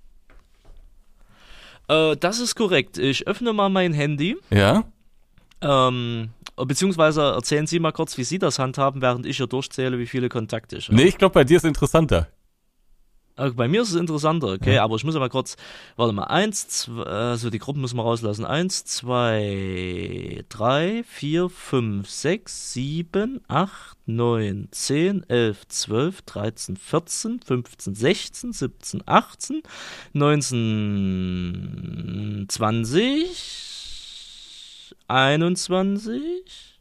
[1.88, 2.98] Äh, das ist korrekt.
[2.98, 4.36] Ich öffne mal mein Handy.
[4.50, 4.84] Ja?
[5.60, 10.06] Ähm, beziehungsweise erzählen Sie mal kurz, wie Sie das handhaben, während ich hier durchzähle, wie
[10.06, 10.96] viele Kontakte ich habe.
[10.96, 12.28] Nee, ich glaube, bei dir ist interessanter.
[13.38, 15.56] Äh, Bei mir ist es interessanter, okay, aber ich muss aber kurz,
[15.96, 18.44] warte mal, eins, zwei, also die Gruppen müssen wir rauslassen.
[18.44, 27.94] Eins, zwei, drei, vier, fünf, sechs, sieben, acht, neun, zehn, elf, zwölf, dreizehn, vierzehn, fünfzehn,
[27.94, 29.62] sechzehn, siebzehn, achtzehn,
[30.12, 30.56] neunzehn,
[32.48, 33.36] zwanzig,
[35.06, 36.77] einundzwanzig,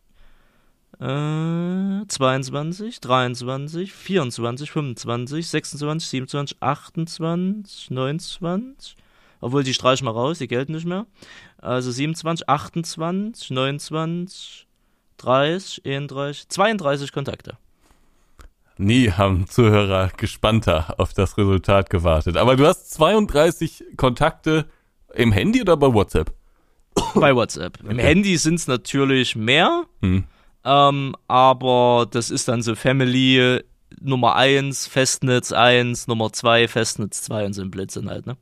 [0.99, 8.95] äh, 22, 23, 24, 25, 26, 27, 28, 29.
[9.39, 11.05] Obwohl, die streichen mal raus, die gelten nicht mehr.
[11.59, 14.67] Also 27, 28, 29,
[15.17, 17.57] 30, 31, 32 Kontakte.
[18.79, 22.37] Nie haben Zuhörer gespannter auf das Resultat gewartet.
[22.37, 24.65] Aber du hast 32 Kontakte
[25.15, 26.31] im Handy oder bei WhatsApp?
[27.15, 27.79] Bei WhatsApp.
[27.81, 28.01] Im Okay.
[28.03, 30.25] Handy sind es natürlich mehr, Hm.
[30.67, 33.61] Ähm, aber das ist dann so Family
[34.01, 38.35] Nummer 1, Festnetz 1, Nummer 2, Festnetz 2 und so ein Blödsinn halt, ne?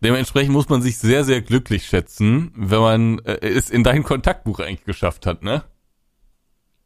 [0.00, 4.60] Dementsprechend muss man sich sehr, sehr glücklich schätzen, wenn man äh, es in dein Kontaktbuch
[4.60, 5.64] eigentlich geschafft hat, ne?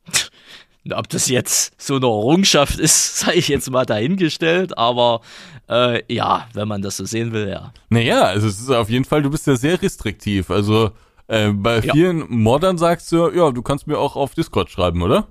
[0.93, 5.21] Ob das jetzt so eine Errungenschaft ist, sei ich jetzt mal dahingestellt, aber
[5.69, 7.73] äh, ja, wenn man das so sehen will, ja.
[7.91, 10.51] Naja, also es ist auf jeden Fall, du bist ja sehr restriktiv.
[10.51, 10.93] Also
[11.29, 11.93] äh, bei Ja.
[11.95, 15.29] vielen Moddern sagst du, ja, du kannst mir auch auf Discord schreiben, oder?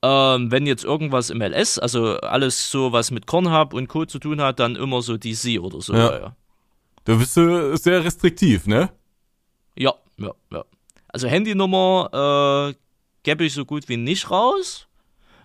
[0.00, 4.04] Ähm, wenn jetzt irgendwas im LS, also alles so, was mit Kornhub und Co.
[4.04, 5.92] zu tun hat, dann immer so DC oder so.
[5.92, 6.10] Ja.
[6.12, 6.36] Ja, ja.
[7.04, 8.90] Du bist äh, sehr restriktiv, ne?
[9.76, 10.64] Ja, ja, ja.
[11.08, 12.74] Also Handynummer äh,
[13.24, 14.86] gebe ich so gut wie nicht raus.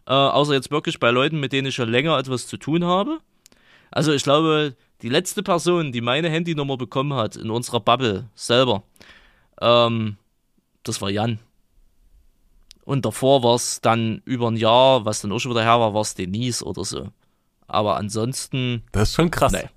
[0.06, 3.20] Äh, außer jetzt wirklich bei Leuten, mit denen ich schon länger etwas zu tun habe.
[3.90, 8.84] Also ich glaube, die letzte Person, die meine Handynummer bekommen hat in unserer Bubble selber,
[9.62, 10.18] ähm,
[10.84, 11.40] das war Jan.
[12.86, 15.94] Und davor war es dann über ein Jahr, was dann auch schon wieder her war,
[15.94, 17.08] war es Denise oder so.
[17.68, 19.54] Aber ansonsten, Das ist schon krass.
[19.54, 19.70] Nee.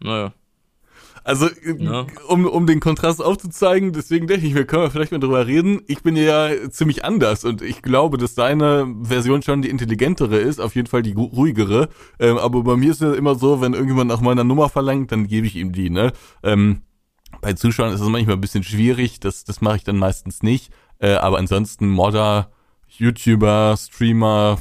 [0.00, 0.32] naja.
[1.24, 1.46] Also,
[1.78, 2.06] Ja.
[2.28, 5.82] um, um den Kontrast aufzuzeigen, deswegen denke ich, wir können vielleicht mal drüber reden.
[5.86, 10.58] Ich bin ja ziemlich anders und ich glaube, dass deine Version schon die intelligentere ist,
[10.58, 11.90] auf jeden Fall die ruhigere.
[12.18, 15.26] Ähm, aber bei mir ist es immer so, wenn irgendjemand nach meiner Nummer verlangt, dann
[15.26, 16.12] gebe ich ihm die, ne?
[16.42, 16.80] Ähm,
[17.40, 20.72] bei Zuschauern ist es manchmal ein bisschen schwierig, das, das mache ich dann meistens nicht.
[20.98, 22.50] Äh, aber ansonsten Modder,
[22.88, 24.58] YouTuber, Streamer,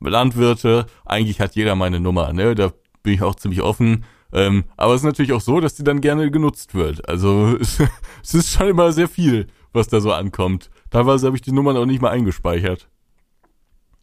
[0.00, 2.54] Landwirte, eigentlich hat jeder meine Nummer, ne?
[2.54, 2.72] Da
[3.02, 4.04] bin ich auch ziemlich offen.
[4.32, 7.08] Ähm, aber es ist natürlich auch so, dass die dann gerne genutzt wird.
[7.08, 7.80] Also es,
[8.34, 10.70] ist schon immer sehr viel, was da so ankommt.
[10.90, 12.88] Teilweise habe ich die Nummern auch nicht mal eingespeichert.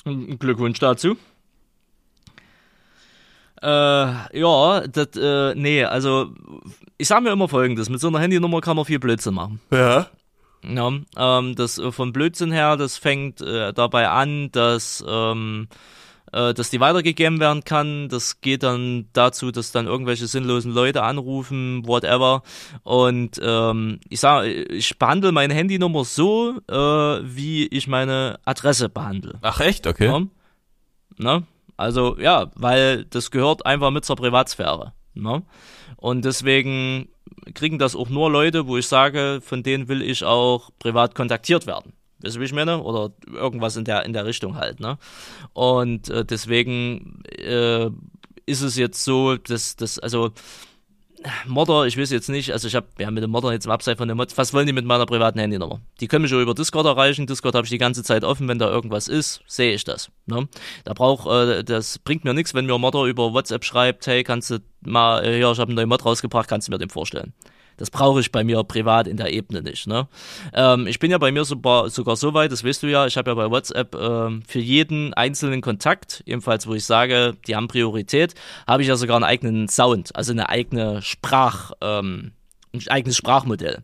[0.03, 1.17] Glückwunsch dazu.
[3.65, 6.29] Äh, ja, das, äh, nee, also
[6.99, 9.59] ich sag mir immer folgendes, mit so einer Handynummer kann man viel Blödsinn machen.
[9.71, 10.07] Ja.
[10.63, 15.67] Ja, ähm, das äh, vom Blödsinn her, das fängt äh, dabei an, dass, ähm,
[16.31, 18.07] äh, dass die weitergegeben werden kann.
[18.09, 22.43] Das geht dann dazu, dass dann irgendwelche sinnlosen Leute anrufen, whatever.
[22.83, 29.39] Und ähm, ich sag, ich behandle meine Handynummer so, äh, wie ich meine Adresse behandle.
[29.41, 29.87] Ach echt?
[29.87, 30.05] Okay.
[30.05, 30.21] Ja.
[31.17, 31.43] Ne?
[31.77, 34.93] Also ja, weil das gehört einfach mit zur Privatsphäre.
[35.13, 35.43] Ne?
[35.97, 37.09] Und deswegen
[37.53, 41.67] kriegen das auch nur Leute, wo ich sage, von denen will ich auch privat kontaktiert
[41.67, 41.93] werden.
[42.19, 42.81] Weißt du, wie ich meine?
[42.81, 44.79] Oder irgendwas in der, in der Richtung halt.
[44.79, 44.97] Ne?
[45.53, 47.89] Und äh, deswegen äh,
[48.45, 50.31] ist es jetzt so, dass das, also
[51.47, 53.97] Modder, ich weiß jetzt nicht, also ich habe ja mit dem Modder jetzt im Abseits
[53.97, 55.81] von dem Mod, was wollen die mit meiner privaten Handynummer?
[55.99, 57.27] Die können mich auch über Discord erreichen.
[57.27, 60.11] Discord habe ich die ganze Zeit offen, wenn da irgendwas ist, sehe ich das.
[60.25, 60.47] Ne?
[60.83, 64.51] Da braucht, äh, das bringt mir nichts, wenn mir Modder über WhatsApp schreibt, hey, kannst
[64.51, 67.33] du mal, äh, ja, ich habe einen neuen Mod rausgebracht, kannst du mir den vorstellen?
[67.77, 69.87] Das brauche ich bei mir privat in der Ebene nicht.
[69.87, 70.07] Ne?
[70.53, 73.17] Ähm, ich bin ja bei mir sogar, sogar so weit, das weißt du ja, ich
[73.17, 77.67] habe ja bei WhatsApp ähm, für jeden einzelnen Kontakt, ebenfalls wo ich sage, die haben
[77.67, 78.33] Priorität,
[78.67, 82.31] habe ich ja sogar einen eigenen Sound, also eine eigene Sprach, ähm,
[82.73, 83.83] ein eigenes Sprachmodell.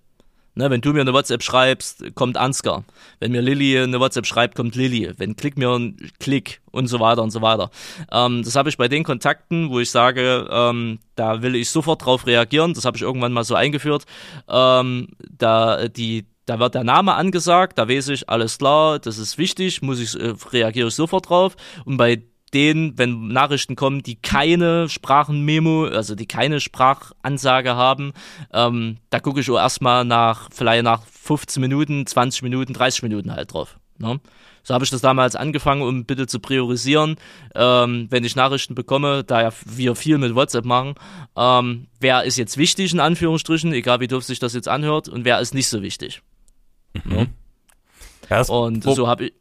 [0.53, 2.83] Ne, wenn du mir eine WhatsApp schreibst, kommt Ansgar.
[3.19, 5.13] Wenn mir Lilly eine WhatsApp schreibt, kommt Lilly.
[5.17, 7.71] Wenn Klick mir ein Klick und so weiter und so weiter.
[8.11, 12.05] Ähm, das habe ich bei den Kontakten, wo ich sage, ähm, da will ich sofort
[12.05, 12.73] drauf reagieren.
[12.73, 14.05] Das habe ich irgendwann mal so eingeführt.
[14.49, 19.37] Ähm, da die da wird der Name angesagt, da weiß ich, alles klar, das ist
[19.37, 21.55] wichtig, muss ich, äh, reagiere ich sofort drauf.
[21.85, 22.23] Und bei
[22.53, 28.13] denen, wenn Nachrichten kommen, die keine Sprachenmemo, also die keine Sprachansage haben,
[28.53, 33.31] ähm, da gucke ich auch erstmal nach, vielleicht nach 15 Minuten, 20 Minuten, 30 Minuten
[33.33, 33.77] halt drauf.
[33.97, 34.19] Ne?
[34.63, 37.15] So habe ich das damals angefangen, um bitte zu priorisieren,
[37.55, 40.95] ähm, wenn ich Nachrichten bekomme, da ja wir viel mit WhatsApp machen,
[41.35, 45.25] ähm, wer ist jetzt wichtig in Anführungsstrichen, egal wie doof sich das jetzt anhört, und
[45.25, 46.21] wer ist nicht so wichtig.
[47.09, 47.25] Ja,
[48.29, 49.33] das, Und Pro- so habe ich,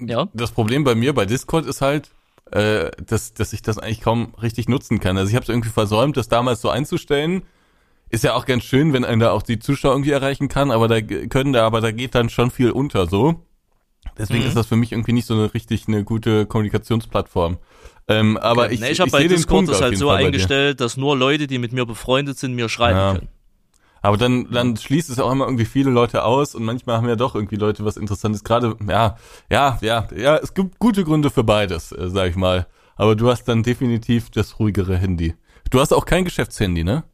[0.00, 0.28] ja.
[0.34, 2.10] Das Problem bei mir bei Discord ist halt,
[2.52, 5.16] äh, dass, dass ich das eigentlich kaum richtig nutzen kann.
[5.16, 7.42] Also ich habe es irgendwie versäumt, das damals so einzustellen.
[8.08, 10.88] Ist ja auch ganz schön, wenn einen da auch die Zuschauer irgendwie erreichen kann, aber
[10.88, 13.44] da können da, aber da geht dann schon viel unter so.
[14.18, 14.48] Deswegen Mhm.
[14.48, 17.58] ist das für mich irgendwie nicht so eine richtig eine gute Kommunikationsplattform.
[18.08, 18.74] Ähm, aber Okay.
[18.74, 21.46] ich, nee, ich habe bei Discord Punkt das halt so Fall eingestellt, dass nur Leute,
[21.46, 23.12] die mit mir befreundet sind, mir schreiben Ja.
[23.12, 23.28] können.
[24.02, 27.16] Aber dann, dann schließt es auch immer irgendwie viele Leute aus und manchmal haben ja
[27.16, 28.44] doch irgendwie Leute was Interessantes.
[28.44, 29.16] Gerade, ja,
[29.50, 32.66] ja, ja, ja, es gibt gute Gründe für beides, äh, sag ich mal.
[32.96, 35.34] Aber du hast dann definitiv das ruhigere Handy.
[35.70, 37.04] Du hast auch kein Geschäftshandy, ne?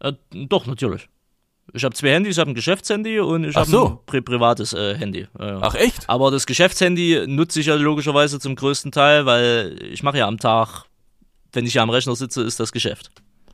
[0.00, 1.08] Äh, doch, natürlich.
[1.72, 3.86] Ich habe zwei Handys, ich habe ein Geschäftshandy und ich habe so.
[3.86, 5.22] ein pri privates äh, Handy.
[5.38, 6.08] Äh, Ach echt?
[6.08, 10.38] Aber das Geschäftshandy nutze ich ja logischerweise zum größten Teil, weil ich mache ja am
[10.38, 10.84] Tag,
[11.52, 13.10] wenn ich ja am Rechner sitze, ist das Geschäft.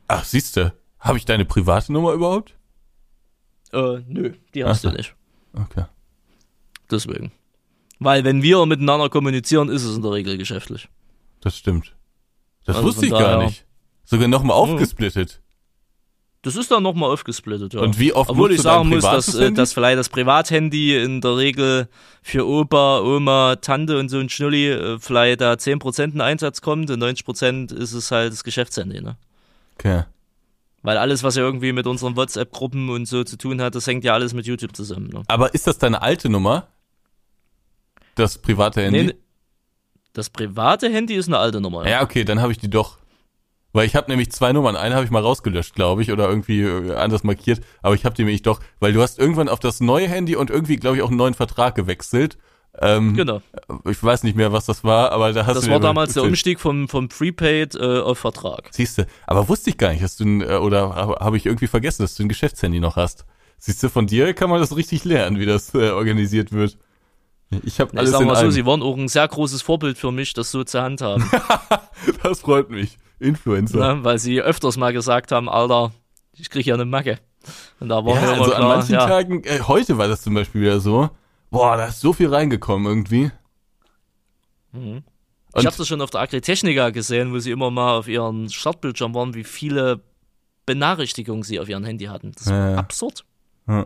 [0.07, 0.73] Ach, siehste.
[1.03, 2.55] Habe ich deine private Nummer überhaupt?
[3.73, 5.13] Äh, nö, die hast Ach du nicht.
[5.53, 5.83] Okay.
[6.89, 7.33] Deswegen.
[7.99, 10.87] Weil wenn wir miteinander kommunizieren, ist es in der Regel geschäftlich.
[11.41, 11.93] Das stimmt.
[12.63, 13.65] Das Also wusste ich gar nicht.
[14.05, 15.41] Sogar nochmal aufgesplittet.
[16.41, 17.81] Das ist dann nochmal aufgesplittet, ja.
[17.81, 19.53] Und wie oft Obwohl ich sagen muss, dass, äh, Handy?
[19.55, 21.87] dass vielleicht das Privathandy in der Regel
[22.21, 26.89] für Opa, Oma, Tante und so ein Schnulli äh, vielleicht da 10% in Einsatz kommt
[26.91, 29.15] und 90% ist es halt das Geschäftshandy, ne?
[29.75, 30.03] Okay.
[30.83, 34.03] Weil alles, was ja irgendwie mit unseren WhatsApp-Gruppen und so zu tun hat, das hängt
[34.03, 35.23] ja alles mit YouTube zusammen, ne?
[35.27, 36.67] Aber ist das deine alte Nummer?
[38.15, 39.05] Das private Handy?
[39.05, 39.13] Nee,
[40.11, 41.87] das private Handy ist eine alte Nummer.
[41.87, 42.99] Ja, okay, dann habe ich die doch.
[43.71, 44.75] Weil ich habe nämlich zwei Nummern.
[44.75, 47.61] Eine habe ich mal rausgelöscht, glaube ich, oder irgendwie äh, anders markiert.
[47.81, 50.51] Aber ich habe die nämlich doch, weil du hast irgendwann auf das neue Handy und
[50.51, 52.37] irgendwie, glaube ich, auch einen neuen Vertrag gewechselt.
[52.81, 53.41] Ähm, Genau.
[53.89, 56.13] Ich weiß nicht mehr, was das war, aber da hast Das du war mir damals
[56.13, 56.31] der erzählt.
[56.31, 58.69] Umstieg vom, vom Prepaid äh, auf Vertrag.
[58.71, 61.67] Siehste, aber wusste ich gar nicht, dass du ein, äh, oder habe hab ich irgendwie
[61.67, 63.25] vergessen, dass du ein Geschäftshandy noch hast.
[63.59, 66.77] Siehst du, von dir kann man das richtig lernen, wie das äh, organisiert wird.
[67.63, 68.51] Ich habe Ich alles sag in mal so, einem.
[68.51, 71.23] sie waren auch ein sehr großes Vorbild für mich, das so zu handhaben.
[72.23, 72.97] Das freut mich.
[73.19, 73.95] Influencer.
[73.95, 74.03] ne?
[74.03, 75.91] Weil sie öfters mal gesagt haben, Alter,
[76.33, 77.19] ich krieg ja eine Macke.
[77.79, 80.33] Und da war Ja, also an klar, manchen ja, Tagen, äh, heute war das zum
[80.33, 81.09] Beispiel wieder so,
[81.53, 83.31] boah, da ist so viel reingekommen irgendwie.
[84.71, 85.03] Mhm.
[85.55, 89.13] Ich habe das schon auf der Agritechnica gesehen, wo sie immer mal auf ihren Startbildschirm
[89.13, 90.01] waren, wie viele
[90.65, 92.31] Benachrichtigungen sie auf ihrem Handy hatten.
[92.35, 92.77] Das war Ja, ja.
[92.77, 93.23] absurd.
[93.67, 93.85] Ja,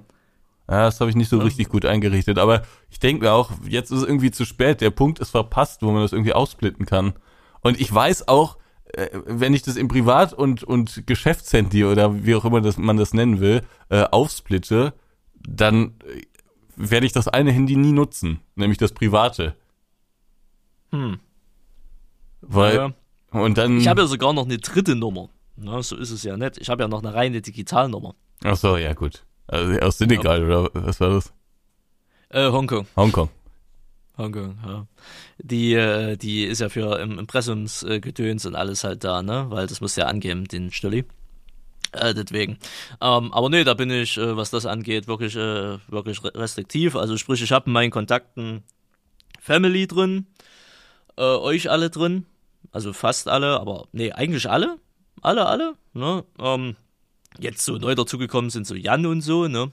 [0.67, 1.43] das habe ich nicht so Ja.
[1.43, 4.91] richtig gut eingerichtet, aber ich denke mir auch, jetzt ist es irgendwie zu spät, der
[4.91, 7.13] Punkt ist verpasst, wo man das irgendwie aufsplitten kann.
[7.61, 8.57] Und ich weiß auch,
[8.93, 12.95] äh, wenn ich das im Privat- und, und Geschäftshandy oder wie auch immer das, man
[12.95, 14.93] das nennen will, äh, aufsplitte,
[15.45, 16.21] dann äh,
[16.77, 19.55] werde ich das eine Handy nie nutzen, nämlich das private.
[20.91, 21.19] Hm.
[22.41, 22.93] Weil, Ja.
[23.31, 25.29] und dann, Ich habe ja sogar noch eine dritte Nummer.
[25.55, 26.57] Na, so ist es ja nicht.
[26.59, 28.15] Ich habe ja noch eine reine Digitalnummer.
[28.43, 29.23] ach so, ja gut.
[29.47, 31.33] Also aus Senegal oder was war das?
[32.29, 32.85] Äh, Hongkong.
[32.95, 33.29] Hongkong.
[34.17, 34.85] Hongkong, ja.
[35.39, 39.45] Die, äh, die ist ja für im Impressumsgedöns und alles halt da, ne?
[39.49, 41.05] Weil das muss ja angeben, den Stulli.
[41.93, 42.57] Äh, deswegen.
[43.01, 46.95] Ähm, aber nee, da bin ich, äh, was das angeht, wirklich, äh, wirklich re- restriktiv.
[46.95, 48.63] Also sprich, ich habe in meinen Kontakten
[49.39, 50.27] Family drin,
[51.17, 52.25] äh, euch alle drin,
[52.71, 54.77] also fast alle, aber nee, eigentlich alle,
[55.21, 56.23] alle, alle, ne?
[56.39, 56.75] Ähm,
[57.39, 59.71] jetzt so neu dazugekommen sind so Jan und so, ne?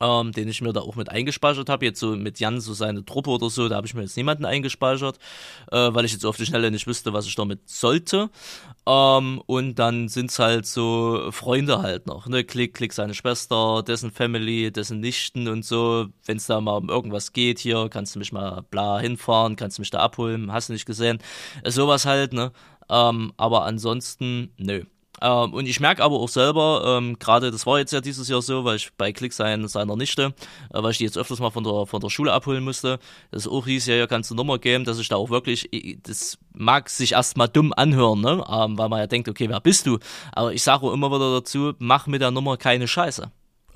[0.00, 1.84] Ähm, den ich mir da auch mit eingespeichert habe.
[1.84, 4.44] Jetzt so mit Jan, so seine Truppe oder so, da habe ich mir jetzt niemanden
[4.44, 5.18] eingespeichert,
[5.70, 8.30] äh, weil ich jetzt auf die Schnelle nicht wüsste, was ich damit sollte.
[8.86, 12.44] Ähm, und dann sind's halt so Freunde halt noch, ne?
[12.44, 16.06] Klick, Klick seine Schwester, dessen Family, dessen Nichten und so.
[16.24, 19.82] Wenn's da mal um irgendwas geht, hier, kannst du mich mal bla hinfahren, kannst du
[19.82, 21.18] mich da abholen, hast du nicht gesehen.
[21.62, 22.52] Äh, sowas halt, ne?
[22.90, 24.84] Ähm, aber ansonsten, nö.
[25.20, 28.42] Ähm, und ich merke aber auch selber, ähm, gerade das war jetzt ja dieses Jahr
[28.42, 30.34] so, weil ich bei Klick sein, seiner Nichte,
[30.72, 32.98] äh, weil ich die jetzt öfters mal von der, von der Schule abholen musste,
[33.30, 35.98] das auch hieß, ja, ja, kannst du Nummer geben, dass ich da auch wirklich, ich-
[36.02, 38.44] das mag sich erstmal dumm anhören, ne?
[38.48, 39.98] Ähm, weil man ja denkt, okay, wer bist du?
[40.32, 43.30] Aber ich sage auch immer wieder dazu, mach mit der Nummer keine Scheiße.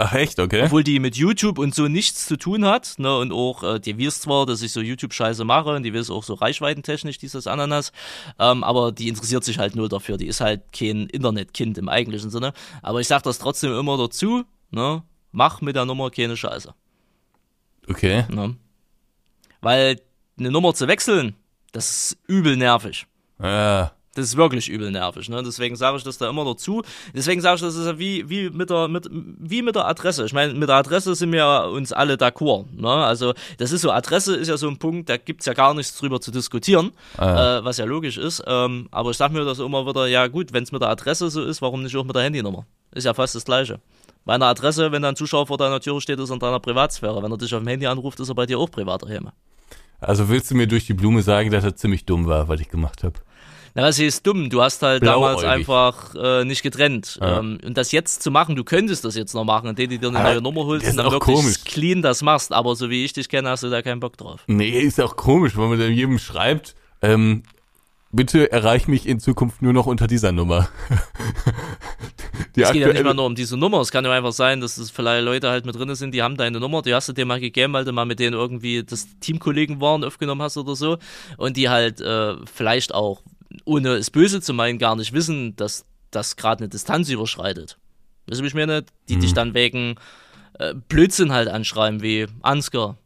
[0.05, 0.65] Ach echt, okay?
[0.65, 3.97] Obwohl die mit YouTube und so nichts zu tun hat, ne, und auch, äh, die
[4.05, 7.93] weiß zwar, dass ich so YouTube-Scheiße mache und die weiß auch so reichweitentechnisch, dieses Ananas,
[8.41, 12.31] ähm, aber die interessiert sich halt nur dafür, die ist halt kein Internetkind im eigentlichen
[12.31, 12.53] Sinne,
[12.83, 14.43] aber ich sag das trotzdem immer dazu,
[14.73, 16.75] ne, mach mit der Nummer keine Scheiße,
[17.89, 18.25] Okay.
[18.29, 18.57] ne,
[19.61, 20.01] weil
[20.37, 21.37] eine Nummer zu wechseln,
[21.71, 23.07] das ist übel nervig.
[23.41, 23.93] Ja.
[24.15, 25.43] Das ist wirklich übel nervig, ne?
[25.43, 26.83] Deswegen sage ich das da immer dazu.
[27.15, 30.27] Deswegen sage ich, das ist ja wie, wie mit der, mit, wie mit der Adresse.
[30.27, 32.89] Ich meine, mit der Adresse sind wir ja uns alle d'accord, ne?
[32.91, 35.97] Also, das ist so, Adresse ist ja so ein Punkt, da gibt's ja gar nichts
[35.97, 37.59] drüber zu diskutieren, Ah.
[37.59, 38.43] äh, was ja logisch ist.
[38.47, 41.31] Ähm, aber ich sag mir das immer wieder, ja gut, wenn es mit der Adresse
[41.31, 42.67] so ist, warum nicht auch mit der Handynummer?
[42.95, 43.81] Ist ja fast das Gleiche.
[44.27, 46.61] Bei einer Adresse, wenn da ein Zuschauer vor deiner Tür steht, ist er in deiner
[46.61, 47.23] Privatsphäre.
[47.23, 49.31] Wenn er dich auf dem Handy anruft, ist er bei dir auch privat daheim.
[50.01, 52.69] Also willst du mir durch die Blume sagen, dass das ziemlich dumm war, was ich
[52.69, 53.15] gemacht habe?
[53.75, 54.51] Na, was ist dumm?
[54.51, 57.19] Du hast halt damals einfach äh, nicht getrennt.
[57.21, 57.39] Ja.
[57.39, 60.09] Ähm, und das jetzt zu machen, du könntest das jetzt noch machen, indem du dir
[60.09, 61.65] eine Aber neue Nummer holst und dann wirklich komisch.
[61.65, 62.53] clean das machst.
[62.53, 64.41] Aber so wie ich dich kenne, hast du da keinen Bock drauf.
[64.47, 67.45] Nee, ist auch komisch, wenn man dann jedem schreibt, ähm,
[68.11, 70.69] bitte erreich mich in Zukunft nur noch unter dieser Nummer.
[72.57, 73.81] die Es geht ja nicht mal nur um diese Nummer.
[73.81, 76.37] Es kann ja einfach sein, dass es vielleicht Leute halt mit drin sind, die haben
[76.37, 79.07] deine Nummer, die hast du dir mal gegeben, weil du mal mit denen irgendwie das
[79.21, 80.99] Teamkollegen waren, aufgenommen hast oder so.
[81.39, 83.23] Und die halt äh, vielleicht auch,
[83.65, 87.79] ohne es böse zu meinen, gar nicht wissen, dass das gerade eine Distanz überschreitet.
[88.27, 88.85] Weißt du, ich meine?
[89.09, 89.21] Die Mhm.
[89.21, 89.97] dich dann wegen
[90.59, 92.99] äh, Blödsinn halt anschreiben, wie Ansgar,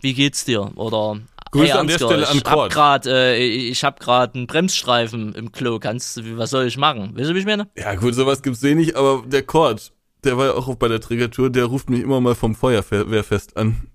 [0.00, 0.72] wie geht's dir?
[0.76, 1.20] Oder
[1.52, 2.72] Grüße an der Stelle an ich hab Kort.
[2.72, 7.16] grad, äh, ich hab grad einen Bremsstreifen im Klo, kannst du, was soll ich machen?
[7.18, 7.68] Weißt du, wie ich meine?
[7.76, 9.92] Ja gut, sowas gibt's wenig, aber der Cord,
[10.24, 13.88] der war ja auch bei der Triggertour, der ruft mich immer mal vom Feuerwehrfest an.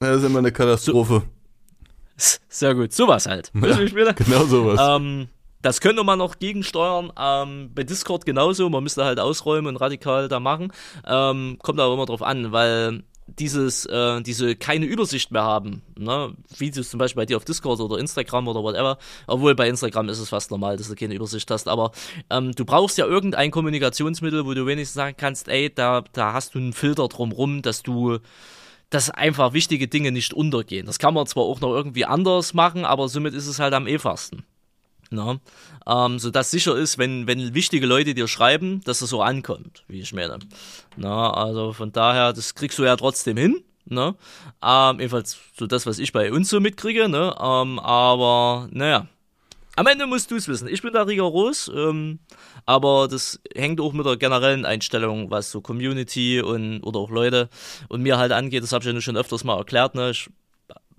[0.00, 1.22] Das ist immer eine Katastrophe.
[2.48, 3.50] Sehr gut, sowas halt.
[3.54, 4.14] Weißt du, wie ich meine?
[4.14, 4.80] Genau sowas.
[4.80, 5.28] Ähm,
[5.62, 7.12] das könnte man noch gegensteuern.
[7.18, 8.68] Ähm, bei Discord genauso.
[8.68, 10.72] Man müsste halt ausräumen und radikal da machen.
[11.06, 16.34] Ähm, kommt aber immer drauf an, weil dieses, äh, diese keine Übersicht mehr haben, ne?
[16.58, 20.18] Videos zum Beispiel bei dir auf Discord oder Instagram oder whatever, obwohl bei Instagram ist
[20.18, 21.92] es fast normal, dass du keine Übersicht hast, aber
[22.28, 26.54] ähm, du brauchst ja irgendein Kommunikationsmittel, wo du wenigstens sagen kannst, ey, da, da hast
[26.54, 28.18] du einen Filter drumrum, dass du
[28.94, 30.86] dass einfach wichtige Dinge nicht untergehen.
[30.86, 33.86] Das kann man zwar auch noch irgendwie anders machen, aber somit ist es halt am
[33.86, 34.44] einfachsten.
[35.10, 35.40] Na,
[35.86, 39.82] ähm, so dass sicher ist, wenn, wenn wichtige Leute dir schreiben, dass es so ankommt,
[39.88, 40.38] wie ich meine.
[40.96, 43.64] Na, also von daher, das kriegst du ja trotzdem hin.
[43.84, 44.14] Ne?
[44.62, 47.34] Ähm, jedenfalls so das, was ich bei uns so mitkriege, ne?
[47.38, 49.08] Ähm, aber naja.
[49.76, 50.68] Am Ende musst du es wissen.
[50.68, 52.20] Ich bin da rigoros, ähm,
[52.64, 57.48] aber das hängt auch mit der generellen Einstellung, was so Community und oder auch Leute
[57.88, 58.62] und mir halt angeht.
[58.62, 59.94] Das habe ich ja schon öfters mal erklärt.
[59.94, 60.10] Ne?
[60.10, 60.30] Ich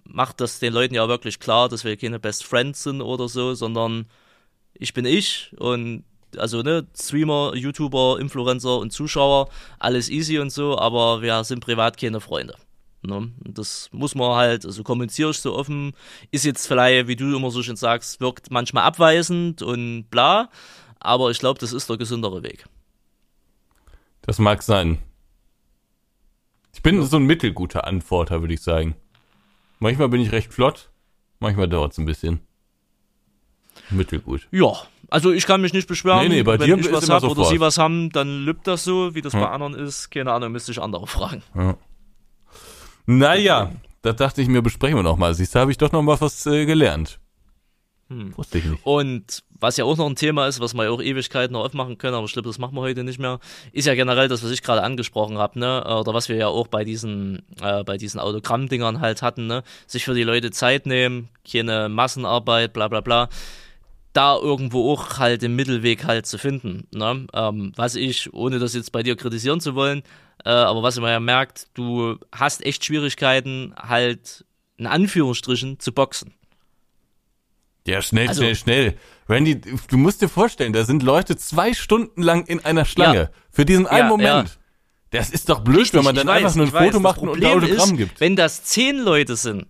[0.03, 3.53] mache das den Leuten ja wirklich klar, dass wir keine Best Friends sind oder so,
[3.53, 4.07] sondern
[4.73, 6.03] ich bin ich und
[6.37, 9.49] also ne, Streamer, YouTuber, Influencer und Zuschauer,
[9.79, 12.55] alles easy und so, aber wir sind privat keine Freunde.
[13.05, 13.31] Ne?
[13.43, 15.93] Das muss man halt, also kommuniziere ich so offen,
[16.31, 20.49] ist jetzt vielleicht, wie du immer so schön sagst, wirkt manchmal abweisend und bla,
[20.99, 22.65] aber ich glaube, das ist der gesündere Weg.
[24.21, 24.97] Das mag sein.
[26.73, 28.95] Ich bin so ein mittelguter Antworter, würde ich sagen.
[29.79, 30.89] Manchmal bin ich recht flott,
[31.39, 32.39] manchmal dauert's ein bisschen.
[33.89, 34.47] Mittelgut.
[34.51, 34.71] Ja,
[35.09, 36.23] also ich kann mich nicht beschweren.
[36.23, 38.65] Nee, nee, bei Wenn dir ich was immer hab oder sie was haben, dann lübt
[38.67, 39.41] das so, wie das Ja.
[39.41, 40.09] bei anderen ist.
[40.09, 41.43] Keine Ahnung, müsste ich andere fragen.
[43.05, 43.71] Naja,
[44.01, 45.33] da dachte ich mir, besprechen wir noch mal.
[45.33, 47.19] Siehst du, habe ich doch noch mal was äh, gelernt.
[48.09, 48.37] Hm.
[48.37, 48.85] Wusste ich nicht.
[48.85, 51.97] Und was ja auch noch ein Thema ist, was wir ja auch Ewigkeiten noch aufmachen
[51.97, 53.39] können, aber ich glaube, das machen wir heute nicht mehr,
[53.71, 55.83] ist ja generell das, was ich gerade angesprochen habe, ne?
[55.83, 59.63] Oder was wir ja auch bei diesen, äh, bei diesen Autogrammdingern halt hatten, ne?
[59.87, 63.29] Sich für die Leute Zeit nehmen, keine Massenarbeit, bla bla bla.
[64.13, 66.87] Da irgendwo auch halt den Mittelweg halt zu finden.
[66.93, 67.27] Ne?
[67.33, 70.03] Ähm, was ich, ohne das jetzt bei dir kritisieren zu wollen,
[70.43, 74.45] äh, aber was man ja merkt, du hast echt Schwierigkeiten, halt
[74.77, 76.33] in Anführungsstrichen zu boxen.
[77.87, 78.97] Ja, schnell, Also- schnell, schnell.
[79.29, 83.17] Randy, du musst dir vorstellen, da sind Leute zwei Stunden lang in einer Schlange.
[83.17, 83.29] Ja.
[83.51, 84.49] Für diesen einen Ja, Moment.
[84.49, 84.55] ja.
[85.11, 86.85] Das ist doch blöd, wenn man dann weiß, einfach nur ein weiß.
[86.87, 88.19] Foto macht und ein Autogramm ist, gibt.
[88.19, 89.67] Wenn das zehn Leute sind,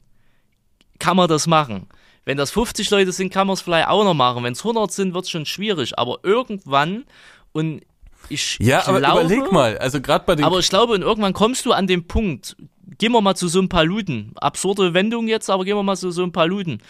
[0.97, 1.87] kann man das machen.
[2.23, 4.43] Wenn das 50 Leute sind, kann man es vielleicht auch noch machen.
[4.43, 5.99] Wenn es 100 sind, wird es schon schwierig.
[5.99, 7.05] Aber irgendwann,
[7.51, 7.81] und
[8.30, 11.65] ich Ja, aber glaube, überleg mal, also gerade bei den aber ich glaube, irgendwann kommst
[11.65, 12.56] du an den Punkt,
[12.97, 14.34] gehen wir mal zu so ein paar Luden.
[14.35, 16.81] Absurde Wendung jetzt, aber gehen wir mal zu so ein paar Luden.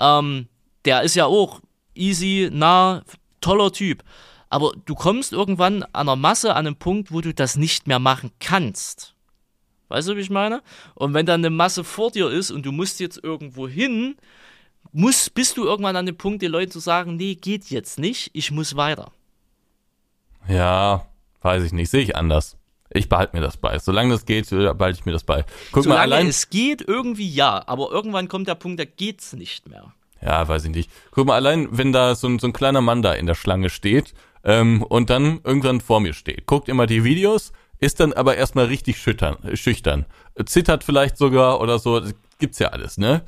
[0.00, 0.48] Ähm,
[0.84, 1.60] der ist ja auch
[1.94, 3.02] easy, nah,
[3.40, 4.02] toller Typ.
[4.48, 7.98] Aber du kommst irgendwann an einer Masse an einem Punkt, wo du das nicht mehr
[7.98, 9.14] machen kannst.
[9.88, 10.62] Weißt du, wie ich meine?
[10.94, 14.16] Und wenn dann eine Masse vor dir ist und du musst jetzt irgendwo hin,
[14.92, 18.30] musst, bist du irgendwann an dem Punkt, den Leuten zu sagen, nee, geht jetzt nicht,
[18.32, 19.12] ich muss weiter.
[20.48, 21.06] Ja,
[21.42, 22.56] weiß ich nicht, sehe ich anders.
[22.90, 23.78] Ich behalte mir das bei.
[23.78, 25.44] Solange das geht, äh, behalte ich mir das bei.
[25.72, 26.26] Guck mal, Solange allein.
[26.28, 29.92] es geht, irgendwie ja, aber irgendwann kommt der Punkt, da geht's nicht mehr.
[30.22, 30.90] Ja, weiß ich nicht.
[31.10, 33.70] Guck mal, allein, wenn da so ein, so ein kleiner Mann da in der Schlange
[33.70, 34.14] steht
[34.44, 38.66] ähm, und dann irgendwann vor mir steht, guckt immer die Videos, ist dann aber erstmal
[38.66, 40.06] richtig schüchtern, schüchtern,
[40.46, 43.22] zittert vielleicht sogar oder so, das gibt's ja alles, ne?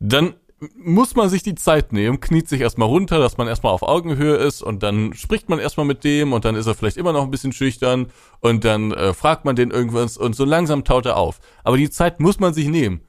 [0.00, 0.34] Dann
[0.76, 4.36] muss man sich die Zeit nehmen, kniet sich erstmal runter, dass man erstmal auf Augenhöhe
[4.36, 7.22] ist und dann spricht man erstmal mit dem und dann ist er vielleicht immer noch
[7.22, 8.06] ein bisschen schüchtern
[8.40, 11.38] und dann äh, fragt man den irgendwas und so langsam taut er auf.
[11.62, 13.02] Aber die Zeit muss man sich nehmen.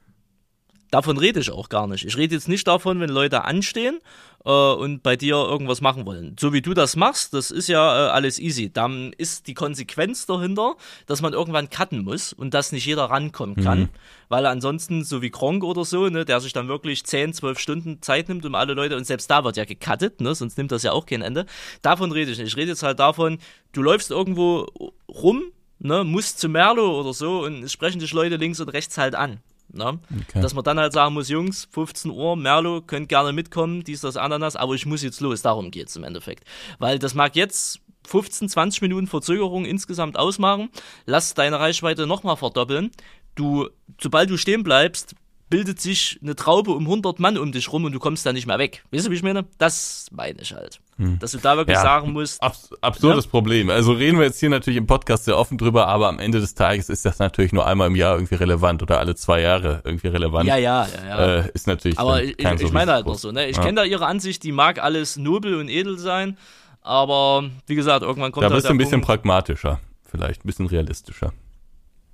[0.91, 2.05] Davon rede ich auch gar nicht.
[2.05, 3.99] Ich rede jetzt nicht davon, wenn Leute anstehen
[4.45, 6.35] äh, und bei dir irgendwas machen wollen.
[6.39, 8.71] So wie du das machst, das ist ja äh, alles easy.
[8.71, 10.75] Dann ist die Konsequenz dahinter,
[11.05, 13.79] dass man irgendwann cutten muss und dass nicht jeder rankommen kann.
[13.79, 13.89] Mhm.
[14.29, 18.01] Weil ansonsten, so wie Gronk oder so, ne, der sich dann wirklich 10, 12 Stunden
[18.01, 20.83] Zeit nimmt, um alle Leute, und selbst da wird ja gecuttet, ne, sonst nimmt das
[20.83, 21.45] ja auch kein Ende.
[21.81, 22.47] Davon rede ich nicht.
[22.47, 23.39] Ich rede jetzt halt davon,
[23.71, 24.67] du läufst irgendwo
[25.07, 28.97] rum, ne, musst zu Merlo oder so und es sprechen dich Leute links und rechts
[28.97, 29.39] halt an.
[29.71, 29.99] Ne?
[30.27, 30.41] Okay.
[30.41, 34.17] Dass man dann halt sagen muss, Jungs, 15 Uhr, Merlo, könnt gerne mitkommen, dies, das,
[34.17, 35.41] Ananas, aber ich muss jetzt los.
[35.41, 36.43] Darum geht es im Endeffekt.
[36.79, 40.69] Weil das mag jetzt 15, 20 Minuten Verzögerung insgesamt ausmachen.
[41.05, 42.91] Lass deine Reichweite nochmal verdoppeln.
[43.35, 43.69] Du,
[44.01, 45.15] sobald du stehen bleibst,
[45.49, 48.45] bildet sich eine Traube um 100 Mann um dich rum und du kommst da nicht
[48.45, 48.83] mehr weg.
[48.91, 49.45] Weißt du, wie ich meine?
[49.57, 50.79] Das meine ich halt.
[50.97, 51.17] Hm.
[51.19, 52.41] Dass du da wirklich ja, sagen musst.
[52.43, 53.31] Abs absurdes ja?
[53.31, 53.69] Problem.
[53.69, 56.53] Also reden wir jetzt hier natürlich im Podcast sehr offen drüber, aber am Ende des
[56.53, 60.07] Tages ist das natürlich nur einmal im Jahr irgendwie relevant oder alle zwei Jahre irgendwie
[60.07, 60.47] relevant.
[60.47, 61.07] Ja, ja, ja.
[61.07, 61.35] ja.
[61.41, 61.97] Äh, ist natürlich.
[61.97, 63.47] Aber ich, ich, so meine halt noch so, ne?
[63.47, 63.63] Ich ja.
[63.63, 66.37] kenne da ihre Ansicht, die mag alles nobel und edel sein,
[66.81, 70.47] aber wie gesagt, irgendwann kommt da bist halt du ein bisschen Punkt, pragmatischer, vielleicht ein
[70.47, 71.33] bisschen realistischer.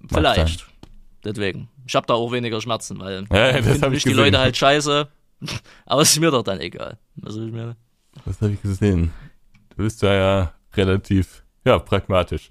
[0.07, 0.67] Vielleicht.
[1.25, 1.69] Deswegen.
[1.87, 5.07] Ich habe da auch weniger Schmerzen, weil ja, ja, das ich die Leute halt scheiße.
[5.85, 6.97] Aber es ist mir doch dann egal.
[7.23, 7.75] Also ich mir
[8.25, 9.11] das habe ich gesehen.
[9.75, 12.49] Du bist ja, ja relativ ja, pragmatisch.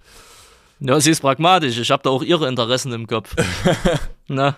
[0.80, 1.78] Ja, sie ist pragmatisch.
[1.78, 3.34] Ich habe da auch ihre Interessen im Kopf.
[4.28, 4.56] Na?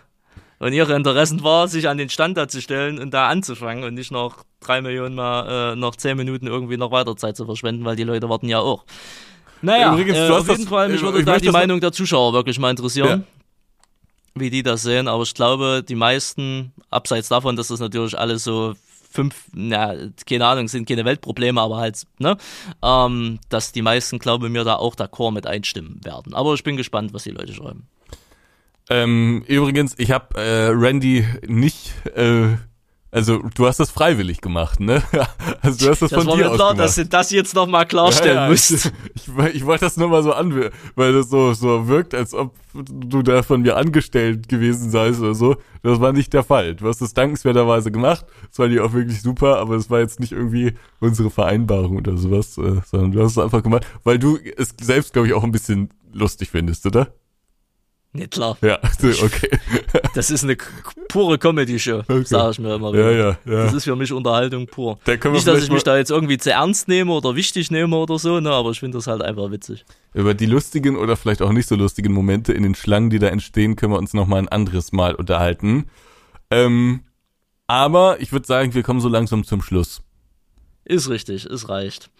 [0.58, 4.10] Und ihre Interessen war, sich an den Standard zu stellen und da anzufangen und nicht
[4.10, 7.94] noch drei Millionen mal äh, noch zehn Minuten irgendwie noch weiter Zeit zu verschwenden, weil
[7.94, 8.86] die Leute warten ja auch.
[9.60, 12.58] Naja, Übrigens, äh, auf jeden das, Fall, mich würde da die Meinung der Zuschauer wirklich
[12.58, 13.24] mal interessieren.
[13.28, 13.35] Ja
[14.38, 18.44] wie die das sehen, aber ich glaube, die meisten, abseits davon, dass das natürlich alles
[18.44, 18.74] so
[19.10, 19.94] fünf, na,
[20.26, 22.36] keine Ahnung, sind keine Weltprobleme, aber halt, ne,
[22.82, 26.34] ähm, dass die meisten, glaube mir da auch d'accord mit einstimmen werden.
[26.34, 27.88] Aber ich bin gespannt, was die Leute schreiben.
[28.88, 32.56] Ähm, übrigens, ich habe äh, Randy nicht äh,
[33.16, 35.02] also du hast das freiwillig gemacht, ne?
[35.62, 36.86] Also du hast das, das von dir aus klar, gemacht.
[36.86, 38.70] dass du das jetzt noch mal klarstellen ja, ja, musst.
[38.70, 42.34] Ich, ich, ich wollte das nur mal so an, weil das so so wirkt, als
[42.34, 45.56] ob du da von mir angestellt gewesen seist oder so.
[45.82, 46.74] Das war nicht der Fall.
[46.74, 48.26] Du hast das dankenswerterweise gemacht.
[48.50, 52.18] Das war dir auch wirklich super, aber es war jetzt nicht irgendwie unsere Vereinbarung oder
[52.18, 55.42] sowas, äh, sondern du hast es einfach gemacht, weil du es selbst, glaube ich, auch
[55.42, 57.08] ein bisschen lustig findest, oder?
[58.30, 58.56] Klar.
[58.62, 58.78] Ja,
[59.22, 59.50] okay.
[60.14, 60.56] Das ist eine
[61.08, 62.24] pure Comedy-Show, okay.
[62.24, 63.12] sage ich mir immer wieder.
[63.12, 63.64] Ja, ja, ja.
[63.64, 64.98] Das ist für mich Unterhaltung pur.
[65.04, 68.18] Da Nicht, dass ich mich da jetzt irgendwie zu ernst nehme oder wichtig nehme oder
[68.18, 69.84] so, ne, aber ich finde das halt einfach witzig.
[70.14, 73.28] Über die lustigen oder vielleicht auch nicht so lustigen Momente in den Schlangen, die da
[73.28, 75.86] entstehen, können wir uns nochmal ein anderes Mal unterhalten.
[76.50, 77.02] Ähm,
[77.66, 80.02] aber ich würde sagen, wir kommen so langsam zum Schluss.
[80.84, 82.10] Ist richtig, es reicht.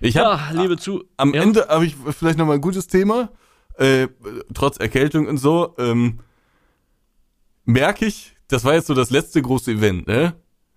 [0.00, 1.04] Ich hab, ja, liebe zu.
[1.16, 1.42] Am ja.
[1.42, 3.30] Ende habe ich vielleicht nochmal ein gutes Thema
[3.78, 4.08] äh,
[4.54, 6.20] trotz Erkältung und so, ähm,
[7.64, 10.34] merke ich, das war jetzt so das letzte große Event, ne?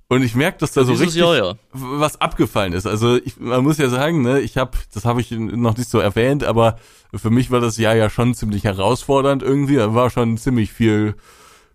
[0.07, 1.55] Und ich merke, dass da so richtig Jahr, ja.
[1.71, 2.85] was abgefallen ist.
[2.85, 5.99] Also ich, man muss ja sagen, ne, ich habe, das habe ich noch nicht so
[5.99, 6.75] erwähnt, aber
[7.15, 9.77] für mich war das Jahr ja schon ziemlich herausfordernd irgendwie.
[9.77, 11.15] Da war schon ziemlich viel,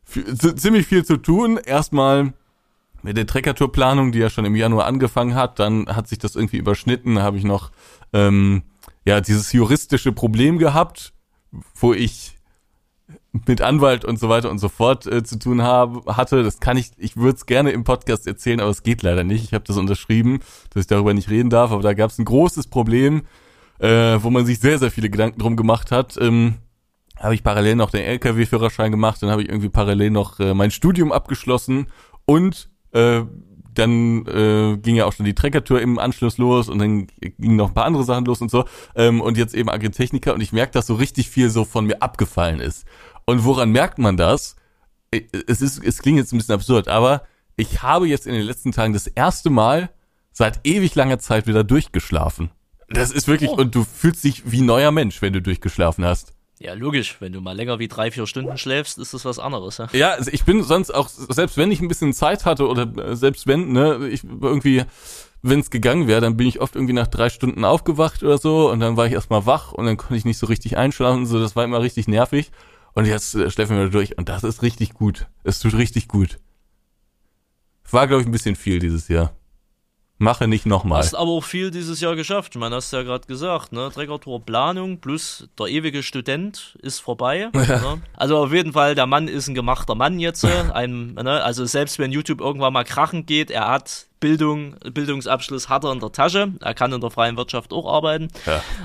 [0.04, 1.56] viel ziemlich viel zu tun.
[1.56, 2.34] Erstmal
[3.02, 6.58] mit der Treckertourplanung, die ja schon im Januar angefangen hat, dann hat sich das irgendwie
[6.58, 7.22] überschnitten.
[7.22, 7.70] Habe ich noch
[8.12, 8.64] ähm,
[9.06, 11.14] ja dieses juristische Problem gehabt
[11.74, 12.36] wo ich
[13.46, 16.42] mit Anwalt und so weiter und so fort äh, zu tun habe, hatte.
[16.42, 19.44] Das kann ich, ich würde es gerne im Podcast erzählen, aber es geht leider nicht.
[19.44, 22.24] Ich habe das unterschrieben, dass ich darüber nicht reden darf, aber da gab es ein
[22.24, 23.22] großes Problem,
[23.78, 26.16] äh, wo man sich sehr, sehr viele Gedanken drum gemacht hat.
[26.20, 26.56] Ähm,
[27.18, 30.70] habe ich parallel noch den LKW-Führerschein gemacht, dann habe ich irgendwie parallel noch äh, mein
[30.70, 31.88] Studium abgeschlossen
[32.26, 33.22] und äh,
[33.78, 37.68] dann äh, ging ja auch schon die Treckertour im Anschluss los und dann gingen noch
[37.68, 38.64] ein paar andere Sachen los und so.
[38.94, 42.02] Ähm, und jetzt eben Agritechniker und ich merke, dass so richtig viel so von mir
[42.02, 42.86] abgefallen ist.
[43.24, 44.56] Und woran merkt man das?
[45.10, 47.22] Äh, es ist, es klingt jetzt ein bisschen absurd, aber
[47.56, 49.90] ich habe jetzt in den letzten Tagen das erste Mal
[50.32, 52.50] seit ewig langer Zeit wieder durchgeschlafen.
[52.88, 53.56] Das ist wirklich, oh.
[53.56, 56.35] und du fühlst dich wie neuer Mensch, wenn du durchgeschlafen hast.
[56.58, 57.16] Ja, logisch.
[57.20, 59.76] Wenn du mal länger wie drei, vier Stunden schläfst, ist das was anderes.
[59.78, 62.90] Ja, ja also ich bin sonst auch, selbst wenn ich ein bisschen Zeit hatte oder
[62.96, 64.84] äh, selbst wenn, ne, ich irgendwie,
[65.42, 68.70] wenn es gegangen wäre, dann bin ich oft irgendwie nach drei Stunden aufgewacht oder so
[68.70, 71.38] und dann war ich erstmal wach und dann konnte ich nicht so richtig einschlafen so.
[71.38, 72.50] Das war immer richtig nervig.
[72.94, 75.26] Und jetzt äh, schläfen wir durch und das ist richtig gut.
[75.44, 76.38] Es tut richtig gut.
[77.90, 79.36] War, glaube ich, ein bisschen viel dieses Jahr.
[80.18, 81.00] Mache nicht nochmal.
[81.00, 82.54] Hast aber auch viel dieses Jahr geschafft.
[82.54, 83.90] Meine, hast ja gerade gesagt, ne?
[83.92, 87.50] Treckertour Planung plus der ewige Student ist vorbei.
[87.52, 88.00] Ne?
[88.16, 90.44] Also auf jeden Fall, der Mann ist ein gemachter Mann jetzt.
[90.72, 91.42] Ein, ne?
[91.42, 96.00] Also selbst wenn YouTube irgendwann mal krachen geht, er hat Bildung, Bildungsabschluss hat er in
[96.00, 96.52] der Tasche.
[96.60, 98.28] Er kann in der freien Wirtschaft auch arbeiten.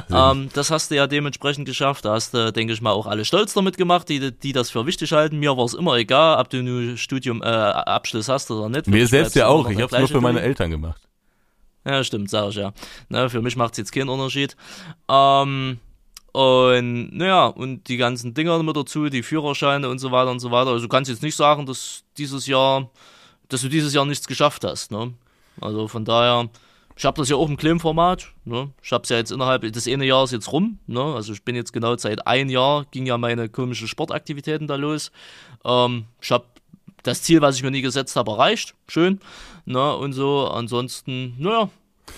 [0.09, 2.03] Ja, ähm, das hast du ja dementsprechend geschafft.
[2.03, 4.85] Da hast du, denke ich mal, auch alle stolz damit gemacht, die, die das für
[4.85, 5.39] wichtig halten.
[5.39, 8.87] Mir war es immer egal, ob du nur Studium, äh, Abschluss hast oder nicht.
[8.87, 9.69] Mir selbst ja auch.
[9.69, 11.01] Ich habe es nur für meine Eltern gemacht.
[11.85, 12.73] Ja, stimmt, sag ich ja.
[13.09, 14.55] Na, für mich macht es jetzt keinen Unterschied.
[15.09, 15.79] Ähm,
[16.31, 20.51] und naja, und die ganzen Dinger mit dazu, die Führerscheine und so weiter und so
[20.51, 20.71] weiter.
[20.71, 22.89] Also du kannst jetzt nicht sagen, dass dieses Jahr,
[23.49, 24.91] dass du dieses Jahr nichts geschafft hast.
[24.91, 25.13] Ne?
[25.59, 26.49] Also von daher,
[26.95, 28.29] ich habe das ja auch im Claim-Format.
[28.45, 28.71] Ne?
[28.81, 30.79] Ich habe es ja jetzt innerhalb des eine Jahres jetzt rum.
[30.87, 31.01] Ne?
[31.01, 35.11] Also ich bin jetzt genau seit ein Jahr, ging ja meine komischen Sportaktivitäten da los.
[35.65, 36.45] Ähm, ich habe
[37.03, 38.75] das Ziel, was ich mir nie gesetzt habe, erreicht.
[38.87, 39.19] Schön.
[39.65, 39.95] Ne?
[39.95, 41.69] Und so, ansonsten, naja,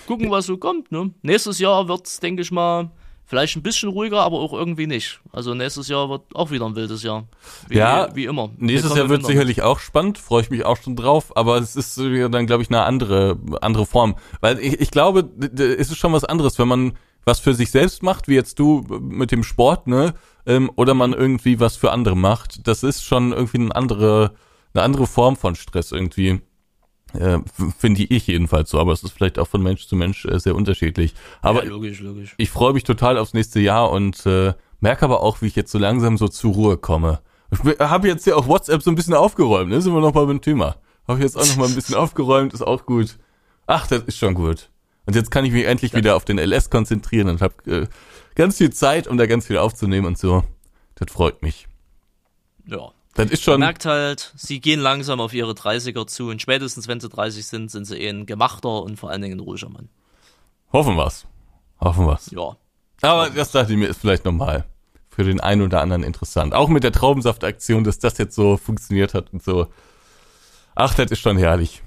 [0.06, 0.92] gucken, was so kommt.
[0.92, 1.10] Ne?
[1.22, 2.90] Nächstes Jahr wird es, denke ich mal,
[3.26, 5.18] Vielleicht ein bisschen ruhiger, aber auch irgendwie nicht.
[5.32, 7.24] Also nächstes Jahr wird auch wieder ein wildes Jahr.
[7.68, 8.50] Wie, ja, wie immer.
[8.58, 11.96] Nächstes Jahr wird sicherlich auch spannend, freue ich mich auch schon drauf, aber es ist
[11.98, 14.16] dann, glaube ich, eine andere, andere Form.
[14.40, 16.92] Weil ich, ich glaube, es ist schon was anderes, wenn man
[17.24, 20.12] was für sich selbst macht, wie jetzt du mit dem Sport, ne?
[20.44, 22.68] Ähm, oder man irgendwie was für andere macht.
[22.68, 24.34] Das ist schon irgendwie eine andere,
[24.74, 26.40] eine andere Form von Stress irgendwie.
[27.14, 27.38] Äh,
[27.78, 30.56] Finde ich jedenfalls so, aber es ist vielleicht auch von Mensch zu Mensch äh, sehr
[30.56, 31.14] unterschiedlich.
[31.42, 32.34] Aber ja, logisch, logisch.
[32.38, 35.70] ich freue mich total aufs nächste Jahr und äh, merke aber auch, wie ich jetzt
[35.70, 37.20] so langsam so zur Ruhe komme.
[37.52, 39.80] Ich habe jetzt ja auch WhatsApp so ein bisschen aufgeräumt, ne?
[39.80, 40.76] Sind wir noch mal beim Thema.
[41.06, 43.16] Habe ich jetzt auch noch mal ein bisschen aufgeräumt, ist auch gut.
[43.66, 44.70] Ach, das ist schon gut.
[45.06, 47.86] Und jetzt kann ich mich endlich wieder auf den LS konzentrieren und habe äh,
[48.34, 50.42] ganz viel Zeit, um da ganz viel aufzunehmen und so.
[50.96, 51.68] Das freut mich.
[52.66, 53.54] Ja, das ist schon.
[53.54, 57.46] Man merkt halt, sie gehen langsam auf ihre 30er zu und spätestens wenn sie 30
[57.46, 59.88] sind, sind sie eh ein gemachter und vor allen Dingen ein ruhiger Mann.
[60.72, 61.26] Hoffen wir's.
[61.80, 62.30] Hoffen wir's.
[62.32, 62.56] Ja.
[63.02, 64.64] Aber das dachte ich mir, ist vielleicht nochmal
[65.08, 66.54] für den einen oder anderen interessant.
[66.54, 69.68] Auch mit der Traubensaftaktion, dass das jetzt so funktioniert hat und so.
[70.74, 71.82] Ach, das ist schon herrlich.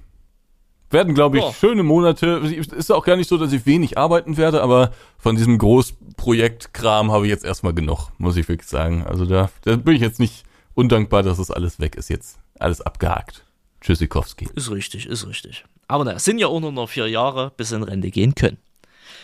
[0.90, 1.52] Werden, glaube ich, ja.
[1.52, 2.28] schöne Monate.
[2.28, 7.26] Ist auch gar nicht so, dass ich wenig arbeiten werde, aber von diesem Großprojektkram habe
[7.26, 9.06] ich jetzt erstmal genug, muss ich wirklich sagen.
[9.06, 10.46] Also da, da bin ich jetzt nicht
[10.78, 12.38] undankbar, dass das alles weg ist jetzt.
[12.60, 13.44] Alles abgehakt.
[13.82, 14.48] Tschüssikowski.
[14.56, 15.66] Ist richtig, ist richtig.
[15.88, 18.36] Aber naja, es sind ja auch nur noch vier Jahre, bis sie in Rente gehen
[18.36, 18.58] können.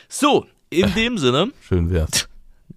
[0.10, 1.52] So, in äh, dem Sinne.
[1.62, 2.28] Schön wär's.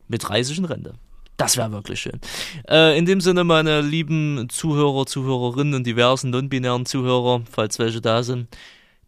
[0.08, 0.94] Mit 30 in Rente.
[1.36, 2.20] Das wäre wirklich schön.
[2.68, 8.22] Äh, in dem Sinne, meine lieben Zuhörer, Zuhörerinnen und diversen non-binären Zuhörer, falls welche da
[8.22, 8.48] sind,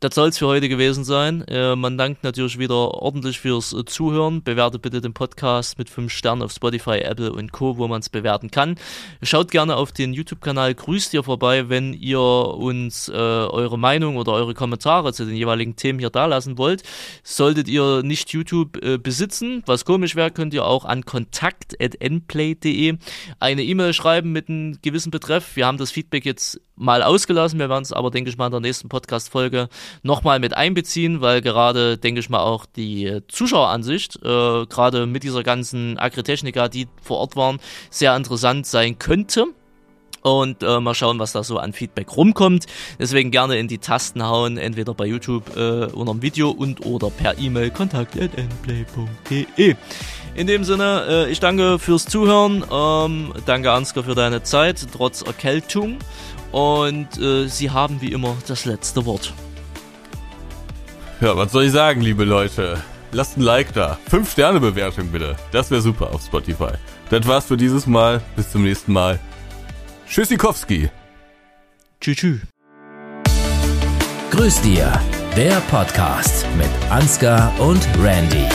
[0.00, 1.42] das soll es für heute gewesen sein.
[1.48, 4.44] Äh, man dankt natürlich wieder ordentlich fürs äh, Zuhören.
[4.44, 8.08] Bewertet bitte den Podcast mit 5 Sternen auf Spotify, Apple und Co., wo man es
[8.08, 8.76] bewerten kann.
[9.22, 14.32] Schaut gerne auf den YouTube-Kanal Grüßt ihr vorbei, wenn ihr uns äh, eure Meinung oder
[14.32, 16.84] eure Kommentare zu den jeweiligen Themen hier dalassen wollt.
[17.24, 22.98] Solltet ihr nicht YouTube äh, besitzen, was komisch wäre, könnt ihr auch an kontakt.nplay.de
[23.40, 25.56] eine E-Mail schreiben mit einem gewissen Betreff.
[25.56, 27.58] Wir haben das Feedback jetzt mal ausgelassen.
[27.58, 29.68] Wir werden es aber, denke ich mal, in der nächsten Podcast-Folge
[30.02, 35.42] nochmal mit einbeziehen, weil gerade, denke ich mal, auch die Zuschaueransicht, äh, gerade mit dieser
[35.42, 37.58] ganzen Agritechnica, die vor Ort waren,
[37.90, 39.46] sehr interessant sein könnte.
[40.22, 42.66] Und äh, mal schauen, was da so an Feedback rumkommt.
[42.98, 47.08] Deswegen gerne in die Tasten hauen, entweder bei YouTube äh, unter dem Video und oder
[47.10, 49.76] per E-Mail kontakt.nplay.de.
[50.34, 52.62] In dem Sinne, äh, ich danke fürs Zuhören.
[52.70, 55.96] Ähm, danke Ansgar für deine Zeit, trotz Erkältung.
[56.52, 59.32] Und äh, Sie haben wie immer das letzte Wort.
[61.20, 62.82] Ja, was soll ich sagen, liebe Leute?
[63.12, 63.98] Lasst ein Like da.
[64.08, 65.36] Fünf Sterne Bewertung bitte.
[65.50, 66.72] Das wäre super auf Spotify.
[67.10, 68.20] Das war's für dieses Mal.
[68.36, 69.18] Bis zum nächsten Mal.
[70.08, 70.90] Tschüssikowski.
[72.00, 72.40] Tschüss.
[74.30, 74.92] Grüß dir.
[75.36, 78.46] Der Podcast mit Ansgar und Randy.